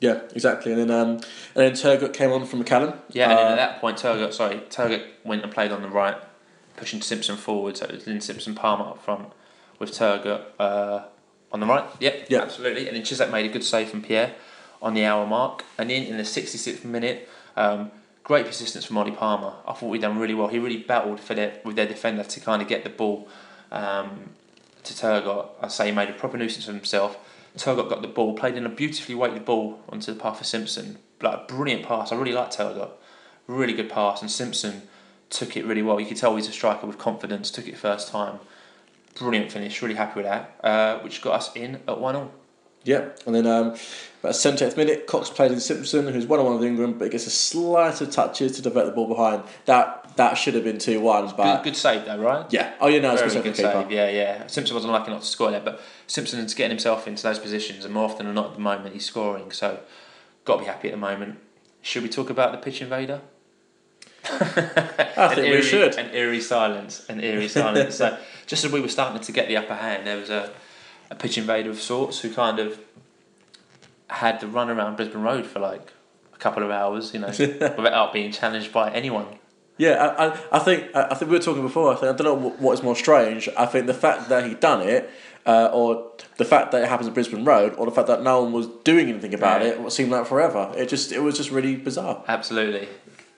Yeah, 0.00 0.20
exactly. 0.32 0.72
And 0.72 0.82
then 0.82 0.90
um, 0.90 1.08
and 1.10 1.22
then 1.54 1.72
Turgott 1.72 2.12
came 2.14 2.30
on 2.30 2.46
from 2.46 2.62
McCallum. 2.62 2.96
Yeah, 3.10 3.30
and 3.30 3.38
then 3.38 3.46
Uh, 3.46 3.50
at 3.52 3.56
that 3.56 3.80
point, 3.80 3.96
Turgott, 3.98 4.32
sorry, 4.32 4.56
Turgott 4.70 5.04
went 5.24 5.42
and 5.42 5.52
played 5.52 5.72
on 5.72 5.82
the 5.82 5.88
right, 5.88 6.16
pushing 6.76 7.00
Simpson 7.02 7.36
forward. 7.36 7.76
So 7.76 7.86
it 7.86 7.92
was 7.94 8.06
Lynn 8.06 8.20
Simpson 8.20 8.54
Palmer 8.54 8.84
up 8.84 9.02
front 9.02 9.32
with 9.80 9.90
Turgott 9.90 10.42
uh, 10.60 11.00
on 11.50 11.58
the 11.60 11.66
right. 11.66 11.84
Yep, 11.98 12.26
Yeah. 12.28 12.42
absolutely. 12.42 12.86
And 12.86 12.96
then 12.96 13.02
Cisak 13.04 13.32
made 13.32 13.46
a 13.46 13.48
good 13.52 13.64
save 13.64 13.88
from 13.90 14.02
Pierre 14.02 14.34
on 14.80 14.94
the 14.94 15.04
hour 15.04 15.26
mark. 15.26 15.64
And 15.76 15.90
then 15.90 16.04
in 16.04 16.16
the 16.16 16.22
66th 16.24 16.84
minute, 16.84 17.28
um, 17.56 17.90
great 18.28 18.44
persistence 18.44 18.84
from 18.84 18.98
Ollie 18.98 19.10
Palmer. 19.10 19.54
I 19.66 19.72
thought 19.72 19.88
we'd 19.88 20.02
done 20.02 20.18
really 20.18 20.34
well. 20.34 20.48
He 20.48 20.58
really 20.58 20.76
battled 20.76 21.18
for 21.18 21.34
their, 21.34 21.58
with 21.64 21.76
their 21.76 21.86
defender 21.86 22.22
to 22.22 22.40
kind 22.40 22.60
of 22.60 22.68
get 22.68 22.84
the 22.84 22.90
ball 22.90 23.26
um, 23.72 24.28
to 24.84 24.92
Turgott. 24.92 25.48
I'd 25.62 25.72
say 25.72 25.86
he 25.86 25.92
made 25.92 26.10
a 26.10 26.12
proper 26.12 26.36
nuisance 26.36 26.68
of 26.68 26.74
himself. 26.74 27.18
Turgott 27.56 27.88
got 27.88 28.02
the 28.02 28.08
ball, 28.08 28.34
played 28.34 28.54
in 28.54 28.66
a 28.66 28.68
beautifully 28.68 29.14
weighted 29.14 29.46
ball 29.46 29.82
onto 29.88 30.12
the 30.12 30.20
path 30.20 30.42
of 30.42 30.46
Simpson. 30.46 30.98
Like 31.22 31.34
a 31.34 31.44
brilliant 31.48 31.86
pass. 31.86 32.12
I 32.12 32.16
really 32.16 32.32
liked 32.32 32.58
Turgott. 32.58 32.90
Really 33.46 33.72
good 33.72 33.88
pass. 33.88 34.20
And 34.20 34.30
Simpson 34.30 34.82
took 35.30 35.56
it 35.56 35.64
really 35.64 35.82
well. 35.82 35.98
You 35.98 36.06
could 36.06 36.18
tell 36.18 36.36
he's 36.36 36.48
a 36.48 36.52
striker 36.52 36.86
with 36.86 36.98
confidence. 36.98 37.50
Took 37.50 37.66
it 37.66 37.78
first 37.78 38.08
time. 38.08 38.40
Brilliant 39.14 39.50
finish. 39.50 39.80
Really 39.80 39.94
happy 39.94 40.20
with 40.20 40.26
that. 40.26 40.54
Uh, 40.62 40.98
which 40.98 41.22
got 41.22 41.32
us 41.32 41.56
in 41.56 41.76
at 41.88 41.98
one 41.98 42.14
all. 42.14 42.30
Yeah, 42.88 43.10
and 43.26 43.34
then 43.34 43.46
um, 43.46 43.76
about 44.22 44.32
70th 44.32 44.78
minute, 44.78 45.06
Cox 45.06 45.28
played 45.28 45.52
in 45.52 45.60
Simpson, 45.60 46.08
who's 46.08 46.24
one 46.26 46.40
on 46.40 46.46
one 46.46 46.54
with 46.54 46.64
Ingram, 46.64 46.94
but 46.94 47.04
he 47.04 47.10
gets 47.10 47.26
a 47.26 47.30
slight 47.30 48.00
of 48.00 48.10
touches 48.10 48.52
to 48.52 48.62
divert 48.62 48.86
the 48.86 48.92
ball 48.92 49.06
behind. 49.06 49.42
That 49.66 50.16
that 50.16 50.38
should 50.38 50.54
have 50.54 50.64
been 50.64 50.78
2 50.78 50.98
1, 50.98 51.34
but 51.36 51.56
Good, 51.56 51.64
good 51.64 51.76
save 51.76 52.06
though, 52.06 52.16
right? 52.16 52.46
yeah. 52.50 52.72
Oh, 52.80 52.88
yeah, 52.88 53.00
no, 53.00 53.12
it's 53.12 53.34
good 53.34 53.44
good 53.44 53.56
save. 53.56 53.90
Yeah, 53.90 54.08
yeah. 54.08 54.46
Simpson 54.46 54.74
wasn't 54.74 54.94
lucky 54.94 55.10
not 55.10 55.20
to 55.20 55.26
score 55.26 55.50
there, 55.50 55.60
but 55.60 55.82
Simpson's 56.06 56.54
getting 56.54 56.70
himself 56.70 57.06
into 57.06 57.22
those 57.22 57.38
positions, 57.38 57.84
and 57.84 57.92
more 57.92 58.04
often 58.04 58.24
than 58.24 58.34
not, 58.34 58.46
at 58.46 58.54
the 58.54 58.60
moment 58.60 58.94
he's 58.94 59.04
scoring. 59.04 59.50
So, 59.50 59.80
got 60.46 60.54
to 60.54 60.60
be 60.60 60.66
happy 60.66 60.88
at 60.88 60.92
the 60.92 60.96
moment. 60.96 61.40
Should 61.82 62.04
we 62.04 62.08
talk 62.08 62.30
about 62.30 62.52
the 62.52 62.58
pitch 62.58 62.80
invader? 62.80 63.20
I 64.24 65.34
think 65.34 65.54
we 65.54 65.60
should. 65.60 65.94
An 65.96 66.10
eerie 66.14 66.40
silence. 66.40 67.04
An 67.10 67.20
eerie 67.20 67.48
silence. 67.48 67.94
so, 67.96 68.16
just 68.46 68.64
as 68.64 68.72
we 68.72 68.80
were 68.80 68.88
starting 68.88 69.20
to 69.20 69.32
get 69.32 69.46
the 69.46 69.58
upper 69.58 69.74
hand, 69.74 70.06
there 70.06 70.16
was 70.16 70.30
a, 70.30 70.54
a 71.10 71.14
pitch 71.14 71.38
invader 71.38 71.70
of 71.70 71.80
sorts 71.80 72.20
who 72.20 72.32
kind 72.32 72.58
of 72.58 72.78
had 74.10 74.40
the 74.40 74.46
run 74.46 74.70
around 74.70 74.96
Brisbane 74.96 75.22
Road 75.22 75.46
for 75.46 75.58
like 75.60 75.92
a 76.34 76.38
couple 76.38 76.62
of 76.62 76.70
hours, 76.70 77.12
you 77.12 77.20
know, 77.20 77.28
without 77.78 78.12
being 78.12 78.32
challenged 78.32 78.72
by 78.72 78.90
anyone. 78.90 79.26
Yeah, 79.76 79.92
I, 80.18 80.26
I, 80.26 80.38
I 80.52 80.58
think 80.58 80.94
I 80.94 81.14
think 81.14 81.30
we 81.30 81.36
were 81.36 81.42
talking 81.42 81.62
before. 81.62 81.92
I 81.92 81.94
think 81.96 82.12
I 82.12 82.16
don't 82.16 82.42
know 82.42 82.48
what, 82.58 82.72
is 82.72 82.82
more 82.82 82.96
strange. 82.96 83.48
I 83.56 83.66
think 83.66 83.86
the 83.86 83.94
fact 83.94 84.28
that 84.28 84.44
he 84.44 84.54
done 84.54 84.82
it, 84.82 85.08
uh, 85.46 85.70
or 85.72 86.10
the 86.36 86.44
fact 86.44 86.72
that 86.72 86.82
it 86.82 86.88
happens 86.88 87.06
at 87.06 87.14
Brisbane 87.14 87.44
Road, 87.44 87.74
or 87.74 87.86
the 87.86 87.92
fact 87.92 88.08
that 88.08 88.22
no 88.22 88.42
one 88.42 88.52
was 88.52 88.66
doing 88.82 89.08
anything 89.08 89.34
about 89.34 89.62
Yeah. 89.62 89.68
it, 89.68 89.80
what 89.80 89.92
seemed 89.92 90.10
like 90.10 90.26
forever. 90.26 90.72
It 90.76 90.88
just 90.88 91.12
it 91.12 91.20
was 91.20 91.36
just 91.36 91.52
really 91.52 91.76
bizarre. 91.76 92.24
Absolutely, 92.26 92.88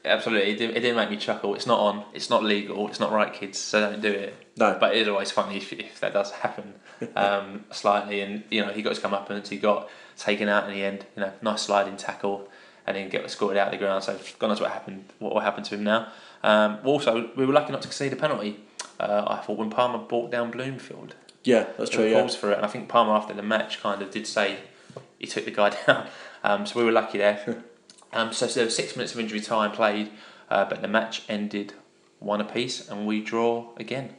absolutely. 0.03 0.53
It 0.53 0.57
didn't, 0.57 0.77
it 0.79 0.81
didn't 0.81 0.97
make 0.97 1.11
me 1.11 1.19
chuckle. 1.19 1.55
It's 1.55 1.67
not 1.67 1.79
on. 1.79 2.05
It's 2.15 2.31
not 2.31 2.43
legal. 2.43 2.89
It's 2.89 3.01
not 3.01 3.13
right, 3.13 3.35
kids. 3.35 3.59
So 3.59 3.79
don't 3.91 4.01
do 4.01 4.09
it. 4.11 4.35
No. 4.57 4.79
But 4.81 4.95
it 4.97 5.03
is 5.03 5.09
always 5.09 5.31
funny 5.31 5.59
if, 5.59 5.71
if 5.75 6.01
that 6.01 6.15
does 6.15 6.31
happen, 6.31 6.73
um, 7.17 7.65
slightly. 7.71 8.21
And 8.21 8.45
you 8.51 8.65
know 8.65 8.73
he 8.73 8.83
got 8.83 8.91
his 8.91 8.99
comeuppance. 8.99 9.49
He 9.49 9.57
got 9.57 9.89
taken 10.17 10.49
out 10.49 10.69
in 10.69 10.75
the 10.75 10.83
end. 10.85 11.07
You 11.17 11.23
know, 11.23 11.33
nice 11.43 11.63
sliding 11.63 11.97
tackle, 11.97 12.49
and 12.87 12.97
then 12.97 13.09
get 13.09 13.25
escorted 13.25 13.57
out 13.59 13.69
of 13.69 13.73
the 13.73 13.79
ground. 13.79 14.05
So 14.05 14.19
God 14.39 14.49
knows 14.49 14.61
what 14.61 14.71
happened. 14.71 15.05
What 15.19 15.33
will 15.35 15.41
happen 15.41 15.63
to 15.65 15.75
him 15.75 15.85
now? 15.85 16.09
Um, 16.43 16.79
also, 16.85 17.31
we 17.37 17.45
were 17.45 17.53
lucky 17.53 17.73
not 17.73 17.83
to 17.83 17.89
concede 17.89 18.13
a 18.13 18.17
penalty. 18.17 18.61
Uh, 18.99 19.25
I 19.27 19.37
thought 19.39 19.59
when 19.59 19.71
Palmer 19.71 19.99
brought 19.99 20.31
down 20.31 20.51
Bloomfield, 20.51 21.15
Yeah, 21.45 21.67
that's 21.79 21.91
true. 21.91 22.05
were 22.05 22.11
Yeah, 22.11 22.21
calls 22.21 22.37
for 22.37 22.51
it, 22.53 22.57
and 22.57 22.65
I 22.67 22.69
think 22.69 22.89
Palmer 22.89 23.13
after 23.13 23.33
the 23.35 23.43
match 23.43 23.81
kind 23.81 24.03
of 24.03 24.11
did 24.11 24.27
say 24.27 24.59
he 25.19 25.27
took 25.27 25.45
the 25.47 25.51
guy 25.51 25.71
down. 25.87 26.07
Um, 26.45 26.67
so 26.67 26.79
we 26.79 26.85
were 26.85 26.93
lucky 26.93 27.19
there. 27.19 27.63
um, 28.13 28.33
so, 28.33 28.47
so 28.47 28.61
there 28.61 28.65
was 28.67 28.77
six 28.77 28.97
minutes 28.97 29.15
of 29.15 29.21
injury 29.21 29.41
time 29.41 29.73
played, 29.73 30.11
uh, 30.51 30.65
but 30.67 30.83
the 30.83 30.89
match 30.89 31.23
ended 31.29 31.73
one 32.19 32.41
apiece, 32.43 32.89
and 32.89 33.07
we 33.07 33.23
draw 33.23 33.69
again. 33.79 34.15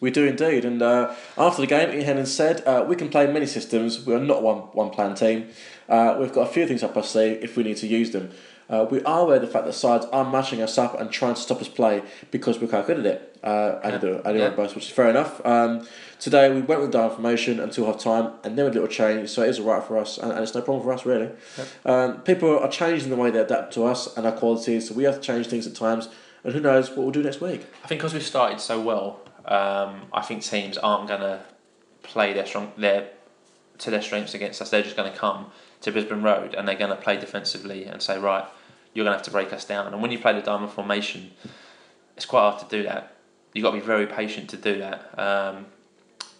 We 0.00 0.10
do 0.10 0.24
indeed. 0.26 0.64
And 0.64 0.82
uh, 0.82 1.14
after 1.38 1.60
the 1.62 1.66
game, 1.66 1.90
Ian 1.90 2.04
Hendon 2.04 2.26
said, 2.26 2.62
uh, 2.66 2.84
"We 2.86 2.96
can 2.96 3.08
play 3.08 3.26
many 3.26 3.46
systems. 3.46 4.04
We 4.04 4.14
are 4.14 4.20
not 4.20 4.42
one 4.42 4.58
one 4.72 4.90
plan 4.90 5.14
team. 5.14 5.48
Uh, 5.88 6.16
we've 6.18 6.32
got 6.32 6.42
a 6.48 6.52
few 6.52 6.66
things 6.66 6.82
up 6.82 6.96
our 6.96 7.02
sleeve 7.02 7.42
if 7.42 7.56
we 7.56 7.62
need 7.62 7.76
to 7.78 7.86
use 7.86 8.10
them." 8.12 8.30
Uh, 8.68 8.84
we 8.90 9.00
are 9.04 9.20
aware 9.20 9.36
of 9.36 9.42
the 9.42 9.46
fact 9.46 9.64
that 9.64 9.72
sides 9.74 10.04
are 10.06 10.28
matching 10.28 10.60
us 10.60 10.76
up 10.76 10.98
and 11.00 11.08
trying 11.12 11.34
to 11.34 11.40
stop 11.40 11.60
us 11.60 11.68
play 11.68 12.02
because 12.32 12.58
we're 12.60 12.66
quite 12.66 12.84
good 12.84 12.98
at 12.98 13.06
it. 13.06 13.38
Uh, 13.44 13.78
and 13.84 13.92
Yeah. 13.92 13.98
do 14.00 14.20
and 14.24 14.36
do 14.36 14.42
Yeah. 14.42 14.50
which 14.56 14.76
is 14.76 14.88
fair 14.90 15.08
enough. 15.08 15.40
Um, 15.46 15.86
today 16.18 16.52
we 16.52 16.62
went 16.62 16.80
with 16.80 16.90
diamond 16.90 17.12
formation 17.12 17.60
until 17.60 17.86
half 17.86 17.98
time, 17.98 18.32
and 18.42 18.58
then 18.58 18.64
with 18.64 18.74
a 18.74 18.80
little 18.80 18.88
change, 18.92 19.28
so 19.30 19.42
it 19.42 19.50
is 19.50 19.60
alright 19.60 19.84
for 19.84 19.96
us, 19.98 20.18
and, 20.18 20.32
and 20.32 20.40
it's 20.42 20.52
no 20.52 20.62
problem 20.62 20.82
for 20.84 20.92
us 20.92 21.06
really. 21.06 21.28
Um, 21.84 22.22
people 22.22 22.58
are 22.58 22.68
changing 22.68 23.08
the 23.10 23.16
way 23.16 23.30
they 23.30 23.38
adapt 23.38 23.72
to 23.74 23.84
us 23.84 24.14
and 24.16 24.26
our 24.26 24.32
qualities, 24.32 24.88
so 24.88 24.94
we 24.94 25.04
have 25.04 25.14
to 25.14 25.20
change 25.20 25.46
things 25.46 25.64
at 25.68 25.76
times. 25.76 26.08
And 26.42 26.52
who 26.52 26.58
knows 26.60 26.88
what 26.90 26.98
we'll 26.98 27.10
do 27.12 27.22
next 27.22 27.40
week? 27.40 27.66
I 27.84 27.86
think 27.86 28.00
because 28.00 28.14
we've 28.14 28.22
started 28.22 28.60
so 28.60 28.80
well, 28.80 29.20
um, 29.46 30.02
I 30.12 30.22
think 30.22 30.42
teams 30.42 30.76
aren't 30.78 31.08
going 31.08 31.20
to 31.20 31.44
play 32.02 32.32
their 32.32 32.46
strong 32.46 32.72
their 32.76 33.10
to 33.78 33.90
their 33.90 34.02
strengths 34.02 34.34
against 34.34 34.60
us. 34.62 34.70
They're 34.70 34.82
just 34.82 34.96
going 34.96 35.10
to 35.10 35.16
come 35.16 35.46
to 35.82 35.92
Brisbane 35.92 36.22
Road 36.22 36.54
and 36.54 36.66
they're 36.66 36.76
going 36.76 36.90
to 36.90 36.96
play 36.96 37.18
defensively 37.18 37.84
and 37.84 38.02
say, 38.02 38.18
right, 38.18 38.44
you're 38.94 39.04
going 39.04 39.12
to 39.12 39.18
have 39.18 39.26
to 39.26 39.30
break 39.30 39.52
us 39.52 39.64
down. 39.64 39.92
And 39.92 40.00
when 40.00 40.10
you 40.10 40.18
play 40.18 40.32
the 40.32 40.40
diamond 40.40 40.72
formation, 40.72 41.32
it's 42.16 42.24
quite 42.24 42.40
hard 42.40 42.58
to 42.60 42.76
do 42.76 42.82
that. 42.84 43.16
You've 43.52 43.62
got 43.62 43.72
to 43.72 43.78
be 43.78 43.84
very 43.84 44.06
patient 44.06 44.50
to 44.50 44.56
do 44.56 44.78
that. 44.78 45.18
Um, 45.18 45.66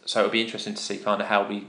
so 0.05 0.21
it'll 0.21 0.33
be 0.33 0.41
interesting 0.41 0.75
to 0.75 0.83
see 0.83 0.99
kind 0.99 1.21
of 1.21 1.29
how 1.29 1.47
we, 1.47 1.67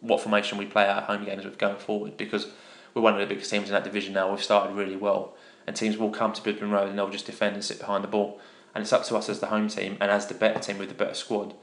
what 0.00 0.20
formation 0.20 0.58
we 0.58 0.66
play 0.66 0.86
our 0.86 1.02
home 1.02 1.24
games 1.24 1.44
with 1.44 1.58
going 1.58 1.76
forward 1.76 2.16
because 2.16 2.48
we're 2.94 3.02
one 3.02 3.14
of 3.14 3.20
the 3.20 3.26
biggest 3.26 3.50
teams 3.50 3.68
in 3.68 3.72
that 3.72 3.84
division 3.84 4.14
now. 4.14 4.30
We've 4.30 4.42
started 4.42 4.74
really 4.74 4.96
well, 4.96 5.34
and 5.66 5.74
teams 5.74 5.98
will 5.98 6.10
come 6.10 6.32
to 6.32 6.42
Brisbane 6.42 6.70
Road 6.70 6.88
and 6.88 6.98
they'll 6.98 7.10
just 7.10 7.26
defend 7.26 7.54
and 7.54 7.64
sit 7.64 7.78
behind 7.78 8.04
the 8.04 8.08
ball. 8.08 8.40
And 8.74 8.82
it's 8.82 8.92
up 8.92 9.04
to 9.04 9.16
us 9.16 9.28
as 9.28 9.40
the 9.40 9.46
home 9.46 9.68
team 9.68 9.96
and 10.00 10.10
as 10.10 10.26
the 10.26 10.34
better 10.34 10.58
team 10.58 10.78
with 10.78 10.88
the 10.88 10.94
better 10.94 11.14
squad 11.14 11.54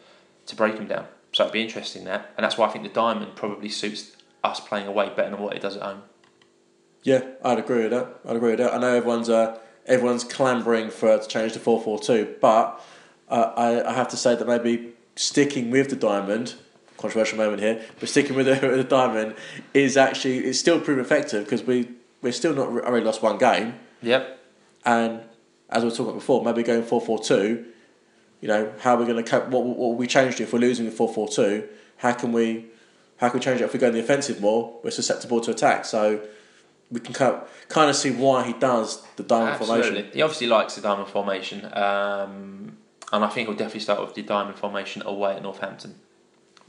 to 0.45 0.55
break 0.55 0.77
them 0.77 0.87
down. 0.87 1.05
So 1.33 1.43
it'd 1.43 1.53
be 1.53 1.61
interesting 1.61 2.03
that, 2.05 2.31
and 2.37 2.43
that's 2.43 2.57
why 2.57 2.67
I 2.67 2.71
think 2.71 2.83
the 2.83 2.89
diamond 2.89 3.35
probably 3.35 3.69
suits 3.69 4.15
us 4.43 4.59
playing 4.59 4.87
away 4.87 5.09
better 5.09 5.29
than 5.31 5.39
what 5.39 5.55
it 5.55 5.61
does 5.61 5.75
at 5.77 5.83
home. 5.83 6.01
Yeah, 7.03 7.21
I'd 7.43 7.59
agree 7.59 7.83
with 7.83 7.91
that. 7.91 8.19
I'd 8.27 8.35
agree 8.35 8.51
with 8.51 8.59
that. 8.59 8.73
I 8.73 8.77
know 8.77 8.93
everyone's 8.95 9.29
uh, 9.29 9.57
everyone's 9.85 10.23
clambering 10.23 10.89
for 10.89 11.13
it 11.15 11.23
to 11.23 11.27
change 11.27 11.53
to 11.53 11.59
four 11.59 11.81
four 11.81 11.99
two, 11.99 12.35
but 12.41 12.81
uh, 13.29 13.53
I, 13.55 13.89
I 13.89 13.93
have 13.93 14.07
to 14.09 14.17
say 14.17 14.35
that 14.35 14.47
maybe 14.47 14.93
sticking 15.15 15.71
with 15.71 15.89
the 15.89 15.95
diamond, 15.95 16.55
controversial 16.97 17.37
moment 17.37 17.61
here, 17.61 17.81
but 17.99 18.07
sticking 18.09 18.35
with 18.35 18.45
the, 18.45 18.51
with 18.67 18.77
the 18.77 18.83
diamond 18.83 19.35
is 19.73 19.97
actually 19.97 20.39
it's 20.39 20.59
still 20.59 20.79
proven 20.79 21.03
effective 21.03 21.43
because 21.45 21.63
we 21.63 21.89
we're 22.21 22.31
still 22.33 22.53
not 22.53 22.71
re- 22.73 22.83
already 22.83 23.05
lost 23.05 23.21
one 23.23 23.37
game, 23.37 23.75
Yep. 24.01 24.37
and 24.85 25.21
as 25.71 25.83
we 25.83 25.89
were 25.89 25.95
talking 25.95 26.05
about 26.07 26.19
before, 26.19 26.43
maybe 26.43 26.63
going 26.63 26.83
4 26.83 27.01
4 27.01 27.19
2, 27.23 27.65
You 28.41 28.47
know 28.47 28.73
how 28.79 28.95
are 28.95 28.97
we're 28.97 29.05
going 29.05 29.23
to 29.23 29.29
cope. 29.29 29.47
What, 29.47 29.63
what 29.63 29.77
will 29.77 29.95
we 29.95 30.07
change 30.07 30.37
to 30.37 30.43
if 30.43 30.51
we're 30.53 30.59
losing 30.59 30.85
with 30.85 30.95
four 30.95 31.11
four 31.13 31.27
two? 31.29 31.67
How 31.97 32.13
can 32.13 32.31
we 32.31 32.65
how 33.17 33.29
can 33.29 33.39
we 33.39 33.43
change 33.43 33.61
it 33.61 33.65
if 33.65 33.73
we 33.73 33.79
go 33.79 33.87
in 33.87 33.93
the 33.93 33.99
offensive 33.99 34.41
more? 34.41 34.79
We're 34.83 34.89
susceptible 34.91 35.39
to 35.41 35.51
attack, 35.51 35.85
so 35.85 36.27
we 36.91 36.99
can 36.99 37.13
kind 37.13 37.35
of, 37.35 37.67
kind 37.69 37.89
of 37.89 37.95
see 37.95 38.11
why 38.11 38.43
he 38.43 38.53
does 38.53 39.05
the 39.15 39.23
diamond 39.23 39.61
Absolutely. 39.61 39.91
formation. 39.91 40.13
He 40.13 40.21
obviously 40.23 40.47
likes 40.47 40.75
the 40.75 40.81
diamond 40.81 41.07
formation, 41.07 41.65
um, 41.73 42.77
and 43.13 43.23
I 43.23 43.27
think 43.29 43.47
he'll 43.47 43.55
definitely 43.55 43.81
start 43.81 44.01
with 44.01 44.15
the 44.15 44.23
diamond 44.23 44.57
formation 44.57 45.03
away 45.05 45.35
at 45.35 45.43
Northampton. 45.43 45.95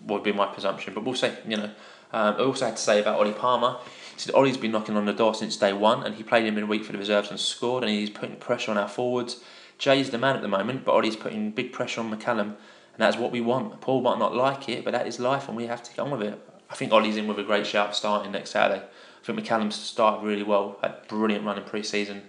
Would 0.07 0.23
be 0.23 0.33
my 0.33 0.47
presumption, 0.47 0.93
but 0.93 1.05
we'll 1.05 1.15
see. 1.15 1.33
You 1.49 1.57
know, 1.57 1.71
um, 2.13 2.35
I 2.37 2.41
also 2.41 2.67
had 2.67 2.77
to 2.77 2.83
say 2.83 3.01
about 3.01 3.19
Ollie 3.19 3.33
Palmer. 3.33 3.79
Said 4.17 4.35
Ollie's 4.35 4.57
been 4.57 4.73
knocking 4.73 4.97
on 4.97 5.07
the 5.07 5.13
door 5.13 5.35
since 5.35 5.57
day 5.57 5.73
one, 5.73 6.03
and 6.05 6.15
he 6.15 6.23
played 6.23 6.45
him 6.47 6.57
in 6.59 6.65
a 6.65 6.67
week 6.67 6.85
for 6.85 6.93
the 6.93 6.99
reserves 6.99 7.31
and 7.31 7.41
scored, 7.41 7.83
and 7.83 7.93
he's 7.93 8.11
putting 8.11 8.37
pressure 8.37 8.71
on 8.71 8.79
our 8.79 8.89
forwards. 8.89 9.43
Jay's 9.79 10.11
the 10.11 10.19
man 10.19 10.37
at 10.37 10.43
the 10.43 10.49
moment, 10.49 10.85
but 10.85 10.93
Ollie's 10.93 11.17
putting 11.17 11.51
big 11.51 11.73
pressure 11.73 12.01
on 12.01 12.11
McCallum, 12.15 12.41
and 12.41 12.99
that's 12.99 13.17
what 13.17 13.33
we 13.33 13.41
want. 13.41 13.81
Paul 13.81 14.03
might 14.03 14.19
not 14.19 14.35
like 14.35 14.69
it, 14.69 14.85
but 14.85 14.93
that 14.93 15.07
is 15.07 15.19
life, 15.19 15.49
and 15.49 15.57
we 15.57 15.67
have 15.67 15.83
to 15.83 15.91
get 15.91 16.01
on 16.01 16.11
with 16.11 16.23
it. 16.23 16.39
I 16.71 16.75
think 16.75 16.93
Ollie's 16.93 17.17
in 17.17 17.27
with 17.27 17.39
a 17.39 17.43
great 17.43 17.67
shout 17.67 17.97
starting 17.97 18.33
next 18.33 18.51
Saturday. 18.51 18.83
I 18.85 19.25
think 19.27 19.39
McCallum's 19.41 19.77
started 19.77 20.25
really 20.27 20.43
well, 20.43 20.79
had 20.83 20.91
a 20.93 21.03
brilliant 21.09 21.45
run 21.45 21.59
in 21.59 21.65
pre-season, 21.65 22.23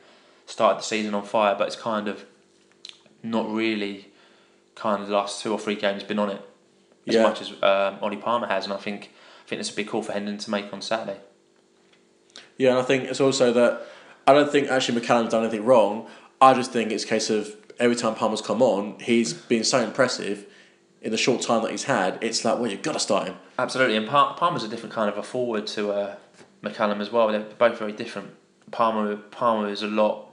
started 0.46 0.80
the 0.80 0.84
season 0.84 1.14
on 1.14 1.24
fire, 1.24 1.56
but 1.58 1.68
it's 1.68 1.76
kind 1.76 2.08
of 2.08 2.26
not 3.22 3.50
really 3.52 4.08
kind 4.76 5.02
of 5.02 5.08
the 5.08 5.14
last 5.14 5.42
two 5.42 5.52
or 5.52 5.60
three 5.60 5.76
games 5.76 6.04
been 6.04 6.20
on 6.20 6.30
it 6.30 6.42
as 7.08 7.16
Yeah. 7.16 7.24
much 7.24 7.42
as 7.42 7.52
um, 7.62 8.00
Ollie 8.02 8.18
Palmer 8.18 8.48
has, 8.48 8.66
and 8.66 8.74
I 8.74 8.78
think 8.78 9.12
I 9.46 9.50
think 9.50 9.60
it's 9.60 9.70
a 9.70 9.76
big 9.76 9.88
call 9.90 10.02
for 10.02 10.14
Hendon 10.14 10.38
to 10.40 10.50
make 10.52 10.72
on 10.74 10.82
Saturday. 10.82 11.20
Yeah, 12.58 12.72
and 12.72 12.80
I 12.80 12.84
think 12.84 13.06
it's 13.06 13.22
also 13.22 13.52
that 13.54 13.86
I 14.28 14.34
don't 14.34 14.52
think 14.52 14.70
actually 14.70 15.02
McCallum's 15.02 15.32
done 15.32 15.44
anything 15.44 15.66
wrong. 15.66 16.08
I 16.42 16.54
just 16.54 16.72
think 16.72 16.92
it's 16.92 17.04
a 17.04 17.08
case 17.08 17.30
of 17.30 17.56
every 17.80 17.96
time 17.96 18.16
Palmer's 18.16 18.42
come 18.42 18.62
on, 18.62 19.00
he's 19.00 19.34
been 19.34 19.64
so 19.64 19.80
impressive 19.80 20.46
in 21.02 21.12
the 21.12 21.18
short 21.18 21.42
time 21.42 21.62
that 21.64 21.72
he's 21.72 21.84
had. 21.84 22.18
It's 22.22 22.46
like, 22.46 22.60
well, 22.60 22.70
you've 22.70 22.82
got 22.82 22.94
to 22.94 23.00
start 23.00 23.28
him. 23.28 23.36
Absolutely, 23.60 23.98
and 23.98 24.08
Palmer's 24.08 24.64
a 24.64 24.68
different 24.68 24.94
kind 24.94 25.10
of 25.10 25.18
a 25.18 25.24
forward 25.24 25.68
to 25.68 25.92
uh, 25.92 26.16
McCallum 26.64 27.00
as 27.02 27.12
well. 27.12 27.28
They're 27.28 27.42
both 27.42 27.78
very 27.78 27.92
different. 27.92 28.32
Palmer 28.72 29.16
Palmer 29.16 29.70
is 29.70 29.84
a 29.84 29.88
lot. 29.88 30.32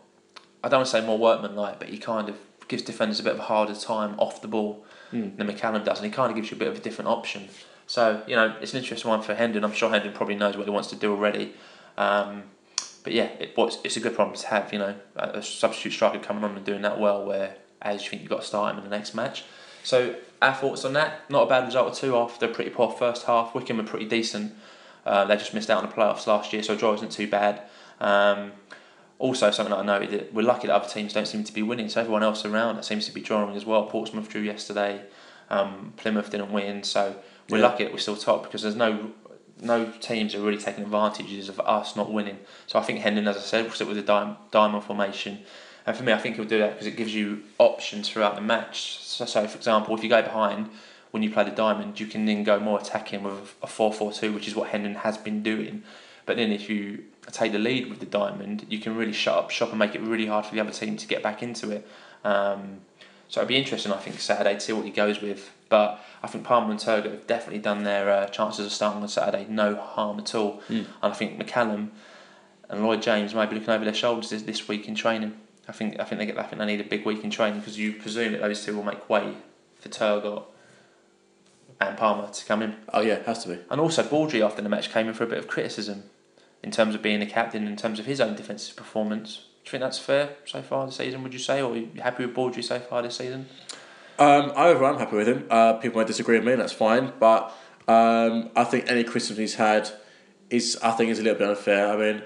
I 0.62 0.68
don't 0.68 0.78
want 0.78 0.86
to 0.86 0.92
say 0.92 1.04
more 1.04 1.18
workmanlike, 1.18 1.78
but 1.78 1.88
he 1.88 1.98
kind 1.98 2.28
of 2.28 2.36
gives 2.68 2.82
defenders 2.82 3.18
a 3.18 3.22
bit 3.22 3.34
of 3.34 3.40
a 3.40 3.42
harder 3.42 3.74
time 3.74 4.14
off 4.18 4.40
the 4.40 4.48
ball 4.48 4.84
than 5.36 5.48
McCallum 5.48 5.84
does, 5.84 5.98
and 5.98 6.06
he 6.06 6.12
kind 6.12 6.30
of 6.30 6.36
gives 6.36 6.50
you 6.50 6.56
a 6.56 6.58
bit 6.58 6.68
of 6.68 6.76
a 6.76 6.80
different 6.80 7.08
option. 7.08 7.48
So 7.86 8.22
you 8.26 8.36
know, 8.36 8.56
it's 8.60 8.72
an 8.72 8.78
interesting 8.78 9.10
one 9.10 9.22
for 9.22 9.34
Hendon. 9.34 9.64
I'm 9.64 9.72
sure 9.72 9.90
Hendon 9.90 10.12
probably 10.12 10.36
knows 10.36 10.56
what 10.56 10.64
he 10.64 10.70
wants 10.70 10.88
to 10.90 10.96
do 10.96 11.10
already. 11.10 11.54
Um, 12.00 12.44
but 13.04 13.12
yeah, 13.12 13.24
it, 13.38 13.54
well, 13.56 13.66
it's, 13.66 13.78
it's 13.84 13.96
a 13.96 14.00
good 14.00 14.14
problem 14.14 14.36
to 14.36 14.46
have. 14.48 14.72
You 14.72 14.78
know, 14.78 14.94
a, 15.16 15.42
substitute 15.42 15.92
striker 15.92 16.18
coming 16.18 16.44
on 16.44 16.56
and 16.56 16.64
doing 16.64 16.82
that 16.82 16.98
well, 16.98 17.24
where 17.24 17.56
as 17.82 18.04
you 18.04 18.10
think 18.10 18.22
you've 18.22 18.30
got 18.30 18.40
to 18.40 18.46
start 18.46 18.72
him 18.72 18.82
in 18.82 18.88
the 18.88 18.96
next 18.96 19.14
match. 19.14 19.44
So 19.82 20.14
our 20.42 20.54
thoughts 20.54 20.84
on 20.84 20.92
that? 20.94 21.30
Not 21.30 21.42
a 21.44 21.46
bad 21.46 21.64
result 21.66 21.92
or 21.92 21.94
two 21.94 22.16
after 22.16 22.46
a 22.46 22.48
pretty 22.48 22.70
poor 22.70 22.90
first 22.90 23.24
half. 23.26 23.54
Wycombe 23.54 23.78
were 23.78 23.84
pretty 23.84 24.06
decent. 24.06 24.52
Uh, 25.04 25.24
they 25.24 25.36
just 25.36 25.54
missed 25.54 25.70
out 25.70 25.82
on 25.82 25.88
the 25.88 25.94
playoffs 25.94 26.26
last 26.26 26.52
year, 26.52 26.62
so 26.62 26.74
a 26.74 26.76
draw 26.76 26.92
isn't 26.94 27.12
too 27.12 27.26
bad. 27.26 27.62
Um, 28.00 28.52
also, 29.18 29.50
something 29.50 29.70
that 29.70 29.80
I 29.80 29.84
noted 29.84 30.10
that 30.10 30.34
we're 30.34 30.42
lucky 30.42 30.66
that 30.66 30.74
other 30.74 30.88
teams 30.88 31.12
don't 31.12 31.26
seem 31.26 31.44
to 31.44 31.52
be 31.52 31.62
winning, 31.62 31.88
so 31.88 32.00
everyone 32.00 32.22
else 32.22 32.44
around 32.44 32.78
it 32.78 32.84
seems 32.84 33.06
to 33.06 33.12
be 33.12 33.20
drawing 33.20 33.56
as 33.56 33.66
well. 33.66 33.84
Portsmouth 33.84 34.28
drew 34.28 34.40
yesterday, 34.40 35.02
um, 35.50 35.92
Plymouth 35.96 36.30
didn't 36.30 36.52
win, 36.52 36.82
so 36.82 37.16
we're 37.48 37.58
Yeah. 37.58 37.64
lucky 37.64 37.84
that 37.84 37.92
we're 37.92 37.98
still 37.98 38.16
top 38.16 38.42
because 38.44 38.62
there's 38.62 38.76
no 38.76 39.12
no 39.62 39.92
teams 40.00 40.34
are 40.34 40.40
really 40.40 40.58
taking 40.58 40.84
advantages 40.84 41.48
of 41.48 41.60
us 41.60 41.96
not 41.96 42.12
winning. 42.12 42.38
So 42.66 42.78
I 42.78 42.82
think 42.82 43.00
Hendon, 43.00 43.28
as 43.28 43.36
I 43.36 43.40
said, 43.40 43.64
will 43.64 43.72
sit 43.72 43.88
with 43.88 43.98
a 43.98 44.36
diamond 44.50 44.84
formation. 44.84 45.40
And 45.86 45.96
for 45.96 46.02
me, 46.02 46.12
I 46.12 46.18
think 46.18 46.36
he'll 46.36 46.44
do 46.44 46.58
that 46.58 46.72
because 46.72 46.86
it 46.86 46.96
gives 46.96 47.14
you 47.14 47.42
options 47.58 48.08
throughout 48.08 48.34
the 48.34 48.40
match. 48.40 48.98
So, 49.00 49.24
so, 49.24 49.46
for 49.46 49.56
example, 49.56 49.96
if 49.96 50.02
you 50.02 50.08
go 50.08 50.22
behind 50.22 50.70
when 51.10 51.22
you 51.22 51.30
play 51.30 51.44
the 51.44 51.50
diamond, 51.50 51.98
you 51.98 52.06
can 52.06 52.24
then 52.26 52.44
go 52.44 52.60
more 52.60 52.78
attacking 52.78 53.22
with 53.22 53.56
a 53.62 53.66
4 53.66 53.92
4 53.92 54.12
2, 54.12 54.32
which 54.32 54.46
is 54.46 54.54
what 54.54 54.68
Hendon 54.68 54.96
has 54.96 55.18
been 55.18 55.42
doing. 55.42 55.82
But 56.26 56.36
then 56.36 56.52
if 56.52 56.68
you 56.70 57.04
take 57.32 57.52
the 57.52 57.58
lead 57.58 57.88
with 57.88 58.00
the 58.00 58.06
diamond, 58.06 58.66
you 58.68 58.78
can 58.78 58.96
really 58.96 59.12
shut 59.12 59.36
up 59.36 59.50
shop 59.50 59.70
and 59.70 59.78
make 59.78 59.94
it 59.94 60.00
really 60.00 60.26
hard 60.26 60.46
for 60.46 60.54
the 60.54 60.60
other 60.60 60.70
team 60.70 60.96
to 60.96 61.06
get 61.06 61.22
back 61.22 61.42
into 61.42 61.70
it. 61.70 61.88
Um, 62.24 62.82
so 63.30 63.40
it'd 63.40 63.48
be 63.48 63.56
interesting, 63.56 63.92
I 63.92 63.98
think, 63.98 64.18
Saturday 64.18 64.54
to 64.54 64.60
see 64.60 64.72
what 64.72 64.84
he 64.84 64.90
goes 64.90 65.22
with. 65.22 65.52
But 65.68 66.04
I 66.20 66.26
think 66.26 66.42
Palmer 66.42 66.72
and 66.72 66.80
Turgott 66.80 67.12
have 67.12 67.28
definitely 67.28 67.60
done 67.60 67.84
their 67.84 68.10
uh, 68.10 68.26
chances 68.26 68.66
of 68.66 68.72
starting 68.72 69.00
on 69.00 69.08
Saturday 69.08 69.46
no 69.48 69.76
harm 69.76 70.18
at 70.18 70.34
all. 70.34 70.60
Mm. 70.68 70.78
And 70.78 70.86
I 71.00 71.12
think 71.12 71.40
McCallum 71.40 71.90
and 72.68 72.84
Lloyd 72.84 73.02
James 73.02 73.32
may 73.32 73.46
be 73.46 73.54
looking 73.54 73.70
over 73.70 73.84
their 73.84 73.94
shoulders 73.94 74.30
this, 74.30 74.42
this 74.42 74.66
week 74.66 74.88
in 74.88 74.96
training. 74.96 75.36
I 75.68 75.72
think 75.72 76.00
I 76.00 76.04
think 76.04 76.18
they 76.18 76.26
get 76.26 76.38
I 76.38 76.42
think 76.42 76.58
they 76.58 76.66
need 76.66 76.80
a 76.80 76.84
big 76.84 77.06
week 77.06 77.22
in 77.22 77.30
training 77.30 77.60
because 77.60 77.78
you 77.78 77.92
presume 77.92 78.32
that 78.32 78.40
those 78.40 78.64
two 78.64 78.74
will 78.74 78.82
make 78.82 79.08
way 79.08 79.34
for 79.78 79.88
Turgott 79.88 80.46
and 81.80 81.96
Palmer 81.96 82.28
to 82.32 82.44
come 82.44 82.62
in. 82.62 82.74
Oh 82.92 83.00
yeah, 83.00 83.22
has 83.22 83.44
to 83.44 83.50
be. 83.50 83.58
And 83.70 83.80
also 83.80 84.02
Baudry 84.02 84.42
after 84.42 84.60
the 84.60 84.68
match 84.68 84.90
came 84.90 85.06
in 85.06 85.14
for 85.14 85.22
a 85.22 85.28
bit 85.28 85.38
of 85.38 85.46
criticism 85.46 86.02
in 86.64 86.72
terms 86.72 86.96
of 86.96 87.02
being 87.02 87.20
the 87.20 87.26
captain, 87.26 87.68
in 87.68 87.76
terms 87.76 88.00
of 88.00 88.06
his 88.06 88.20
own 88.20 88.34
defensive 88.34 88.74
performance. 88.74 89.46
Do 89.64 89.68
you 89.68 89.70
think 89.72 89.82
that's 89.82 89.98
fair 89.98 90.36
so 90.46 90.62
far 90.62 90.86
this 90.86 90.96
season? 90.96 91.22
Would 91.22 91.32
you 91.32 91.38
say, 91.38 91.60
or 91.60 91.72
are 91.72 91.76
you 91.76 91.90
happy 92.00 92.24
with 92.24 92.34
Baudry 92.34 92.62
so 92.62 92.78
far 92.78 93.02
this 93.02 93.16
season? 93.16 93.46
Um, 94.18 94.52
overall, 94.56 94.94
I'm 94.94 94.98
happy 94.98 95.16
with 95.16 95.28
him. 95.28 95.46
Uh, 95.50 95.74
people 95.74 96.00
might 96.00 96.06
disagree 96.06 96.36
with 96.36 96.46
me, 96.46 96.52
and 96.52 96.60
that's 96.60 96.72
fine. 96.72 97.12
But 97.18 97.52
um, 97.88 98.50
I 98.56 98.64
think 98.64 98.90
any 98.90 99.04
criticism 99.04 99.40
he's 99.40 99.54
had 99.54 99.90
is, 100.50 100.78
I 100.82 100.90
think, 100.92 101.10
is 101.10 101.18
a 101.18 101.22
little 101.22 101.38
bit 101.38 101.48
unfair. 101.48 101.92
I 101.92 101.96
mean, 101.96 102.22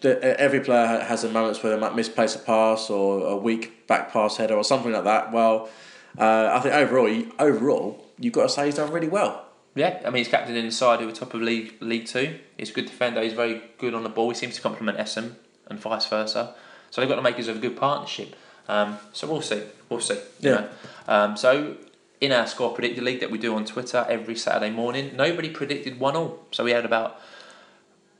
the, 0.00 0.40
every 0.40 0.60
player 0.60 0.86
has 0.86 1.24
a 1.24 1.30
moments 1.30 1.62
where 1.62 1.74
they 1.74 1.80
might 1.80 1.94
misplace 1.94 2.34
a 2.34 2.38
pass 2.38 2.90
or 2.90 3.26
a 3.26 3.36
weak 3.36 3.86
back 3.86 4.12
pass 4.12 4.36
header 4.36 4.54
or 4.54 4.64
something 4.64 4.92
like 4.92 5.04
that. 5.04 5.32
Well, 5.32 5.68
uh, 6.18 6.50
I 6.52 6.60
think 6.60 6.74
overall, 6.74 7.08
you, 7.08 7.32
overall, 7.38 8.04
you've 8.18 8.32
got 8.32 8.42
to 8.44 8.48
say 8.48 8.66
he's 8.66 8.76
done 8.76 8.90
really 8.90 9.08
well. 9.08 9.46
Yeah, 9.74 10.00
I 10.04 10.06
mean 10.06 10.16
he's 10.16 10.28
captain 10.28 10.56
inside 10.56 11.00
who 11.00 11.08
are 11.08 11.12
top 11.12 11.34
of 11.34 11.40
league 11.40 11.74
League 11.80 12.06
Two. 12.06 12.38
He's 12.56 12.70
a 12.70 12.72
good 12.72 12.86
defender. 12.86 13.22
He's 13.22 13.34
very 13.34 13.62
good 13.78 13.94
on 13.94 14.02
the 14.02 14.08
ball. 14.08 14.30
He 14.30 14.34
seems 14.34 14.56
to 14.56 14.60
complement 14.60 14.98
Essam 14.98 15.36
and 15.68 15.78
vice 15.78 16.06
versa. 16.06 16.54
So 16.90 17.00
they've 17.00 17.08
got 17.08 17.16
to 17.16 17.22
make 17.22 17.38
us 17.38 17.48
a 17.48 17.54
good 17.54 17.76
partnership. 17.76 18.34
Um, 18.68 18.98
so 19.12 19.26
we'll 19.26 19.42
see. 19.42 19.62
We'll 19.88 20.00
see. 20.00 20.18
Yeah. 20.40 20.68
Um, 21.06 21.36
so 21.36 21.76
in 22.20 22.32
our 22.32 22.46
score 22.46 22.74
predictor 22.74 23.02
league 23.02 23.20
that 23.20 23.30
we 23.30 23.38
do 23.38 23.54
on 23.54 23.64
Twitter 23.64 24.06
every 24.08 24.36
Saturday 24.36 24.70
morning, 24.70 25.16
nobody 25.16 25.50
predicted 25.50 25.98
one 25.98 26.16
all. 26.16 26.46
So 26.50 26.64
we 26.64 26.72
had 26.72 26.84
about 26.84 27.20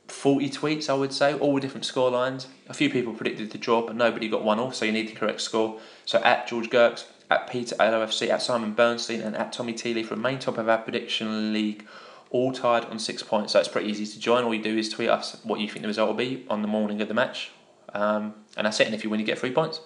forty 0.07 0.49
tweets, 0.49 0.89
I 0.89 0.93
would 0.93 1.13
say, 1.13 1.33
all 1.33 1.59
different 1.59 1.85
score 1.85 2.09
lines. 2.09 2.47
A 2.67 2.73
few 2.73 2.89
people 2.89 3.13
predicted 3.13 3.51
the 3.51 3.57
draw, 3.57 3.85
but 3.85 3.95
nobody 3.95 4.27
got 4.27 4.43
one 4.43 4.59
all. 4.59 4.71
So 4.71 4.85
you 4.85 4.91
need 4.91 5.09
the 5.09 5.13
correct 5.13 5.41
score. 5.41 5.79
So 6.05 6.19
at 6.23 6.47
George 6.47 6.69
Gerks, 6.69 7.05
at 7.29 7.49
Peter 7.49 7.75
LOFC, 7.75 8.29
at 8.29 8.41
Simon 8.41 8.73
Bernstein, 8.73 9.21
and 9.21 9.35
at 9.35 9.53
Tommy 9.53 9.73
Teeley 9.73 10.03
main 10.17 10.39
top 10.39 10.57
of 10.57 10.67
our 10.67 10.79
prediction 10.79 11.53
league, 11.53 11.85
all 12.31 12.51
tied 12.51 12.85
on 12.85 12.99
six 12.99 13.23
points. 13.23 13.53
So 13.53 13.59
it's 13.59 13.67
pretty 13.67 13.89
easy 13.89 14.05
to 14.05 14.19
join. 14.19 14.43
All 14.43 14.53
you 14.53 14.63
do 14.63 14.77
is 14.77 14.89
tweet 14.89 15.09
us 15.09 15.37
what 15.43 15.59
you 15.59 15.69
think 15.69 15.81
the 15.81 15.87
result 15.87 16.09
will 16.09 16.15
be 16.15 16.45
on 16.49 16.61
the 16.61 16.67
morning 16.67 17.01
of 17.01 17.07
the 17.07 17.13
match, 17.13 17.51
um, 17.93 18.33
and 18.55 18.65
that's 18.65 18.79
it. 18.79 18.87
And 18.87 18.95
if 18.95 19.03
you 19.03 19.09
win, 19.09 19.19
you 19.19 19.25
get 19.25 19.39
three 19.39 19.53
points. 19.53 19.81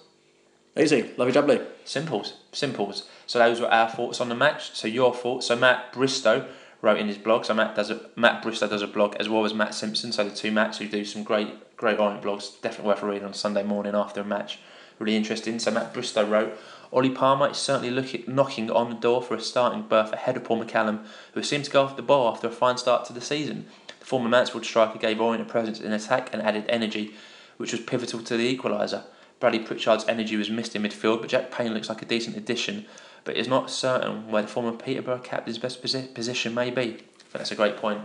Easy, 0.76 1.02
love 1.16 1.18
lovely 1.18 1.32
jubbly. 1.32 1.66
Simples, 1.84 2.34
simples. 2.52 3.08
So 3.26 3.38
those 3.38 3.60
were 3.60 3.68
our 3.68 3.88
thoughts 3.88 4.20
on 4.20 4.28
the 4.28 4.34
match. 4.34 4.74
So 4.74 4.88
your 4.88 5.14
thoughts. 5.14 5.46
So 5.46 5.56
Matt 5.56 5.92
Bristow 5.92 6.48
wrote 6.82 6.98
in 6.98 7.06
his 7.06 7.16
blog. 7.16 7.44
So 7.44 7.54
Matt 7.54 7.76
does 7.76 7.90
a 7.90 8.10
Matt 8.16 8.42
Bristow 8.42 8.68
does 8.68 8.82
a 8.82 8.88
blog 8.88 9.14
as 9.16 9.28
well 9.28 9.44
as 9.44 9.54
Matt 9.54 9.74
Simpson. 9.74 10.10
So 10.10 10.24
the 10.28 10.34
two 10.34 10.50
Matts 10.50 10.78
who 10.78 10.88
do 10.88 11.04
some 11.04 11.22
great 11.22 11.76
great 11.76 11.98
Orient 11.98 12.22
blogs. 12.22 12.60
Definitely 12.60 12.88
worth 12.88 13.02
a 13.02 13.06
read 13.06 13.22
on 13.22 13.34
Sunday 13.34 13.62
morning 13.62 13.94
after 13.94 14.20
a 14.20 14.24
match. 14.24 14.58
Really 14.98 15.16
interesting. 15.16 15.58
So 15.60 15.70
Matt 15.70 15.94
Bristow 15.94 16.26
wrote. 16.26 16.58
Ollie 16.94 17.10
Palmer 17.10 17.50
is 17.50 17.56
certainly 17.56 17.90
looking, 17.90 18.22
knocking 18.28 18.70
on 18.70 18.88
the 18.88 18.94
door 18.94 19.20
for 19.20 19.34
a 19.34 19.40
starting 19.40 19.82
berth 19.82 20.12
ahead 20.12 20.36
of 20.36 20.44
Paul 20.44 20.64
McCallum, 20.64 21.04
who 21.32 21.42
seems 21.42 21.66
to 21.66 21.72
go 21.72 21.82
off 21.82 21.96
the 21.96 22.02
ball 22.02 22.28
after 22.32 22.46
a 22.46 22.52
fine 22.52 22.78
start 22.78 23.04
to 23.06 23.12
the 23.12 23.20
season. 23.20 23.66
The 23.98 24.06
former 24.06 24.28
Mansfield 24.28 24.64
striker 24.64 24.98
gave 24.98 25.20
Orient 25.20 25.42
a 25.42 25.50
presence 25.50 25.80
in 25.80 25.92
attack 25.92 26.32
and 26.32 26.40
added 26.40 26.66
energy, 26.68 27.14
which 27.56 27.72
was 27.72 27.80
pivotal 27.80 28.20
to 28.20 28.36
the 28.36 28.56
equaliser. 28.56 29.02
Bradley 29.40 29.58
Pritchard's 29.58 30.06
energy 30.06 30.36
was 30.36 30.48
missed 30.48 30.76
in 30.76 30.82
midfield, 30.82 31.20
but 31.20 31.30
Jack 31.30 31.50
Payne 31.50 31.74
looks 31.74 31.88
like 31.88 32.00
a 32.00 32.06
decent 32.06 32.36
addition. 32.36 32.86
But 33.24 33.36
it's 33.36 33.48
not 33.48 33.70
certain 33.70 34.28
where 34.30 34.42
the 34.42 34.48
former 34.48 34.70
Peterborough 34.70 35.18
captain's 35.18 35.58
best 35.58 35.82
posi- 35.82 36.14
position 36.14 36.54
may 36.54 36.70
be. 36.70 36.82
I 36.82 36.84
think 36.84 37.32
that's 37.32 37.50
a 37.50 37.56
great 37.56 37.76
point. 37.76 38.02
I 38.02 38.04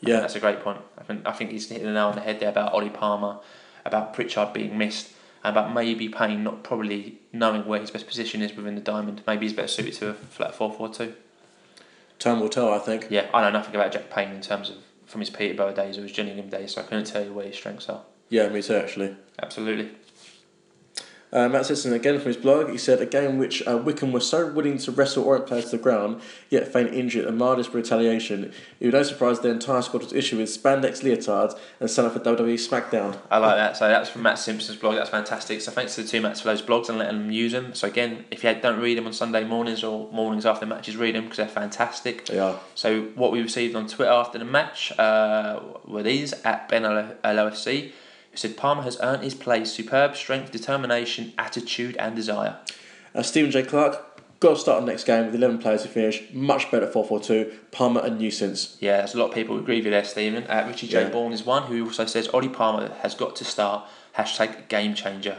Yeah, 0.00 0.20
that's 0.20 0.36
a 0.36 0.40
great 0.40 0.60
point. 0.60 0.80
I 0.96 1.02
think 1.02 1.26
I 1.26 1.32
think 1.32 1.50
he's 1.50 1.68
hitting 1.68 1.84
the 1.84 1.92
nail 1.92 2.06
on 2.06 2.14
the 2.14 2.22
head 2.22 2.40
there 2.40 2.48
about 2.48 2.72
Ollie 2.72 2.88
Palmer, 2.88 3.40
about 3.84 4.14
Pritchard 4.14 4.54
being 4.54 4.78
missed, 4.78 5.10
about 5.50 5.74
maybe 5.74 6.08
Payne 6.08 6.42
not 6.42 6.62
probably 6.62 7.18
knowing 7.32 7.66
where 7.66 7.80
his 7.80 7.90
best 7.90 8.06
position 8.06 8.42
is 8.42 8.54
within 8.54 8.74
the 8.74 8.80
diamond. 8.80 9.22
Maybe 9.26 9.46
he's 9.46 9.52
better 9.52 9.68
suited 9.68 9.94
to 9.94 10.10
a 10.10 10.14
flat 10.14 10.54
four 10.54 10.70
four 10.72 10.88
four 10.90 10.94
two. 10.94 11.14
time 12.18 12.40
will 12.40 12.48
tell. 12.48 12.72
I 12.72 12.78
think. 12.78 13.06
Yeah, 13.10 13.28
I 13.32 13.42
know 13.42 13.50
nothing 13.50 13.74
about 13.74 13.92
Jack 13.92 14.10
Payne 14.10 14.30
in 14.30 14.40
terms 14.40 14.70
of 14.70 14.76
from 15.06 15.20
his 15.20 15.30
Peterborough 15.30 15.74
days 15.74 15.98
or 15.98 16.02
his 16.02 16.12
Gillingham 16.12 16.48
days, 16.48 16.72
so 16.72 16.80
I 16.80 16.84
couldn't 16.84 17.04
tell 17.06 17.24
you 17.24 17.32
where 17.32 17.46
his 17.46 17.56
strengths 17.56 17.88
are. 17.88 18.02
Yeah, 18.28 18.48
me 18.48 18.60
too. 18.62 18.74
Actually. 18.74 19.16
Absolutely. 19.40 19.90
Uh, 21.36 21.50
Matt 21.50 21.66
Simpson 21.66 21.92
again 21.92 22.18
from 22.18 22.28
his 22.28 22.36
blog. 22.38 22.70
He 22.70 22.78
said 22.78 22.98
a 23.02 23.04
game 23.04 23.32
in 23.32 23.38
which 23.38 23.62
uh, 23.68 23.76
Wycombe 23.76 24.10
was 24.10 24.26
so 24.26 24.50
willing 24.50 24.78
to 24.78 24.90
wrestle 24.90 25.22
Orient 25.24 25.46
players 25.46 25.66
to 25.66 25.72
the 25.72 25.82
ground, 25.82 26.22
yet 26.48 26.72
feign 26.72 26.86
injury 26.86 27.20
at 27.20 27.26
the 27.26 27.32
mildest 27.32 27.74
retaliation. 27.74 28.54
It 28.80 28.86
was 28.86 28.94
no 28.94 29.02
surprise 29.02 29.40
the 29.40 29.50
entire 29.50 29.82
squad 29.82 30.02
was 30.02 30.14
issued 30.14 30.38
with 30.38 30.48
spandex 30.48 31.02
leotards 31.02 31.52
and 31.78 31.90
signed 31.90 32.08
up 32.08 32.14
for 32.14 32.20
WWE 32.20 32.54
SmackDown. 32.54 33.18
I 33.30 33.36
like 33.36 33.56
that. 33.56 33.76
So 33.76 33.86
that's 33.86 34.08
from 34.08 34.22
Matt 34.22 34.38
Simpson's 34.38 34.78
blog. 34.78 34.94
That's 34.94 35.10
fantastic. 35.10 35.60
So 35.60 35.72
thanks 35.72 35.94
to 35.96 36.04
the 36.04 36.08
two 36.08 36.22
Matts 36.22 36.40
for 36.40 36.48
those 36.48 36.62
blogs 36.62 36.88
and 36.88 36.96
letting 36.96 37.18
them 37.18 37.30
use 37.30 37.52
them. 37.52 37.74
So 37.74 37.86
again, 37.86 38.24
if 38.30 38.42
you 38.42 38.54
don't 38.54 38.80
read 38.80 38.96
them 38.96 39.06
on 39.06 39.12
Sunday 39.12 39.44
mornings 39.44 39.84
or 39.84 40.10
mornings 40.12 40.46
after 40.46 40.64
matches, 40.64 40.96
read 40.96 41.16
them 41.16 41.24
because 41.24 41.36
they're 41.36 41.48
fantastic. 41.48 42.24
They 42.24 42.38
are. 42.38 42.58
So 42.74 43.02
what 43.14 43.30
we 43.30 43.42
received 43.42 43.76
on 43.76 43.88
Twitter 43.88 44.10
after 44.10 44.38
the 44.38 44.46
match 44.46 44.90
uh, 44.98 45.60
were 45.84 46.02
these 46.02 46.32
at 46.44 46.70
Ben 46.70 46.84
LOFC, 46.84 47.92
who 48.36 48.48
said 48.48 48.56
Palmer 48.56 48.82
has 48.82 48.98
earned 49.00 49.22
his 49.22 49.34
place, 49.34 49.72
superb 49.72 50.14
strength, 50.14 50.52
determination, 50.52 51.32
attitude, 51.38 51.96
and 51.96 52.14
desire. 52.14 52.56
Uh, 53.14 53.22
Stephen 53.22 53.50
J. 53.50 53.62
Clark 53.62 54.20
got 54.40 54.50
to 54.50 54.56
start 54.56 54.84
the 54.84 54.90
next 54.90 55.04
game 55.04 55.24
with 55.24 55.34
11 55.34 55.58
players 55.58 55.82
to 55.82 55.88
finish. 55.88 56.22
Much 56.32 56.70
better 56.70 56.86
at 56.86 56.92
4 56.92 57.04
4 57.04 57.20
2. 57.20 57.52
Palmer 57.72 58.02
a 58.04 58.10
nuisance. 58.10 58.76
Yeah, 58.80 58.98
there's 58.98 59.14
a 59.14 59.18
lot 59.18 59.28
of 59.28 59.34
people 59.34 59.56
who 59.56 59.62
agree 59.62 59.76
with 59.76 59.86
you 59.86 59.90
there, 59.90 60.04
Stephen. 60.04 60.44
Uh, 60.44 60.66
Richie 60.68 60.86
J. 60.86 61.04
Yeah. 61.04 61.08
Bourne 61.08 61.32
is 61.32 61.44
one 61.46 61.64
who 61.64 61.82
also 61.86 62.04
says 62.04 62.28
Ollie 62.28 62.50
Palmer 62.50 62.92
has 63.00 63.14
got 63.14 63.36
to 63.36 63.44
start. 63.44 63.88
Hashtag 64.16 64.68
game 64.68 64.94
changer. 64.94 65.38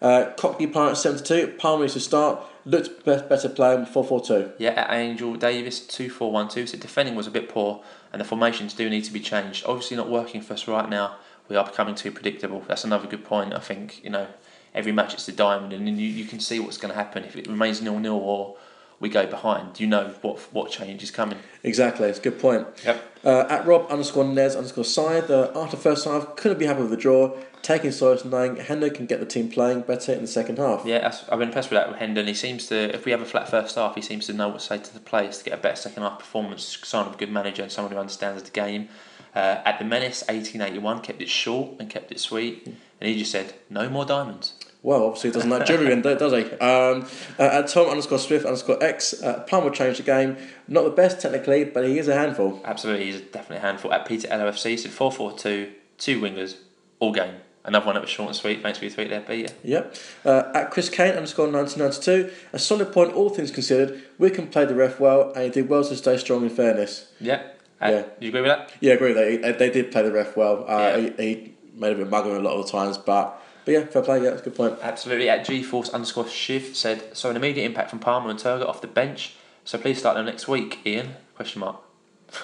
Uh, 0.00 0.30
Cockney 0.36 0.68
Planet 0.68 0.96
72. 0.96 1.54
Palmer 1.58 1.82
needs 1.82 1.94
to 1.94 2.00
start. 2.00 2.40
Looked 2.64 3.04
be- 3.04 3.16
better 3.28 3.48
playing 3.48 3.86
4 3.86 4.04
4 4.04 4.20
2. 4.20 4.52
Yeah, 4.58 4.70
at 4.70 4.92
Angel 4.92 5.34
Davis 5.34 5.84
two 5.84 6.08
four 6.08 6.30
one 6.30 6.48
two 6.48 6.66
said 6.66 6.80
defending 6.80 7.14
was 7.14 7.26
a 7.26 7.30
bit 7.30 7.48
poor 7.48 7.82
and 8.12 8.20
the 8.20 8.24
formations 8.24 8.74
do 8.74 8.88
need 8.88 9.04
to 9.04 9.12
be 9.12 9.20
changed. 9.20 9.64
Obviously 9.66 9.96
not 9.96 10.08
working 10.08 10.40
for 10.40 10.54
us 10.54 10.68
right 10.68 10.88
now. 10.88 11.16
We 11.48 11.56
are 11.56 11.64
becoming 11.64 11.94
too 11.94 12.10
predictable. 12.10 12.64
That's 12.66 12.84
another 12.84 13.06
good 13.06 13.24
point. 13.24 13.54
I 13.54 13.60
think 13.60 14.02
you 14.02 14.10
know 14.10 14.26
every 14.74 14.92
match 14.92 15.14
it's 15.14 15.26
the 15.26 15.32
diamond 15.32 15.72
and 15.72 15.86
then 15.86 15.98
you, 15.98 16.08
you 16.08 16.24
can 16.24 16.40
see 16.40 16.58
what's 16.58 16.78
going 16.78 16.90
to 16.90 16.96
happen 16.96 17.22
if 17.22 17.36
it 17.36 17.46
remains 17.46 17.80
nil 17.80 18.00
nil 18.00 18.16
or 18.16 18.56
we 19.00 19.08
go 19.08 19.26
behind. 19.26 19.80
You 19.80 19.86
know 19.86 20.14
what 20.22 20.38
what 20.52 20.70
change 20.70 21.02
is 21.02 21.10
coming. 21.10 21.38
Exactly, 21.62 22.08
it's 22.08 22.18
a 22.18 22.22
good 22.22 22.38
point. 22.38 22.66
Yep. 22.84 23.18
Uh, 23.24 23.46
at 23.48 23.66
Rob 23.66 23.90
underscore 23.90 24.24
Nez 24.24 24.54
underscore 24.54 24.84
side, 24.84 25.30
uh, 25.30 25.50
after 25.54 25.76
first 25.76 26.04
half, 26.04 26.36
couldn't 26.36 26.58
be 26.58 26.66
happy 26.66 26.82
with 26.82 26.90
the 26.90 26.96
draw. 26.96 27.36
Taking 27.62 27.92
solace 27.92 28.24
knowing 28.26 28.56
Hendo 28.56 28.94
can 28.94 29.06
get 29.06 29.20
the 29.20 29.26
team 29.26 29.50
playing 29.50 29.82
better 29.82 30.12
in 30.12 30.20
the 30.20 30.26
second 30.26 30.58
half. 30.58 30.84
Yeah, 30.84 31.16
I've 31.30 31.38
been 31.38 31.48
impressed 31.48 31.70
with 31.70 31.78
that 31.78 31.88
with 31.88 31.98
Hendon. 31.98 32.26
He 32.26 32.34
seems 32.34 32.66
to, 32.66 32.94
if 32.94 33.06
we 33.06 33.12
have 33.12 33.22
a 33.22 33.24
flat 33.24 33.48
first 33.48 33.76
half, 33.76 33.94
he 33.94 34.02
seems 34.02 34.26
to 34.26 34.34
know 34.34 34.48
what 34.48 34.60
to 34.60 34.66
say 34.66 34.78
to 34.78 34.92
the 34.92 35.00
players 35.00 35.38
to 35.38 35.44
get 35.44 35.54
a 35.54 35.62
better 35.62 35.76
second 35.76 36.02
half 36.02 36.18
performance. 36.18 36.78
Sign 36.82 37.06
of 37.06 37.14
a 37.14 37.16
good 37.16 37.32
manager 37.32 37.62
and 37.62 37.72
someone 37.72 37.92
who 37.92 37.98
understands 37.98 38.42
the 38.42 38.50
game. 38.50 38.90
Uh, 39.34 39.60
at 39.64 39.78
the 39.78 39.84
Menace, 39.84 40.22
1881, 40.22 41.00
kept 41.00 41.20
it 41.20 41.28
short 41.28 41.72
and 41.80 41.90
kept 41.90 42.12
it 42.12 42.20
sweet. 42.20 42.66
And 42.66 43.08
he 43.10 43.18
just 43.18 43.32
said, 43.32 43.54
no 43.68 43.88
more 43.88 44.04
diamonds. 44.04 44.54
Well, 44.82 45.06
obviously, 45.06 45.30
he 45.30 45.34
doesn't 45.34 45.50
like 45.50 45.64
jewellery, 45.66 45.94
then, 45.94 46.02
does 46.02 46.32
he? 46.32 46.44
Um, 46.58 47.06
uh, 47.38 47.58
at 47.58 47.68
Tom 47.68 47.88
underscore 47.88 48.18
Swift 48.18 48.44
underscore 48.44 48.82
X, 48.84 49.22
uh, 49.22 49.40
Palmer 49.48 49.70
changed 49.70 49.98
the 49.98 50.02
game. 50.02 50.36
Not 50.68 50.84
the 50.84 50.90
best 50.90 51.20
technically, 51.22 51.64
but 51.64 51.86
he 51.86 51.98
is 51.98 52.06
a 52.06 52.14
handful. 52.14 52.60
Absolutely, 52.64 53.06
he's 53.06 53.22
definitely 53.22 53.56
a 53.56 53.60
handful. 53.60 53.92
At 53.92 54.06
Peter 54.06 54.28
LOFC, 54.28 54.78
said 54.78 54.90
4 54.90 55.10
4 55.10 55.32
2, 55.38 55.72
two 55.96 56.20
wingers, 56.20 56.56
all 57.00 57.12
game. 57.12 57.36
another 57.64 57.86
one 57.86 57.94
that 57.94 58.02
was 58.02 58.10
short 58.10 58.28
and 58.28 58.36
sweet. 58.36 58.62
Thanks 58.62 58.78
for 58.78 58.84
your 58.84 58.94
tweet 58.94 59.08
there, 59.08 59.22
Peter. 59.22 59.54
Yep. 59.64 59.96
Uh, 60.24 60.42
at 60.54 60.70
Chris 60.70 60.90
Kane 60.90 61.14
underscore 61.14 61.50
1992, 61.50 62.30
a 62.52 62.58
solid 62.58 62.92
point, 62.92 63.14
all 63.14 63.30
things 63.30 63.50
considered. 63.50 64.02
Wycombe 64.18 64.48
played 64.48 64.68
the 64.68 64.74
ref 64.74 65.00
well 65.00 65.32
and 65.32 65.44
he 65.44 65.50
did 65.50 65.68
well 65.68 65.82
to 65.82 65.96
stay 65.96 66.18
strong 66.18 66.42
in 66.42 66.50
fairness. 66.50 67.10
Yeah. 67.20 67.42
Uh, 67.80 67.86
Yeah. 67.90 68.02
Do 68.02 68.08
you 68.20 68.28
agree 68.28 68.40
with 68.42 68.50
that? 68.50 68.72
Yeah, 68.80 68.92
I 68.92 68.94
agree. 68.96 69.12
They, 69.12 69.36
they, 69.38 69.52
they 69.52 69.70
did 69.70 69.90
play 69.92 70.02
the 70.02 70.12
ref 70.12 70.36
well. 70.36 70.64
Uh, 70.68 70.78
Yeah. 70.78 70.96
he, 70.98 71.10
he 71.34 71.54
made 71.74 71.92
a 71.92 71.94
bit 71.96 72.02
of 72.02 72.10
mug 72.10 72.26
on 72.26 72.32
a 72.36 72.40
lot 72.40 72.54
of 72.58 72.66
the 72.66 72.72
times, 72.72 72.96
but, 72.98 73.40
but 73.64 73.72
yeah, 73.72 73.84
fair 73.86 74.02
play. 74.02 74.22
Yeah, 74.22 74.30
that's 74.30 74.42
a 74.42 74.44
good 74.44 74.54
point. 74.56 74.78
Absolutely. 74.82 75.28
At 75.28 75.46
GeForce 75.46 75.92
underscore 75.92 76.28
Shiv 76.28 76.76
said, 76.76 77.16
so 77.16 77.30
an 77.30 77.36
immediate 77.36 77.64
impact 77.64 77.90
from 77.90 77.98
Palmer 77.98 78.30
and 78.30 78.38
Turgott 78.38 78.68
off 78.68 78.80
the 78.80 78.86
bench. 78.86 79.34
So 79.64 79.78
please 79.78 79.98
start 79.98 80.16
them 80.16 80.26
next 80.26 80.46
week, 80.48 80.78
Ian? 80.86 81.14
Question 81.34 81.60
mark. 81.60 81.80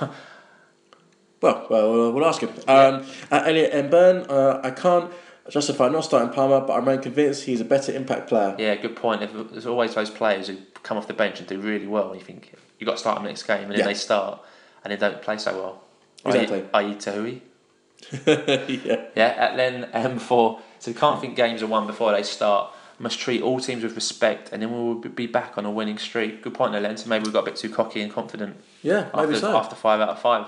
Well, 1.42 1.66
well, 1.70 2.12
we'll, 2.12 2.26
ask 2.26 2.42
him. 2.42 2.50
Um, 2.68 3.02
at 3.30 3.48
Elliot 3.48 3.70
M. 3.72 3.88
Byrne, 3.88 4.26
uh, 4.28 4.60
I 4.62 4.70
can't 4.72 5.10
justify 5.48 5.88
not 5.88 6.04
starting 6.04 6.28
Palmer, 6.34 6.60
but 6.60 6.74
I 6.74 6.76
remain 6.76 7.00
convinced 7.00 7.44
he's 7.44 7.62
a 7.62 7.64
better 7.64 7.92
impact 7.92 8.28
player. 8.28 8.54
Yeah, 8.58 8.74
good 8.76 8.94
point. 8.94 9.20
There's 9.50 9.64
always 9.64 9.94
those 9.94 10.10
players 10.10 10.48
who 10.48 10.58
come 10.82 10.98
off 10.98 11.06
the 11.06 11.14
bench 11.14 11.38
and 11.38 11.48
do 11.48 11.58
really 11.58 11.86
well, 11.86 12.10
and 12.10 12.20
you 12.20 12.26
think 12.26 12.52
you've 12.78 12.86
got 12.86 12.92
to 12.92 12.98
start 12.98 13.16
them 13.16 13.24
next 13.24 13.44
game, 13.44 13.62
and 13.62 13.72
then 13.72 13.78
Yeah. 13.78 13.86
they 13.86 13.94
start 13.94 14.40
and 14.84 14.92
they 14.92 14.96
don't 14.96 15.20
play 15.22 15.38
so 15.38 15.54
well. 15.54 15.82
Exactly. 16.26 16.64
I.e. 16.74 16.94
Tahui. 16.94 17.40
yeah. 18.26 19.06
Yeah, 19.14 19.26
at 19.38 19.56
Len 19.56 19.88
M4. 19.92 20.60
So 20.78 20.90
we 20.90 20.94
can't 20.94 21.20
think 21.20 21.36
games 21.36 21.62
are 21.62 21.66
won 21.66 21.86
before 21.86 22.12
they 22.12 22.22
start. 22.22 22.72
Must 22.98 23.18
treat 23.18 23.40
all 23.40 23.60
teams 23.60 23.82
with 23.82 23.94
respect, 23.94 24.50
and 24.52 24.60
then 24.62 24.70
we 24.70 24.78
will 24.78 24.94
be 24.96 25.26
back 25.26 25.56
on 25.56 25.64
a 25.64 25.70
winning 25.70 25.96
streak. 25.96 26.42
Good 26.42 26.52
point 26.52 26.72
there, 26.72 26.82
Len. 26.82 26.98
So 26.98 27.08
maybe 27.08 27.24
we 27.24 27.30
got 27.32 27.40
a 27.40 27.46
bit 27.46 27.56
too 27.56 27.70
cocky 27.70 28.02
and 28.02 28.12
confident 28.12 28.56
Yeah, 28.82 29.08
maybe 29.14 29.34
after, 29.34 29.36
so. 29.40 29.56
after 29.56 29.74
five 29.74 30.00
out 30.00 30.10
of 30.10 30.20
five. 30.20 30.46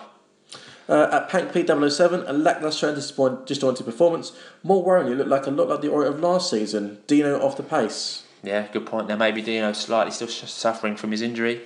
Uh, 0.87 1.09
at 1.13 1.29
Pank 1.31 1.51
P007, 1.53 2.29
a 2.29 2.33
lacklustre 2.35 2.89
and 2.89 2.97
disappoint- 2.97 3.47
disjointed 3.47 3.87
performance. 3.87 4.33
More 4.63 4.85
worryingly, 4.85 5.13
it 5.13 5.17
looked 5.17 5.31
like 5.31 5.47
a 5.47 5.51
lot 5.51 5.69
like 5.69 5.81
the 5.81 5.89
Orient 5.89 6.17
of 6.17 6.21
last 6.21 6.51
season. 6.51 6.99
Dino 7.07 7.41
off 7.41 7.57
the 7.57 7.63
pace. 7.63 8.25
Yeah, 8.43 8.67
good 8.71 8.85
point 8.85 9.09
there. 9.09 9.17
Maybe 9.17 9.41
Dino's 9.41 9.79
slightly 9.79 10.11
still 10.13 10.29
suffering 10.29 10.97
from 10.97 11.13
his 11.13 11.23
injury. 11.23 11.63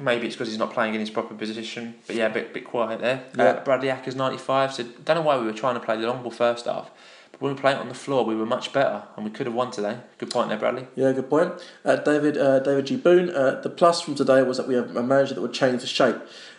Maybe 0.00 0.26
it's 0.26 0.36
because 0.36 0.48
he's 0.48 0.58
not 0.58 0.72
playing 0.72 0.94
in 0.94 1.00
his 1.00 1.10
proper 1.10 1.34
position. 1.34 1.96
But 2.06 2.16
yeah, 2.16 2.26
a 2.26 2.32
bit, 2.32 2.54
bit 2.54 2.64
quiet 2.64 3.00
there. 3.00 3.24
Yeah. 3.36 3.44
Uh, 3.44 3.64
Bradley 3.64 3.88
Ackers, 3.88 4.14
95, 4.14 4.74
so 4.74 4.84
don't 5.04 5.16
know 5.16 5.22
why 5.22 5.38
we 5.38 5.46
were 5.46 5.52
trying 5.52 5.74
to 5.74 5.80
play 5.80 6.00
the 6.00 6.06
long 6.06 6.22
ball 6.22 6.30
first 6.30 6.66
half. 6.66 6.90
But 7.32 7.40
when 7.40 7.54
we 7.54 7.60
played 7.60 7.74
it 7.74 7.80
on 7.80 7.88
the 7.88 7.94
floor, 7.94 8.24
we 8.24 8.34
were 8.34 8.46
much 8.46 8.72
better 8.72 9.04
and 9.16 9.24
we 9.24 9.30
could 9.30 9.46
have 9.46 9.54
won 9.54 9.70
today. 9.70 9.98
Good 10.18 10.30
point 10.30 10.48
there, 10.48 10.58
Bradley. 10.58 10.86
Yeah, 10.96 11.12
good 11.12 11.28
point. 11.28 11.52
Uh, 11.84 11.96
David 11.96 12.36
uh, 12.36 12.60
David 12.60 12.86
G. 12.86 12.96
Boone, 12.96 13.30
uh, 13.30 13.60
the 13.62 13.70
plus 13.70 14.00
from 14.00 14.14
today 14.14 14.42
was 14.42 14.56
that 14.56 14.68
we 14.68 14.74
have 14.74 14.94
a 14.96 15.02
manager 15.02 15.34
that 15.34 15.40
would 15.40 15.52
change 15.52 15.80
the 15.80 15.86
shape. 15.86 16.16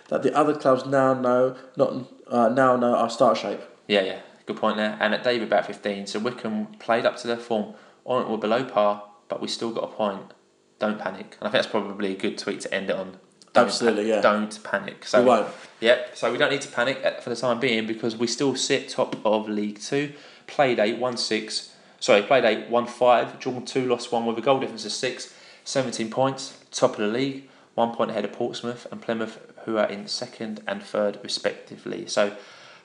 That 0.10 0.24
the 0.24 0.36
other 0.36 0.56
clubs 0.56 0.86
now 0.86 1.14
know 1.14 1.56
not 1.78 2.08
uh, 2.28 2.50
now 2.50 2.76
know 2.76 2.96
our 2.96 3.10
start 3.10 3.38
shape. 3.38 3.62
Yeah, 3.88 4.02
yeah, 4.02 4.20
good 4.46 4.58
point 4.58 4.78
there. 4.78 4.98
And 5.00 5.14
at 5.14 5.24
David 5.24 5.48
about 5.48 5.66
15, 5.66 6.08
so 6.08 6.20
Wycombe 6.20 6.68
played 6.80 7.06
up 7.06 7.18
to 7.18 7.28
their 7.28 7.38
form. 7.38 7.76
On 8.04 8.24
it, 8.24 8.30
were 8.30 8.38
below 8.38 8.64
par, 8.64 9.04
but 9.30 9.42
we 9.42 9.48
still 9.48 9.72
got 9.72 9.84
a 9.84 9.88
point. 9.88 10.34
Don't 10.82 11.00
panic. 11.00 11.38
And 11.40 11.48
I 11.48 11.52
think 11.52 11.64
that's 11.64 11.68
probably 11.68 12.14
a 12.14 12.18
good 12.18 12.40
tweet 12.40 12.62
to 12.62 12.74
end 12.74 12.90
it 12.90 12.96
on. 12.96 13.18
Don't 13.54 13.66
Absolutely, 13.66 14.06
pa- 14.06 14.10
yeah. 14.10 14.22
Don't 14.22 14.64
panic. 14.64 15.06
So 15.06 15.22
we 15.22 15.28
won't. 15.28 15.48
Yep. 15.80 16.18
So 16.18 16.32
we 16.32 16.40
don't 16.40 16.50
need 16.50 16.62
to 16.62 16.70
panic 16.70 17.00
uh, 17.06 17.22
for 17.22 17.30
the 17.30 17.36
time 17.36 17.60
being 17.60 17.86
because 17.86 18.16
we 18.16 18.26
still 18.26 18.56
sit 18.56 18.90
top 18.90 19.16
of 19.24 19.48
League 19.48 19.80
Two. 19.80 20.14
Played 20.48 20.80
eight, 20.80 20.98
won 20.98 21.18
six. 21.18 21.76
Sorry, 22.00 22.24
played 22.24 22.46
eight, 22.46 22.68
won 22.68 22.88
five, 22.88 23.40
drawn 23.40 23.64
two, 23.64 23.88
lost 23.88 24.12
one 24.12 24.26
with 24.26 24.40
a 24.40 24.42
goal 24.42 24.60
difference 24.60 24.84
of 24.86 24.92
six. 24.92 25.36
17 25.66 26.10
points, 26.10 26.60
top 26.72 26.94
of 26.94 26.98
the 26.98 27.08
league, 27.08 27.48
one 27.76 27.94
point 27.94 28.10
ahead 28.10 28.26
of 28.26 28.32
Portsmouth 28.34 28.88
and 28.92 29.00
Plymouth, 29.00 29.40
who 29.66 29.78
are 29.78 29.86
in 29.86 30.08
second 30.08 30.64
and 30.68 30.82
third 30.82 31.20
respectively. 31.22 32.08
So 32.08 32.36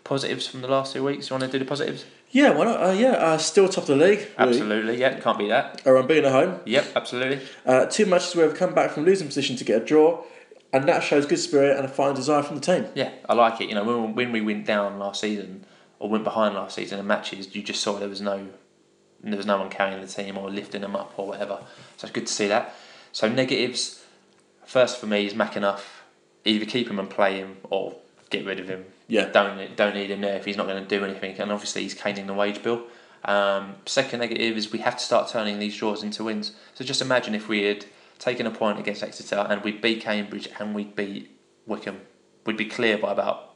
positives 0.04 0.46
from 0.46 0.60
the 0.60 0.68
last 0.68 0.92
two 0.92 1.02
weeks. 1.02 1.30
You 1.30 1.34
want 1.34 1.50
to 1.50 1.50
do 1.50 1.58
the 1.58 1.64
positives? 1.64 2.04
Yeah, 2.30 2.50
why 2.50 2.64
not? 2.64 2.82
Uh, 2.82 2.92
yeah, 2.92 3.12
uh, 3.12 3.38
still 3.38 3.68
top 3.68 3.84
of 3.84 3.88
the 3.88 3.96
league. 3.96 4.28
really. 4.38 4.50
Absolutely. 4.50 5.00
Yeah, 5.00 5.18
can't 5.20 5.38
be 5.38 5.48
that. 5.48 5.86
Are 5.86 5.96
unbeaten 5.96 6.26
at 6.26 6.32
home. 6.32 6.60
Yep, 6.66 6.86
absolutely. 6.96 7.40
Uh, 7.64 7.86
two 7.86 8.06
matches 8.06 8.34
where 8.34 8.46
we've 8.46 8.56
come 8.56 8.74
back 8.74 8.90
from 8.90 9.04
losing 9.04 9.26
position 9.26 9.56
to 9.56 9.64
get 9.64 9.82
a 9.82 9.84
draw, 9.84 10.22
and 10.72 10.88
that 10.88 11.02
shows 11.02 11.24
good 11.24 11.38
spirit 11.38 11.76
and 11.76 11.86
a 11.86 11.88
fine 11.88 12.14
desire 12.14 12.42
from 12.42 12.56
the 12.56 12.62
team. 12.62 12.86
Yeah, 12.94 13.12
I 13.28 13.34
like 13.34 13.60
it. 13.60 13.68
You 13.68 13.74
know, 13.74 13.84
when, 13.84 14.14
when 14.14 14.32
we 14.32 14.40
went 14.40 14.66
down 14.66 14.98
last 14.98 15.20
season 15.20 15.64
or 15.98 16.08
went 16.08 16.24
behind 16.24 16.54
last 16.54 16.74
season 16.74 16.98
in 16.98 17.06
matches, 17.06 17.54
you 17.54 17.62
just 17.62 17.80
saw 17.80 17.98
there 17.98 18.08
was 18.08 18.20
no 18.20 18.48
there 19.22 19.36
was 19.36 19.46
no 19.46 19.58
one 19.58 19.70
carrying 19.70 20.00
the 20.00 20.06
team 20.06 20.36
or 20.38 20.50
lifting 20.50 20.82
them 20.82 20.94
up 20.94 21.14
or 21.16 21.26
whatever. 21.26 21.58
So 21.96 22.04
it's 22.06 22.12
good 22.12 22.26
to 22.26 22.32
see 22.32 22.46
that. 22.48 22.74
So 23.12 23.28
negatives, 23.28 24.04
first 24.64 24.98
for 25.00 25.06
me 25.06 25.26
is 25.26 25.34
McAnuff. 25.34 25.80
Either 26.44 26.64
keep 26.66 26.88
him 26.88 26.98
and 26.98 27.10
play 27.10 27.38
him 27.38 27.56
or 27.64 27.96
get 28.30 28.44
rid 28.44 28.60
of 28.60 28.68
him. 28.68 28.84
Yeah. 29.08 29.30
Don't 29.30 29.76
don't 29.76 29.94
need 29.94 30.10
him 30.10 30.20
there 30.20 30.36
if 30.36 30.44
he's 30.44 30.56
not 30.56 30.66
going 30.66 30.82
to 30.82 30.88
do 30.88 31.04
anything. 31.04 31.38
And 31.38 31.52
obviously 31.52 31.82
he's 31.82 31.94
caning 31.94 32.26
the 32.26 32.34
wage 32.34 32.62
bill. 32.62 32.84
Um, 33.24 33.74
second 33.86 34.20
negative 34.20 34.56
is 34.56 34.72
we 34.72 34.78
have 34.80 34.96
to 34.96 35.04
start 35.04 35.28
turning 35.28 35.58
these 35.58 35.76
draws 35.76 36.02
into 36.02 36.24
wins. 36.24 36.52
So 36.74 36.84
just 36.84 37.02
imagine 37.02 37.34
if 37.34 37.48
we 37.48 37.62
had 37.62 37.84
taken 38.18 38.46
a 38.46 38.50
point 38.50 38.78
against 38.78 39.02
Exeter 39.02 39.46
and 39.48 39.62
we 39.62 39.72
beat 39.72 40.00
Cambridge 40.00 40.48
and 40.58 40.74
we 40.74 40.84
beat 40.84 41.30
Wycombe, 41.66 42.00
we'd 42.44 42.56
be 42.56 42.66
clear 42.66 42.96
by 42.98 43.12
about 43.12 43.54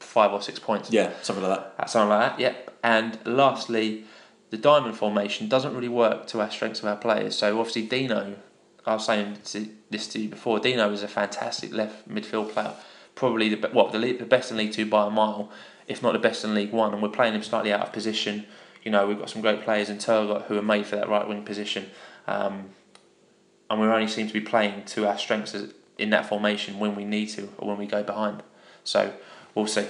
five 0.00 0.32
or 0.32 0.42
six 0.42 0.58
points. 0.58 0.90
Yeah, 0.90 1.12
something 1.22 1.44
like 1.44 1.76
that. 1.76 1.90
Something 1.90 2.10
like 2.10 2.30
that, 2.30 2.40
yep. 2.40 2.78
And 2.82 3.18
lastly, 3.24 4.04
the 4.50 4.56
diamond 4.56 4.96
formation 4.96 5.48
doesn't 5.48 5.74
really 5.74 5.88
work 5.88 6.26
to 6.28 6.40
our 6.40 6.50
strengths 6.50 6.80
of 6.80 6.86
our 6.86 6.96
players. 6.96 7.36
So 7.36 7.58
obviously 7.58 7.82
Dino, 7.82 8.36
I 8.84 8.94
was 8.94 9.06
saying 9.06 9.38
this 9.90 10.08
to 10.08 10.18
you 10.18 10.28
before, 10.28 10.58
Dino 10.60 10.90
is 10.92 11.02
a 11.02 11.08
fantastic 11.08 11.72
left 11.72 12.08
midfield 12.08 12.50
player. 12.50 12.74
Probably 13.14 13.48
the 13.48 13.56
the, 13.56 14.16
the 14.18 14.26
best 14.26 14.50
in 14.50 14.56
League 14.56 14.72
Two 14.72 14.86
by 14.86 15.06
a 15.06 15.10
mile, 15.10 15.50
if 15.86 16.02
not 16.02 16.12
the 16.12 16.18
best 16.18 16.44
in 16.44 16.54
League 16.54 16.72
One. 16.72 16.92
And 16.92 17.02
we're 17.02 17.08
playing 17.08 17.34
him 17.34 17.42
slightly 17.42 17.72
out 17.72 17.80
of 17.80 17.92
position. 17.92 18.46
You 18.82 18.90
know, 18.90 19.06
we've 19.06 19.18
got 19.18 19.30
some 19.30 19.42
great 19.42 19.62
players 19.62 19.88
in 19.88 19.98
Turgott 19.98 20.46
who 20.46 20.58
are 20.58 20.62
made 20.62 20.86
for 20.86 20.96
that 20.96 21.08
right 21.08 21.26
wing 21.28 21.44
position. 21.44 21.90
Um, 22.26 22.70
and 23.70 23.80
we 23.80 23.86
only 23.86 24.08
seem 24.08 24.26
to 24.26 24.32
be 24.32 24.40
playing 24.40 24.84
to 24.86 25.06
our 25.06 25.16
strengths 25.16 25.54
in 25.98 26.10
that 26.10 26.26
formation 26.26 26.78
when 26.78 26.94
we 26.96 27.04
need 27.04 27.26
to 27.30 27.48
or 27.58 27.68
when 27.68 27.78
we 27.78 27.86
go 27.86 28.02
behind. 28.02 28.42
So 28.84 29.12
we'll 29.54 29.66
see. 29.66 29.86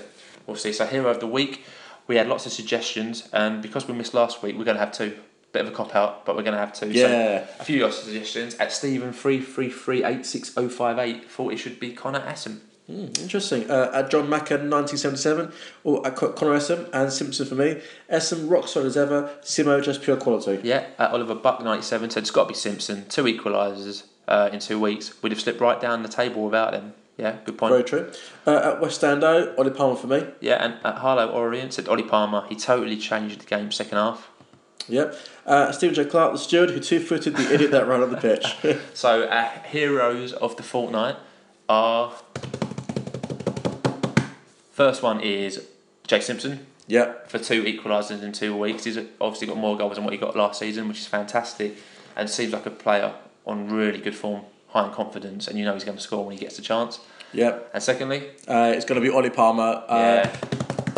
We'll 0.46 0.56
see. 0.56 0.72
So 0.72 0.86
hero 0.86 1.10
of 1.10 1.20
the 1.20 1.26
week, 1.26 1.64
we 2.06 2.16
had 2.16 2.28
lots 2.28 2.46
of 2.46 2.52
suggestions, 2.52 3.28
and 3.32 3.62
because 3.62 3.88
we 3.88 3.94
missed 3.94 4.14
last 4.14 4.42
week, 4.42 4.56
we're 4.58 4.64
going 4.64 4.76
to 4.76 4.84
have 4.84 4.92
two. 4.92 5.16
Bit 5.52 5.66
of 5.66 5.68
a 5.68 5.76
cop 5.76 5.94
out, 5.94 6.24
but 6.24 6.34
we're 6.34 6.44
going 6.44 6.54
to 6.54 6.58
have 6.58 6.72
two. 6.72 6.90
Yeah. 6.90 7.46
So 7.46 7.60
a 7.60 7.64
few 7.64 7.76
of 7.76 7.80
your 7.80 7.92
suggestions 7.92 8.54
at 8.54 8.72
Stephen 8.72 9.12
three 9.12 9.38
three 9.38 9.68
three 9.68 10.02
eight 10.02 10.24
six 10.24 10.56
oh 10.56 10.70
five 10.70 10.98
eight 10.98 11.30
thought 11.30 11.52
it 11.52 11.58
should 11.58 11.78
be 11.78 11.92
Connor 11.92 12.20
Essam. 12.20 12.60
Mm, 12.92 13.18
interesting. 13.20 13.70
Uh, 13.70 13.90
at 13.94 14.10
John 14.10 14.28
Macker, 14.28 14.56
1977, 14.58 15.52
or 15.84 16.06
at 16.06 16.14
Con- 16.14 16.34
Connor 16.34 16.56
Essam 16.56 16.88
and 16.92 17.12
Simpson 17.12 17.46
for 17.46 17.54
me. 17.54 17.80
Essam, 18.10 18.50
rock 18.50 18.68
solid 18.68 18.86
as 18.86 18.96
ever. 18.96 19.30
Simo, 19.42 19.82
just 19.82 20.02
pure 20.02 20.16
quality. 20.16 20.60
Yeah, 20.62 20.86
at 20.98 21.10
Oliver 21.10 21.34
Buck 21.34 21.62
ninety 21.62 21.82
seven 21.82 22.10
said 22.10 22.24
it's 22.24 22.30
got 22.30 22.44
to 22.44 22.48
be 22.48 22.54
Simpson. 22.54 23.06
Two 23.08 23.24
equalisers 23.24 24.04
uh, 24.28 24.50
in 24.52 24.60
two 24.60 24.78
weeks. 24.78 25.20
We'd 25.22 25.32
have 25.32 25.40
slipped 25.40 25.60
right 25.60 25.80
down 25.80 26.02
the 26.02 26.08
table 26.08 26.44
without 26.44 26.72
them. 26.72 26.92
Yeah, 27.16 27.36
good 27.44 27.56
point. 27.58 27.72
Very 27.72 27.84
true. 27.84 28.10
Uh, 28.46 28.72
at 28.74 28.80
West 28.80 29.00
Ando, 29.02 29.56
Ollie 29.58 29.70
Palmer 29.70 29.96
for 29.96 30.06
me. 30.06 30.26
Yeah, 30.40 30.62
and 30.64 30.74
at 30.84 30.96
Harlow 30.96 31.28
Orient 31.28 31.72
said 31.74 31.88
Ollie 31.88 32.02
Palmer. 32.02 32.44
He 32.48 32.56
totally 32.56 32.96
changed 32.96 33.40
the 33.40 33.46
game 33.46 33.70
second 33.70 33.98
half. 33.98 34.28
Yep. 34.88 35.16
Uh, 35.46 35.72
Stephen 35.72 35.94
J. 35.94 36.04
Clark, 36.04 36.32
the 36.32 36.38
steward 36.38 36.70
who 36.70 36.80
two 36.80 36.98
footed 37.00 37.36
the 37.36 37.54
idiot 37.54 37.70
that 37.70 37.86
ran 37.86 38.02
on 38.02 38.10
the 38.10 38.16
pitch. 38.16 38.56
So 38.94 39.28
our 39.28 39.48
heroes 39.66 40.32
of 40.32 40.56
the 40.56 40.62
fortnight 40.62 41.16
are. 41.68 42.12
First 44.72 45.02
one 45.02 45.20
is 45.20 45.66
Jay 46.06 46.20
Simpson 46.20 46.66
yep. 46.86 47.28
for 47.28 47.38
two 47.38 47.62
equalisers 47.62 48.22
in 48.22 48.32
two 48.32 48.56
weeks. 48.56 48.84
He's 48.84 48.98
obviously 49.20 49.46
got 49.46 49.58
more 49.58 49.76
goals 49.76 49.96
than 49.96 50.04
what 50.04 50.14
he 50.14 50.18
got 50.18 50.34
last 50.34 50.58
season, 50.58 50.88
which 50.88 50.98
is 50.98 51.06
fantastic, 51.06 51.76
and 52.16 52.28
seems 52.28 52.54
like 52.54 52.64
a 52.64 52.70
player 52.70 53.12
on 53.44 53.68
really 53.68 53.98
good 53.98 54.14
form, 54.16 54.42
high 54.68 54.86
in 54.86 54.92
confidence, 54.94 55.46
and 55.46 55.58
you 55.58 55.66
know 55.66 55.74
he's 55.74 55.84
going 55.84 55.98
to 55.98 56.02
score 56.02 56.24
when 56.24 56.34
he 56.34 56.40
gets 56.40 56.56
the 56.56 56.62
chance. 56.62 57.00
Yep. 57.34 57.70
And 57.74 57.82
secondly, 57.82 58.30
Uh, 58.48 58.72
it's 58.74 58.86
going 58.86 59.00
to 59.00 59.06
be 59.06 59.14
Ollie 59.14 59.28
Palmer. 59.28 59.84
Uh, 59.86 60.26
yeah, 60.26 60.36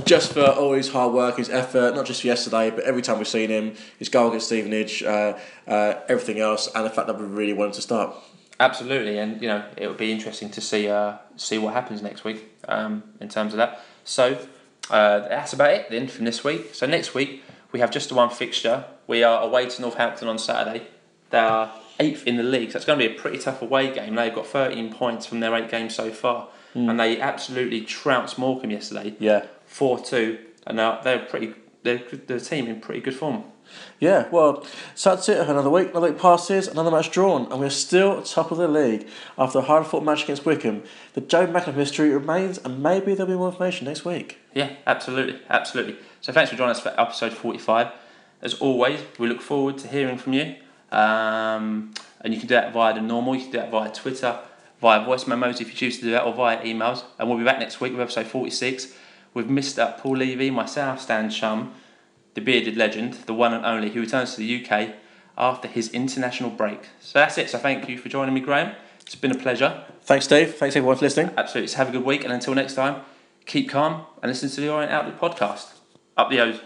Just 0.04 0.34
for 0.34 0.44
all 0.44 0.74
his 0.74 0.90
hard 0.90 1.12
work, 1.12 1.38
his 1.38 1.48
effort, 1.48 1.96
not 1.96 2.06
just 2.06 2.20
for 2.20 2.28
yesterday, 2.28 2.70
but 2.70 2.84
every 2.84 3.02
time 3.02 3.18
we've 3.18 3.26
seen 3.26 3.50
him, 3.50 3.74
his 3.98 4.08
goal 4.08 4.28
against 4.28 4.46
Stevenage, 4.46 5.02
uh, 5.02 5.36
uh, 5.66 5.94
everything 6.08 6.38
else, 6.38 6.68
and 6.74 6.84
the 6.84 6.90
fact 6.90 7.08
that 7.08 7.18
we 7.18 7.24
really 7.24 7.54
wanted 7.54 7.74
to 7.74 7.82
start. 7.82 8.14
Absolutely, 8.60 9.18
and 9.18 9.40
you 9.42 9.48
know 9.48 9.64
it 9.76 9.88
would 9.88 9.96
be 9.96 10.12
interesting 10.12 10.50
to 10.50 10.60
see 10.60 10.88
uh, 10.88 11.16
see 11.36 11.58
what 11.58 11.74
happens 11.74 12.02
next 12.02 12.24
week 12.24 12.44
um, 12.68 13.02
in 13.20 13.28
terms 13.28 13.52
of 13.52 13.58
that. 13.58 13.80
So 14.04 14.38
uh, 14.90 15.20
that's 15.20 15.52
about 15.52 15.70
it 15.70 15.90
then 15.90 16.08
from 16.08 16.24
this 16.24 16.44
week. 16.44 16.74
So 16.74 16.86
next 16.86 17.14
week 17.14 17.42
we 17.72 17.80
have 17.80 17.90
just 17.90 18.08
the 18.08 18.14
one 18.14 18.30
fixture. 18.30 18.84
We 19.06 19.22
are 19.22 19.42
away 19.42 19.68
to 19.68 19.82
Northampton 19.82 20.28
on 20.28 20.38
Saturday. 20.38 20.86
They 21.30 21.38
are 21.38 21.72
eighth 22.00 22.26
in 22.26 22.36
the 22.36 22.42
league, 22.42 22.70
so 22.72 22.76
it's 22.76 22.84
going 22.86 22.98
to 22.98 23.08
be 23.08 23.14
a 23.14 23.18
pretty 23.18 23.38
tough 23.38 23.60
away 23.62 23.92
game. 23.92 24.14
They've 24.14 24.34
got 24.34 24.46
13 24.46 24.92
points 24.92 25.26
from 25.26 25.40
their 25.40 25.54
eight 25.54 25.70
games 25.70 25.94
so 25.94 26.10
far, 26.10 26.48
and 26.74 26.98
they 26.98 27.20
absolutely 27.20 27.82
trounced 27.82 28.38
Morecambe 28.38 28.70
yesterday, 28.72 29.14
Yeah. 29.18 29.46
four 29.66 29.98
two, 30.00 30.38
and 30.66 30.76
now 30.76 31.00
they're 31.02 31.20
pretty. 31.26 31.54
They're 31.82 32.02
the 32.26 32.40
team 32.40 32.66
in 32.66 32.80
pretty 32.80 33.00
good 33.00 33.14
form. 33.14 33.44
Yeah, 34.00 34.28
well, 34.30 34.64
so 34.94 35.14
that's 35.14 35.28
it. 35.28 35.38
Another 35.38 35.70
week, 35.70 35.90
another 35.90 36.10
week 36.10 36.18
passes, 36.18 36.68
another 36.68 36.90
match 36.90 37.10
drawn, 37.10 37.50
and 37.50 37.60
we're 37.60 37.70
still 37.70 38.22
top 38.22 38.50
of 38.50 38.58
the 38.58 38.68
league 38.68 39.06
after 39.38 39.58
a 39.58 39.62
hard 39.62 39.86
fought 39.86 40.04
match 40.04 40.24
against 40.24 40.44
Wycombe. 40.44 40.82
The 41.14 41.20
Jobi 41.20 41.52
McAnuff 41.52 41.76
mystery 41.76 42.10
remains, 42.10 42.58
and 42.58 42.82
maybe 42.82 43.14
there'll 43.14 43.32
be 43.32 43.36
more 43.36 43.48
information 43.48 43.86
next 43.86 44.04
week. 44.04 44.38
Yeah, 44.54 44.70
absolutely, 44.86 45.40
absolutely. 45.48 45.96
So 46.20 46.32
thanks 46.32 46.50
for 46.50 46.56
joining 46.56 46.72
us 46.72 46.80
for 46.80 46.94
episode 46.98 47.32
45. 47.32 47.92
As 48.42 48.54
always, 48.54 49.00
we 49.18 49.28
look 49.28 49.40
forward 49.40 49.78
to 49.78 49.88
hearing 49.88 50.18
from 50.18 50.34
you. 50.34 50.56
Um, 50.92 51.94
and 52.20 52.32
you 52.32 52.38
can 52.38 52.48
do 52.48 52.54
that 52.54 52.72
via 52.72 52.94
the 52.94 53.00
normal, 53.00 53.34
you 53.34 53.42
can 53.42 53.50
do 53.50 53.58
that 53.58 53.70
via 53.70 53.90
Twitter, 53.92 54.38
via 54.80 55.04
voice 55.04 55.26
memos 55.26 55.60
if 55.60 55.68
you 55.68 55.74
choose 55.74 55.98
to 55.98 56.04
do 56.04 56.10
that, 56.12 56.24
or 56.24 56.32
via 56.34 56.58
emails. 56.62 57.04
And 57.18 57.28
we'll 57.28 57.38
be 57.38 57.44
back 57.44 57.58
next 57.58 57.80
week 57.80 57.92
with 57.92 58.00
episode 58.00 58.26
46 58.26 58.94
with 59.34 59.48
Mr. 59.48 59.98
Paul 59.98 60.18
Levy, 60.18 60.50
myself, 60.50 61.00
Stan 61.00 61.28
Shum, 61.28 61.74
the 62.34 62.40
bearded 62.40 62.76
legend, 62.76 63.14
the 63.26 63.34
one 63.34 63.54
and 63.54 63.64
only, 63.64 63.90
who 63.90 64.00
returns 64.00 64.34
to 64.34 64.40
the 64.40 64.64
UK 64.64 64.94
after 65.36 65.68
his 65.68 65.88
international 65.90 66.50
break. 66.50 66.88
So 67.00 67.18
that's 67.18 67.38
it. 67.38 67.50
So 67.50 67.58
thank 67.58 67.88
you 67.88 67.98
for 67.98 68.08
joining 68.08 68.34
me, 68.34 68.40
Graham. 68.40 68.74
It's 69.00 69.14
been 69.14 69.32
a 69.32 69.38
pleasure. 69.38 69.84
Thanks, 70.02 70.26
Dave. 70.26 70.54
Thanks, 70.54 70.76
everyone, 70.76 70.96
for 70.96 71.04
listening. 71.04 71.34
Absolutely. 71.36 71.68
So 71.68 71.78
have 71.78 71.88
a 71.88 71.92
good 71.92 72.04
week, 72.04 72.24
and 72.24 72.32
until 72.32 72.54
next 72.54 72.74
time, 72.74 73.02
keep 73.46 73.68
calm 73.68 74.06
and 74.22 74.30
listen 74.30 74.48
to 74.48 74.60
the 74.60 74.70
Orient 74.70 74.92
Outlook 74.92 75.20
podcast. 75.20 75.74
Up 76.16 76.30
the 76.30 76.40
O's. 76.40 76.60